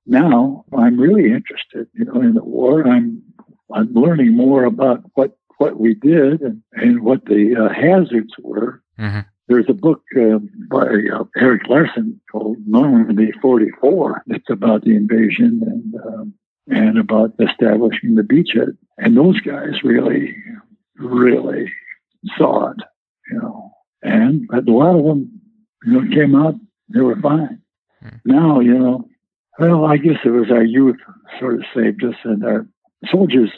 now 0.08 0.66
I'm 0.76 1.00
really 1.00 1.32
interested, 1.32 1.88
you 1.94 2.06
know, 2.06 2.22
in 2.22 2.34
the 2.34 2.44
war. 2.44 2.88
I'm 2.88 3.22
I'm 3.74 3.94
learning 3.94 4.36
more 4.36 4.64
about 4.64 5.04
what 5.14 5.38
what 5.58 5.80
we 5.80 5.94
did 5.94 6.42
and, 6.42 6.62
and 6.74 7.02
what 7.02 7.26
the 7.26 7.56
uh, 7.56 7.74
hazards 7.74 8.34
were. 8.40 8.82
Mm-hmm. 9.00 9.20
there's 9.48 9.70
a 9.70 9.74
book 9.74 10.02
uh, 10.20 10.40
by 10.72 10.88
uh, 11.14 11.24
Erik 11.38 11.68
Larson 11.68 12.20
called 12.32 12.58
Normandy 12.66 13.32
44. 13.40 14.24
It's 14.26 14.50
about 14.50 14.84
the 14.84 14.96
invasion 14.96 15.62
and 15.64 15.96
um, 16.04 16.34
and 16.68 16.98
about 16.98 17.34
establishing 17.40 18.16
the 18.16 18.24
beachhead. 18.24 18.76
And 18.98 19.16
those 19.16 19.40
guys 19.42 19.84
really, 19.84 20.36
really 20.98 21.72
saw 22.38 22.72
it, 22.72 22.78
you 23.32 23.40
know. 23.40 23.72
And 24.02 24.48
but 24.48 24.68
a 24.68 24.72
lot 24.72 24.98
of 24.98 25.06
them, 25.06 25.42
you 25.86 25.94
know, 25.94 26.16
came 26.16 26.36
out. 26.36 26.56
They 26.90 27.02
were 27.02 27.20
fine. 27.22 27.62
Hmm. 28.02 28.18
Now, 28.26 28.60
you 28.60 28.78
know, 28.78 29.08
well, 29.60 29.86
I 29.86 29.98
guess 29.98 30.18
it 30.24 30.30
was 30.30 30.52
our 30.52 30.64
youth 30.64 30.98
sort 31.40 31.56
of 31.56 31.64
saved 31.76 32.04
us, 32.04 32.16
and 32.24 32.44
our 32.46 32.68
soldiers. 33.12 33.52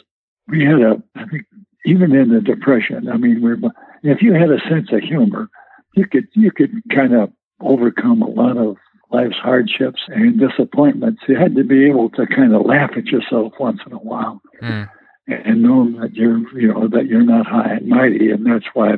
We 0.48 0.64
had 0.64 0.80
a, 0.80 1.02
I 1.16 1.26
think, 1.26 1.44
even 1.84 2.14
in 2.14 2.30
the 2.30 2.40
depression. 2.40 3.08
I 3.08 3.16
mean, 3.16 3.40
we're 3.42 3.58
if 4.02 4.22
you 4.22 4.32
had 4.32 4.50
a 4.50 4.60
sense 4.68 4.92
of 4.92 5.00
humor, 5.00 5.48
you 5.94 6.06
could 6.06 6.28
you 6.34 6.50
could 6.50 6.72
kind 6.94 7.14
of 7.14 7.30
overcome 7.60 8.22
a 8.22 8.30
lot 8.30 8.56
of 8.56 8.76
life's 9.12 9.36
hardships 9.36 10.00
and 10.08 10.38
disappointments. 10.38 11.22
You 11.28 11.36
had 11.36 11.56
to 11.56 11.64
be 11.64 11.86
able 11.86 12.10
to 12.10 12.26
kind 12.26 12.54
of 12.54 12.64
laugh 12.64 12.90
at 12.96 13.06
yourself 13.06 13.52
once 13.58 13.80
in 13.86 13.92
a 13.92 13.98
while, 13.98 14.40
mm. 14.62 14.88
and 15.26 15.62
know 15.62 16.00
that 16.00 16.14
you're 16.14 16.38
you 16.58 16.72
know 16.72 16.88
that 16.88 17.06
you're 17.06 17.22
not 17.22 17.46
high 17.46 17.74
and 17.74 17.88
mighty, 17.88 18.30
and 18.30 18.46
that's 18.46 18.66
why 18.74 18.94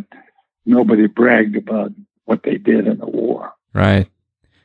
nobody 0.64 1.06
bragged 1.06 1.56
about 1.56 1.92
what 2.24 2.42
they 2.44 2.56
did 2.56 2.86
in 2.86 2.98
the 2.98 3.06
war. 3.06 3.52
Right. 3.74 4.08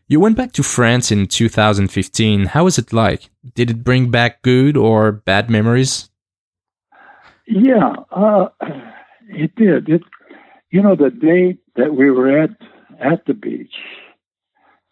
You 0.10 0.22
went 0.22 0.38
back 0.38 0.53
to 0.53 0.64
France 0.64 1.12
in 1.12 1.28
2015. 1.28 2.45
How 2.45 2.64
was 2.64 2.78
it 2.78 2.93
like? 2.93 3.30
Did 3.55 3.70
it 3.70 3.84
bring 3.84 4.10
back 4.10 4.41
good 4.41 4.78
or 4.78 5.12
bad 5.12 5.49
memories? 5.49 6.10
Yeah, 7.45 7.93
uh, 8.12 8.47
it 9.30 9.53
did. 9.55 9.89
It, 9.89 10.01
you 10.72 10.82
know, 10.82 10.95
the 10.95 11.10
day 11.10 11.58
that 11.76 11.93
we 11.93 12.10
were 12.10 12.41
at 12.41 12.51
at 12.99 13.26
the 13.26 13.34
beach, 13.34 13.76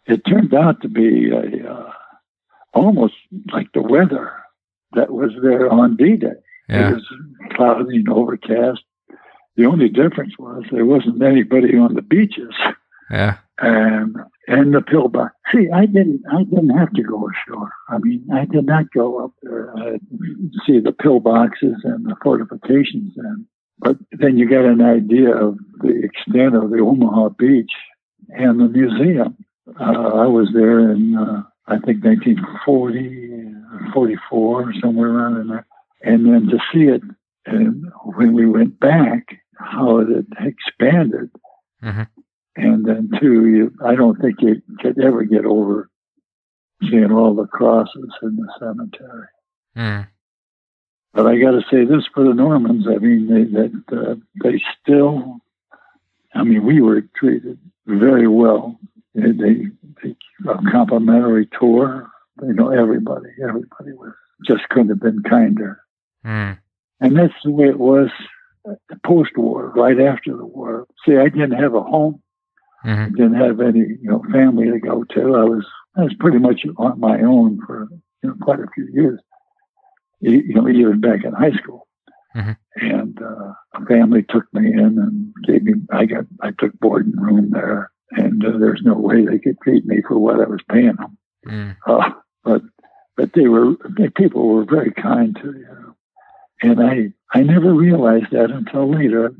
it 0.04 0.20
turned 0.28 0.54
out 0.54 0.82
to 0.82 0.88
be 0.88 1.30
a, 1.30 1.72
uh, 1.72 1.92
almost 2.74 3.14
like 3.52 3.72
the 3.72 3.82
weather 3.82 4.32
that 4.92 5.10
was 5.10 5.30
there 5.42 5.70
on 5.70 5.96
D-Day. 5.96 6.28
Yeah. 6.68 6.90
It 6.90 6.94
was 6.94 7.04
cloudy 7.56 7.96
and 7.96 8.08
overcast. 8.08 8.82
The 9.56 9.64
only 9.64 9.88
difference 9.88 10.34
was 10.38 10.64
there 10.70 10.84
wasn't 10.84 11.22
anybody 11.22 11.76
on 11.78 11.94
the 11.94 12.02
beaches. 12.02 12.54
Yeah. 13.10 13.38
And 13.58 14.16
and 14.46 14.74
the 14.74 14.80
pillbox. 14.80 15.34
See, 15.52 15.68
I 15.74 15.86
didn't 15.86 16.22
I 16.30 16.44
didn't 16.44 16.76
have 16.76 16.92
to 16.92 17.02
go 17.02 17.28
ashore. 17.28 17.72
I 17.88 17.98
mean, 17.98 18.26
I 18.32 18.44
did 18.44 18.66
not 18.66 18.92
go 18.92 19.24
up 19.24 19.32
there 19.42 19.70
uh, 19.76 19.98
see 20.66 20.80
the 20.80 20.92
pillboxes 20.92 21.76
and 21.84 22.06
the 22.06 22.16
fortifications 22.22 23.12
and 23.16 23.46
but 23.78 23.96
then 24.12 24.38
you 24.38 24.48
get 24.48 24.64
an 24.64 24.80
idea 24.80 25.34
of 25.36 25.58
the 25.80 26.02
extent 26.02 26.54
of 26.54 26.70
the 26.70 26.78
Omaha 26.78 27.30
Beach 27.30 27.72
and 28.30 28.60
the 28.60 28.68
museum. 28.68 29.36
Uh, 29.78 29.84
I 29.84 30.26
was 30.26 30.48
there 30.54 30.90
in, 30.90 31.16
uh, 31.16 31.42
I 31.66 31.78
think, 31.80 32.04
1940, 32.04 33.52
44, 33.92 34.74
somewhere 34.80 35.10
around 35.10 35.40
in 35.40 35.48
there. 35.48 35.66
And 36.02 36.26
then 36.26 36.46
to 36.48 36.58
see 36.72 36.84
it, 36.84 37.02
and 37.46 37.84
when 38.04 38.32
we 38.32 38.46
went 38.46 38.78
back, 38.80 39.26
how 39.58 39.98
it 39.98 40.08
had 40.08 40.26
expanded. 40.46 41.30
Mm-hmm. 41.82 42.02
And 42.56 42.86
then, 42.86 43.10
two, 43.20 43.46
you, 43.48 43.74
I 43.84 43.94
don't 43.94 44.20
think 44.20 44.36
you 44.40 44.62
could 44.80 44.98
ever 44.98 45.24
get 45.24 45.44
over 45.44 45.90
seeing 46.82 47.12
all 47.12 47.34
the 47.34 47.46
crosses 47.46 48.10
in 48.22 48.36
the 48.36 48.48
cemetery. 48.58 49.26
Mm. 49.76 50.08
But 51.12 51.26
I 51.26 51.38
got 51.38 51.52
to 51.52 51.62
say 51.70 51.84
this 51.84 52.04
for 52.14 52.24
the 52.24 52.34
Normans. 52.34 52.86
I 52.88 52.96
mean, 52.96 53.28
they, 53.28 53.44
that 53.44 53.82
uh, 53.92 54.14
they 54.42 54.62
still. 54.80 55.38
I 56.34 56.44
mean, 56.44 56.64
we 56.64 56.80
were 56.80 57.02
treated 57.16 57.58
very 57.86 58.28
well. 58.28 58.78
They, 59.14 59.32
they, 59.32 59.66
they 60.02 60.16
a 60.48 60.58
complimentary 60.70 61.48
tour. 61.58 62.10
You 62.42 62.52
know, 62.52 62.68
everybody, 62.70 63.30
everybody 63.42 63.92
was 63.92 64.12
just 64.46 64.68
couldn't 64.68 64.90
have 64.90 65.00
been 65.00 65.22
kinder. 65.22 65.80
Mm. 66.24 66.58
And 67.00 67.16
that's 67.16 67.34
the 67.44 67.50
way 67.50 67.68
it 67.68 67.78
was 67.78 68.10
post-war, 69.04 69.72
right 69.74 70.00
after 70.00 70.36
the 70.36 70.44
war. 70.44 70.86
See, 71.06 71.16
I 71.16 71.28
didn't 71.28 71.52
have 71.52 71.74
a 71.74 71.82
home. 71.82 72.22
Mm-hmm. 72.84 73.14
didn't 73.14 73.34
have 73.34 73.60
any, 73.60 73.80
you 73.80 74.10
know, 74.10 74.22
family 74.32 74.70
to 74.70 74.78
go 74.78 75.04
to. 75.04 75.20
I 75.34 75.44
was 75.44 75.66
I 75.96 76.02
was 76.02 76.14
pretty 76.20 76.38
much 76.38 76.62
on 76.76 77.00
my 77.00 77.20
own 77.22 77.60
for 77.66 77.88
you 78.22 78.30
know, 78.30 78.36
quite 78.40 78.60
a 78.60 78.66
few 78.74 78.86
years 78.92 79.20
you 80.20 80.54
know, 80.54 80.68
even 80.68 81.00
back 81.00 81.24
in 81.24 81.32
high 81.32 81.52
school. 81.52 81.86
Mm-hmm. 82.34 82.52
And 82.76 83.22
uh, 83.22 83.52
a 83.74 83.86
family 83.86 84.24
took 84.28 84.44
me 84.52 84.72
in 84.72 84.98
and 84.98 85.32
gave 85.46 85.62
me. 85.62 85.74
I 85.90 86.04
got. 86.04 86.24
I 86.42 86.50
took 86.58 86.78
board 86.78 87.06
and 87.06 87.20
room 87.20 87.50
there, 87.50 87.90
and 88.10 88.44
uh, 88.44 88.58
there's 88.58 88.82
no 88.84 88.94
way 88.94 89.24
they 89.24 89.38
could 89.38 89.56
feed 89.64 89.86
me 89.86 90.02
for 90.06 90.18
what 90.18 90.40
I 90.40 90.44
was 90.44 90.60
paying 90.70 90.96
them. 90.96 91.18
Mm. 91.46 91.76
Uh, 91.86 92.10
but 92.44 92.60
but 93.16 93.32
they 93.32 93.48
were 93.48 93.76
they, 93.96 94.10
people 94.10 94.48
were 94.48 94.66
very 94.66 94.90
kind 94.90 95.34
to 95.36 95.52
you, 95.52 95.96
and 96.60 96.82
I 96.82 97.12
I 97.32 97.42
never 97.42 97.72
realized 97.72 98.32
that 98.32 98.50
until 98.50 98.90
later. 98.90 99.34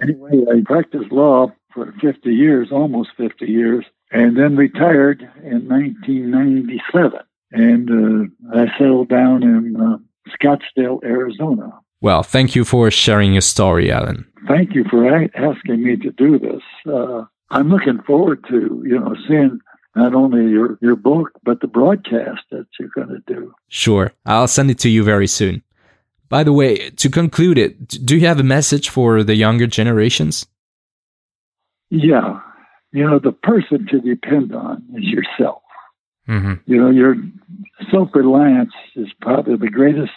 Anyway, 0.00 0.44
I 0.50 0.62
practiced 0.64 1.12
law 1.12 1.52
for 1.72 1.92
50 2.00 2.30
years, 2.30 2.68
almost 2.72 3.10
50 3.16 3.46
years, 3.46 3.84
and 4.10 4.36
then 4.36 4.56
retired 4.56 5.20
in 5.42 5.68
1997 5.68 7.20
and 7.52 7.90
uh, 7.90 8.58
I 8.58 8.66
settled 8.78 9.08
down 9.08 9.42
in 9.42 9.76
uh, 9.76 9.98
Scottsdale, 10.36 11.02
Arizona. 11.04 11.80
Well, 12.00 12.22
thank 12.22 12.54
you 12.54 12.64
for 12.64 12.90
sharing 12.90 13.32
your 13.32 13.42
story, 13.42 13.90
Alan. 13.90 14.26
Thank 14.48 14.74
you 14.74 14.84
for 14.90 15.06
asking 15.06 15.82
me 15.82 15.96
to 15.96 16.10
do 16.12 16.38
this. 16.38 16.62
Uh, 16.86 17.24
I'm 17.50 17.68
looking 17.68 18.00
forward 18.06 18.44
to 18.48 18.82
you 18.86 18.98
know 18.98 19.14
seeing 19.28 19.58
not 19.96 20.14
only 20.14 20.50
your 20.50 20.78
your 20.80 20.96
book 20.96 21.32
but 21.42 21.60
the 21.60 21.66
broadcast 21.66 22.42
that 22.50 22.66
you're 22.78 22.90
going 22.94 23.08
to 23.08 23.22
do. 23.26 23.52
Sure, 23.68 24.12
I'll 24.24 24.48
send 24.48 24.70
it 24.70 24.78
to 24.80 24.88
you 24.88 25.04
very 25.04 25.26
soon. 25.26 25.62
By 26.28 26.44
the 26.44 26.52
way, 26.52 26.90
to 26.90 27.10
conclude 27.10 27.58
it, 27.58 27.88
do 27.88 28.16
you 28.16 28.26
have 28.26 28.38
a 28.38 28.44
message 28.44 28.88
for 28.88 29.24
the 29.24 29.34
younger 29.34 29.66
generations? 29.66 30.46
Yeah, 31.90 32.40
you 32.92 33.08
know 33.08 33.18
the 33.18 33.32
person 33.32 33.86
to 33.90 34.00
depend 34.00 34.54
on 34.54 34.84
is 34.96 35.04
yourself. 35.04 35.62
Mm-hmm. 36.28 36.54
You 36.66 36.76
know, 36.76 36.90
your 36.90 37.16
self 37.90 38.10
reliance 38.14 38.72
is 38.94 39.08
probably 39.20 39.56
the 39.56 39.70
greatest 39.70 40.12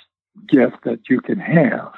gift 0.48 0.84
that 0.86 1.00
you 1.10 1.20
can 1.22 1.40
have. 1.40 1.94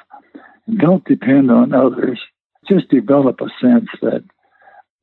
And 0.66 0.78
don't 0.78 1.04
depend 1.04 1.50
on 1.50 1.74
others. 1.74 2.20
Just 2.68 2.88
develop 2.88 3.40
a 3.40 3.48
sense 3.60 3.88
that 4.02 4.24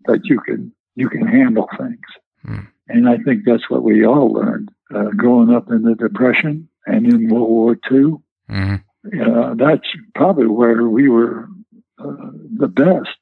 that 0.05 0.21
you 0.25 0.39
can 0.39 0.73
you 0.95 1.09
can 1.09 1.27
handle 1.27 1.67
things. 1.77 1.99
Mm. 2.45 2.67
And 2.87 3.09
I 3.09 3.17
think 3.17 3.43
that's 3.45 3.69
what 3.69 3.83
we 3.83 4.05
all 4.05 4.33
learned 4.33 4.69
uh, 4.93 5.09
growing 5.15 5.53
up 5.53 5.69
in 5.69 5.83
the 5.83 5.95
Depression 5.95 6.67
and 6.85 7.05
in 7.05 7.29
World 7.29 7.49
War 7.49 7.77
II. 7.91 8.15
Mm-hmm. 8.49 8.75
Uh, 9.05 9.53
that's 9.55 9.87
probably 10.15 10.47
where 10.47 10.83
we 10.87 11.09
were 11.09 11.47
uh, 11.99 12.31
the 12.57 12.67
best 12.67 13.17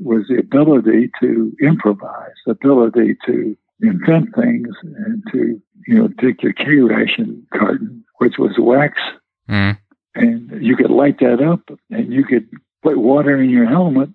was 0.00 0.26
the 0.28 0.38
ability 0.38 1.10
to 1.20 1.52
improvise, 1.60 2.34
the 2.44 2.52
ability 2.52 3.16
to 3.26 3.56
invent 3.80 4.34
things 4.34 4.68
and 4.82 5.22
to, 5.32 5.60
you 5.86 5.94
know, 5.94 6.08
take 6.20 6.42
your 6.42 6.52
K 6.52 6.76
ration 6.76 7.46
carton, 7.52 8.04
which 8.18 8.34
was 8.38 8.52
wax, 8.58 8.98
mm. 9.48 9.78
and 10.14 10.62
you 10.62 10.76
could 10.76 10.90
light 10.90 11.18
that 11.20 11.42
up 11.42 11.60
and 11.90 12.12
you 12.12 12.24
could 12.24 12.48
put 12.82 12.98
water 12.98 13.40
in 13.40 13.50
your 13.50 13.66
helmet 13.66 14.10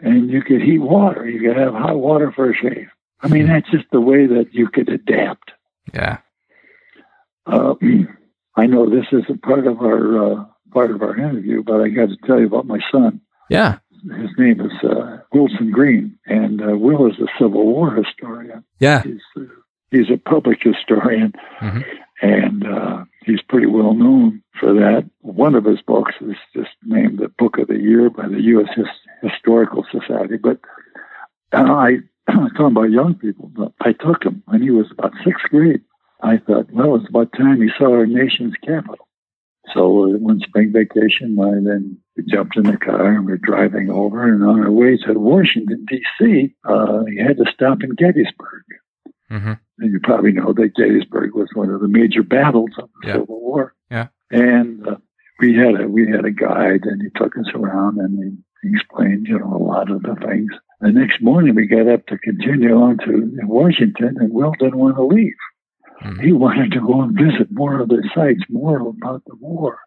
and 0.00 0.30
you 0.30 0.42
could 0.42 0.62
heat 0.62 0.78
water. 0.78 1.28
You 1.28 1.40
could 1.40 1.56
have 1.56 1.72
hot 1.72 1.96
water 1.96 2.32
for 2.32 2.50
a 2.50 2.54
shave. 2.54 2.88
I 3.20 3.28
mean, 3.28 3.46
that's 3.46 3.70
just 3.70 3.86
the 3.90 4.00
way 4.00 4.26
that 4.26 4.52
you 4.52 4.68
could 4.68 4.88
adapt. 4.88 5.52
Yeah. 5.92 6.18
Uh, 7.46 7.74
I 8.56 8.66
know 8.66 8.88
this 8.88 9.06
isn't 9.12 9.42
part 9.42 9.66
of 9.66 9.80
our 9.80 10.32
uh, 10.32 10.44
part 10.72 10.90
of 10.90 11.02
our 11.02 11.16
interview, 11.16 11.62
but 11.62 11.80
I 11.80 11.88
got 11.88 12.08
to 12.08 12.16
tell 12.26 12.38
you 12.38 12.46
about 12.46 12.66
my 12.66 12.80
son. 12.92 13.20
Yeah 13.50 13.78
his 14.12 14.30
name 14.38 14.60
is 14.60 14.72
uh, 14.82 15.18
Wilson 15.32 15.70
Greene, 15.70 16.18
and 16.26 16.62
uh, 16.62 16.76
Will 16.76 17.06
is 17.06 17.18
a 17.18 17.26
Civil 17.38 17.66
War 17.66 17.94
historian. 17.94 18.64
Yeah, 18.78 19.02
he's 19.02 19.20
uh, 19.36 19.42
he's 19.90 20.10
a 20.10 20.18
public 20.18 20.58
historian, 20.62 21.32
mm-hmm. 21.60 21.80
and 22.22 22.66
uh, 22.66 23.04
he's 23.24 23.42
pretty 23.48 23.66
well 23.66 23.94
known 23.94 24.42
for 24.60 24.72
that. 24.74 25.08
One 25.20 25.54
of 25.54 25.64
his 25.64 25.80
books 25.82 26.14
is 26.20 26.36
just 26.54 26.70
named 26.84 27.18
the 27.18 27.28
Book 27.38 27.58
of 27.58 27.68
the 27.68 27.78
Year 27.78 28.10
by 28.10 28.28
the 28.28 28.40
U.S. 28.40 28.68
His- 28.76 29.30
Historical 29.30 29.84
Society. 29.90 30.36
But 30.36 30.58
uh, 31.52 31.62
I 31.62 31.96
talking 32.30 32.66
about 32.66 32.90
young 32.90 33.14
people. 33.14 33.50
I 33.80 33.92
took 33.92 34.24
him 34.24 34.42
when 34.46 34.62
he 34.62 34.70
was 34.70 34.86
about 34.90 35.12
sixth 35.24 35.44
grade. 35.50 35.82
I 36.22 36.38
thought, 36.38 36.70
well, 36.72 36.96
it's 36.96 37.08
about 37.08 37.32
time 37.32 37.60
he 37.60 37.68
saw 37.78 37.92
our 37.92 38.06
nation's 38.06 38.54
capital. 38.64 39.03
So 39.72 40.08
one 40.18 40.40
spring 40.40 40.72
vacation, 40.72 41.38
I 41.40 41.52
then 41.64 41.98
we 42.16 42.24
jumped 42.24 42.56
in 42.56 42.64
the 42.64 42.76
car 42.76 43.12
and 43.12 43.26
we're 43.26 43.38
driving 43.38 43.90
over. 43.90 44.30
And 44.30 44.44
on 44.44 44.60
our 44.60 44.70
way 44.70 44.96
to 44.98 45.14
Washington, 45.14 45.86
D.C., 45.88 46.54
uh, 46.68 47.04
you 47.06 47.24
had 47.24 47.38
to 47.38 47.50
stop 47.52 47.82
in 47.82 47.94
Gettysburg. 47.94 48.64
Mm-hmm. 49.30 49.52
And 49.78 49.92
you 49.92 50.00
probably 50.02 50.32
know 50.32 50.52
that 50.52 50.74
Gettysburg 50.76 51.34
was 51.34 51.48
one 51.54 51.70
of 51.70 51.80
the 51.80 51.88
major 51.88 52.22
battles 52.22 52.70
of 52.78 52.88
the 53.00 53.08
yeah. 53.08 53.14
Civil 53.14 53.40
War. 53.40 53.74
Yeah. 53.90 54.08
And 54.30 54.86
uh, 54.86 54.96
we 55.40 55.54
had 55.56 55.80
a 55.80 55.88
we 55.88 56.08
had 56.08 56.24
a 56.24 56.30
guide, 56.30 56.84
and 56.84 57.02
he 57.02 57.08
took 57.16 57.36
us 57.36 57.50
around, 57.54 57.98
and 57.98 58.38
he 58.62 58.70
explained, 58.70 59.26
you 59.26 59.38
know, 59.38 59.52
a 59.54 59.58
lot 59.62 59.90
of 59.90 60.02
the 60.02 60.14
things. 60.26 60.50
The 60.80 60.92
next 60.92 61.22
morning, 61.22 61.54
we 61.54 61.66
got 61.66 61.88
up 61.88 62.06
to 62.06 62.18
continue 62.18 62.74
on 62.74 62.98
to 62.98 63.30
Washington, 63.42 64.16
and 64.20 64.32
Will 64.32 64.52
didn't 64.58 64.76
want 64.76 64.96
to 64.96 65.04
leave. 65.04 65.34
Mm-hmm. 66.04 66.20
He 66.22 66.32
wanted 66.32 66.72
to 66.72 66.80
go 66.80 67.02
and 67.02 67.16
visit 67.16 67.50
more 67.50 67.80
of 67.80 67.88
the 67.88 68.08
sites, 68.14 68.42
more 68.48 68.78
about 68.78 69.22
the 69.26 69.36
war. 69.36 69.78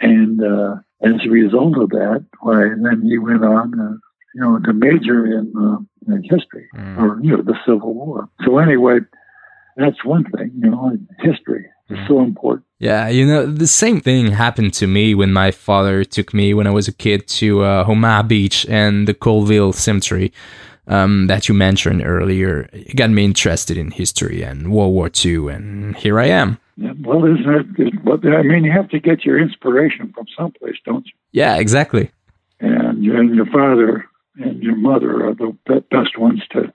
And 0.00 0.42
uh, 0.42 0.76
as 1.02 1.12
a 1.24 1.30
result 1.30 1.78
of 1.78 1.90
that, 1.90 2.26
why 2.40 2.68
then 2.68 3.02
he 3.04 3.18
went 3.18 3.44
on, 3.44 3.78
uh, 3.78 3.96
you 4.34 4.40
know, 4.40 4.58
to 4.58 4.72
major 4.72 5.26
in, 5.26 5.52
uh, 5.56 6.12
in 6.12 6.22
history 6.24 6.68
mm. 6.74 6.98
or 6.98 7.20
you 7.22 7.36
know 7.36 7.42
the 7.42 7.56
Civil 7.64 7.94
War. 7.94 8.28
So 8.44 8.58
anyway, 8.58 8.98
that's 9.76 10.04
one 10.04 10.24
thing, 10.24 10.52
you 10.60 10.70
know, 10.70 10.96
history 11.20 11.66
is 11.88 11.98
mm. 11.98 12.08
so 12.08 12.20
important. 12.20 12.66
Yeah, 12.78 13.08
you 13.08 13.24
know, 13.26 13.46
the 13.46 13.68
same 13.68 14.00
thing 14.00 14.32
happened 14.32 14.74
to 14.74 14.86
me 14.86 15.14
when 15.14 15.32
my 15.32 15.52
father 15.52 16.04
took 16.04 16.34
me 16.34 16.52
when 16.52 16.66
I 16.66 16.70
was 16.70 16.88
a 16.88 16.92
kid 16.92 17.28
to 17.28 17.62
uh, 17.62 17.84
Omaha 17.86 18.24
Beach 18.24 18.66
and 18.68 19.06
the 19.06 19.14
Colleville 19.14 19.72
Cemetery 19.72 20.32
um, 20.86 21.26
that 21.26 21.48
you 21.48 21.54
mentioned 21.54 22.02
earlier. 22.04 22.68
It 22.72 22.96
got 22.96 23.10
me 23.10 23.24
interested 23.24 23.76
in 23.76 23.90
history 23.90 24.42
and 24.42 24.72
World 24.72 24.92
War 24.92 25.10
II, 25.24 25.48
and 25.48 25.96
here 25.96 26.18
I 26.18 26.26
am. 26.26 26.58
Yeah, 26.76 26.92
well, 27.00 27.24
isn't 27.24 27.78
it? 27.78 28.04
But 28.04 28.26
I 28.26 28.42
mean, 28.42 28.64
you 28.64 28.72
have 28.72 28.88
to 28.90 29.00
get 29.00 29.24
your 29.24 29.38
inspiration 29.38 30.12
from 30.14 30.26
someplace, 30.36 30.76
don't 30.84 31.06
you? 31.06 31.12
Yeah, 31.32 31.56
exactly. 31.56 32.10
And, 32.60 33.04
and 33.04 33.34
your 33.34 33.46
father 33.46 34.06
and 34.36 34.62
your 34.62 34.76
mother 34.76 35.28
are 35.28 35.34
the 35.34 35.56
best 35.90 36.18
ones 36.18 36.42
to 36.52 36.72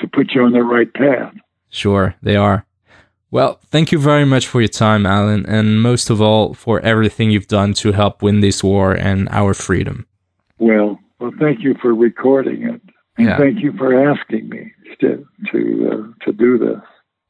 to 0.00 0.08
put 0.08 0.32
you 0.32 0.42
on 0.42 0.52
the 0.52 0.62
right 0.62 0.92
path. 0.92 1.34
Sure, 1.70 2.14
they 2.22 2.36
are. 2.36 2.66
Well, 3.30 3.58
thank 3.66 3.90
you 3.90 3.98
very 3.98 4.24
much 4.24 4.46
for 4.46 4.60
your 4.60 4.68
time, 4.68 5.06
Alan, 5.06 5.44
and 5.46 5.82
most 5.82 6.10
of 6.10 6.20
all 6.20 6.54
for 6.54 6.80
everything 6.80 7.30
you've 7.30 7.48
done 7.48 7.74
to 7.74 7.92
help 7.92 8.22
win 8.22 8.40
this 8.40 8.62
war 8.62 8.92
and 8.92 9.28
our 9.30 9.54
freedom. 9.54 10.06
Well, 10.58 11.00
well, 11.18 11.32
thank 11.40 11.62
you 11.62 11.74
for 11.82 11.94
recording 11.94 12.62
it, 12.62 12.80
and 13.16 13.28
yeah. 13.28 13.38
thank 13.38 13.62
you 13.62 13.72
for 13.72 14.10
asking 14.10 14.48
me 14.48 14.72
to 15.00 15.26
to 15.52 15.90
uh, 15.90 16.24
to 16.24 16.32
do 16.32 16.58
this. 16.58 16.80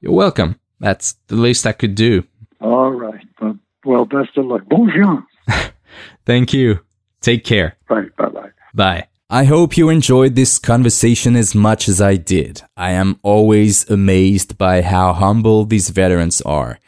You're 0.01 0.13
welcome. 0.13 0.59
That's 0.81 1.15
the 1.29 1.37
least 1.37 1.67
I 1.67 1.73
could 1.73 1.95
do. 1.95 2.25
All 2.61 2.91
right. 2.91 3.27
Well, 3.41 3.59
well 3.85 4.05
best 4.05 4.37
of 4.37 4.47
luck. 4.47 4.63
Bonjour. 4.69 5.25
thank 6.27 6.53
you. 6.53 6.81
Take 7.21 7.45
care. 7.45 7.77
Right. 7.89 8.15
Bye 8.17 8.29
bye. 8.29 8.51
Bye. 8.75 9.09
I 9.31 9.45
hope 9.45 9.77
you 9.77 9.89
enjoyed 9.89 10.35
this 10.35 10.59
conversation 10.59 11.35
as 11.35 11.55
much 11.55 11.89
as 11.89 12.01
I 12.01 12.17
did. 12.17 12.63
I 12.77 12.91
am 12.91 13.19
always 13.23 13.89
amazed 13.89 14.59
by 14.59 14.83
how 14.83 15.15
humble 15.15 15.65
these 15.65 15.89
veterans 15.89 16.43
are. 16.43 16.79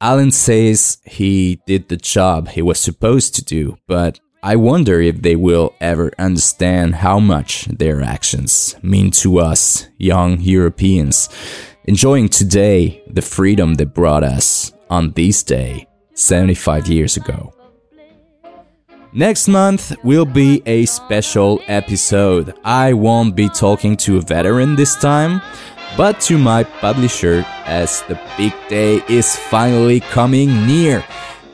Alan 0.00 0.30
says 0.32 0.98
he 1.04 1.60
did 1.66 1.88
the 1.88 1.96
job 1.96 2.48
he 2.48 2.62
was 2.62 2.80
supposed 2.80 3.34
to 3.34 3.44
do, 3.44 3.78
but 3.86 4.20
I 4.42 4.54
wonder 4.54 5.00
if 5.00 5.22
they 5.22 5.34
will 5.34 5.74
ever 5.80 6.12
understand 6.16 6.94
how 6.96 7.18
much 7.18 7.64
their 7.64 8.02
actions 8.02 8.76
mean 8.82 9.10
to 9.22 9.40
us, 9.40 9.88
young 9.98 10.38
Europeans, 10.40 11.28
enjoying 11.86 12.28
today 12.28 13.02
the 13.08 13.22
freedom 13.22 13.74
they 13.74 13.84
brought 13.84 14.22
us 14.22 14.72
on 14.88 15.10
this 15.12 15.42
day 15.42 15.88
75 16.14 16.86
years 16.86 17.16
ago. 17.16 17.52
Next 19.12 19.48
month 19.48 19.96
will 20.04 20.26
be 20.26 20.62
a 20.66 20.86
special 20.86 21.60
episode. 21.66 22.54
I 22.62 22.92
won't 22.92 23.34
be 23.34 23.48
talking 23.48 23.96
to 23.98 24.18
a 24.18 24.20
veteran 24.20 24.76
this 24.76 24.94
time, 24.94 25.42
but 25.96 26.20
to 26.22 26.38
my 26.38 26.62
publisher 26.62 27.44
as 27.64 28.02
the 28.02 28.20
big 28.36 28.52
day 28.68 29.02
is 29.08 29.34
finally 29.34 29.98
coming 29.98 30.64
near. 30.64 31.04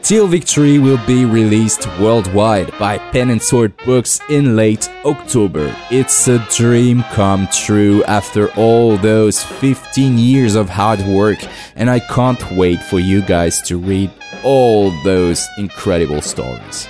Till 0.05 0.26
Victory 0.26 0.78
will 0.78 1.00
be 1.07 1.24
released 1.24 1.86
worldwide 1.98 2.78
by 2.78 2.98
Pen 2.98 3.30
and 3.30 3.40
Sword 3.40 3.74
Books 3.86 4.20
in 4.28 4.55
late 4.55 4.86
October. 5.07 5.74
It's 5.90 6.28
a 6.28 6.46
dream 6.55 7.02
come 7.05 7.48
true 7.50 8.05
after 8.05 8.52
all 8.52 8.98
those 8.98 9.42
15 9.42 10.18
years 10.18 10.57
of 10.57 10.68
hard 10.68 11.00
work, 11.07 11.38
and 11.74 11.88
I 11.88 12.00
can't 12.00 12.52
wait 12.52 12.82
for 12.82 12.98
you 12.98 13.22
guys 13.22 13.62
to 13.62 13.78
read 13.78 14.11
all 14.42 14.90
those 15.05 15.48
incredible 15.57 16.20
stories. 16.20 16.86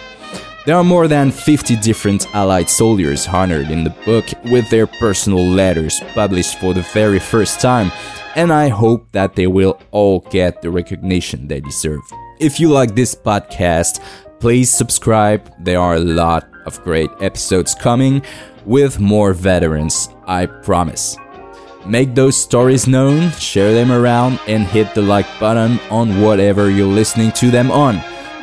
There 0.67 0.75
are 0.77 0.83
more 0.83 1.07
than 1.07 1.31
50 1.31 1.77
different 1.77 2.27
Allied 2.35 2.69
soldiers 2.69 3.29
honored 3.29 3.71
in 3.71 3.85
the 3.85 3.95
book 4.05 4.25
with 4.47 4.69
their 4.71 4.89
personal 4.89 5.47
letters 5.47 6.01
published 6.15 6.59
for 6.59 6.75
the 6.75 6.83
very 6.93 7.21
first 7.21 7.61
time, 7.61 7.93
and 8.35 8.53
I 8.53 8.71
hope 8.71 9.13
that 9.13 9.37
they 9.37 9.47
will 9.47 9.81
all 9.93 10.19
get 10.31 10.63
the 10.63 10.73
recognition 10.73 11.47
they 11.47 11.61
deserve. 11.61 12.03
If 12.41 12.59
you 12.59 12.69
like 12.69 12.95
this 12.95 13.15
podcast, 13.15 14.03
please 14.41 14.71
subscribe. 14.71 15.53
There 15.59 15.81
are 15.81 15.95
a 15.95 16.01
lot 16.01 16.49
of 16.67 16.83
great 16.83 17.11
episodes 17.21 17.75
coming 17.75 18.23
with 18.65 18.99
more 18.99 19.33
veterans, 19.33 20.09
I 20.27 20.47
promise. 20.47 21.17
Make 21.87 22.15
those 22.15 22.37
stories 22.37 22.87
known, 22.87 23.31
share 23.33 23.75
them 23.75 23.93
around, 23.93 24.41
and 24.47 24.65
hit 24.65 24.95
the 24.95 25.03
like 25.03 25.27
button 25.39 25.79
on 25.91 26.21
whatever 26.23 26.71
you're 26.71 26.87
listening 26.87 27.31
to 27.33 27.51
them 27.51 27.71
on. 27.71 28.03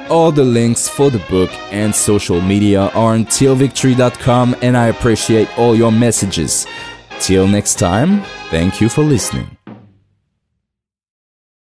All 0.10 0.32
the 0.32 0.44
links 0.44 0.88
for 0.88 1.10
the 1.10 1.24
book 1.30 1.50
and 1.72 1.96
social 1.96 2.42
media 2.42 2.89
are 2.94 3.14
on 3.14 3.26
tillvictory.com 3.26 4.56
and 4.62 4.78
I 4.78 4.88
appreciate 4.88 5.58
all 5.58 5.76
your 5.76 5.92
messages. 5.92 6.68
Till 7.20 7.48
next 7.48 7.80
time, 7.80 8.22
thank 8.50 8.82
you 8.82 8.89
for 8.89 9.04
listening. 9.04 9.61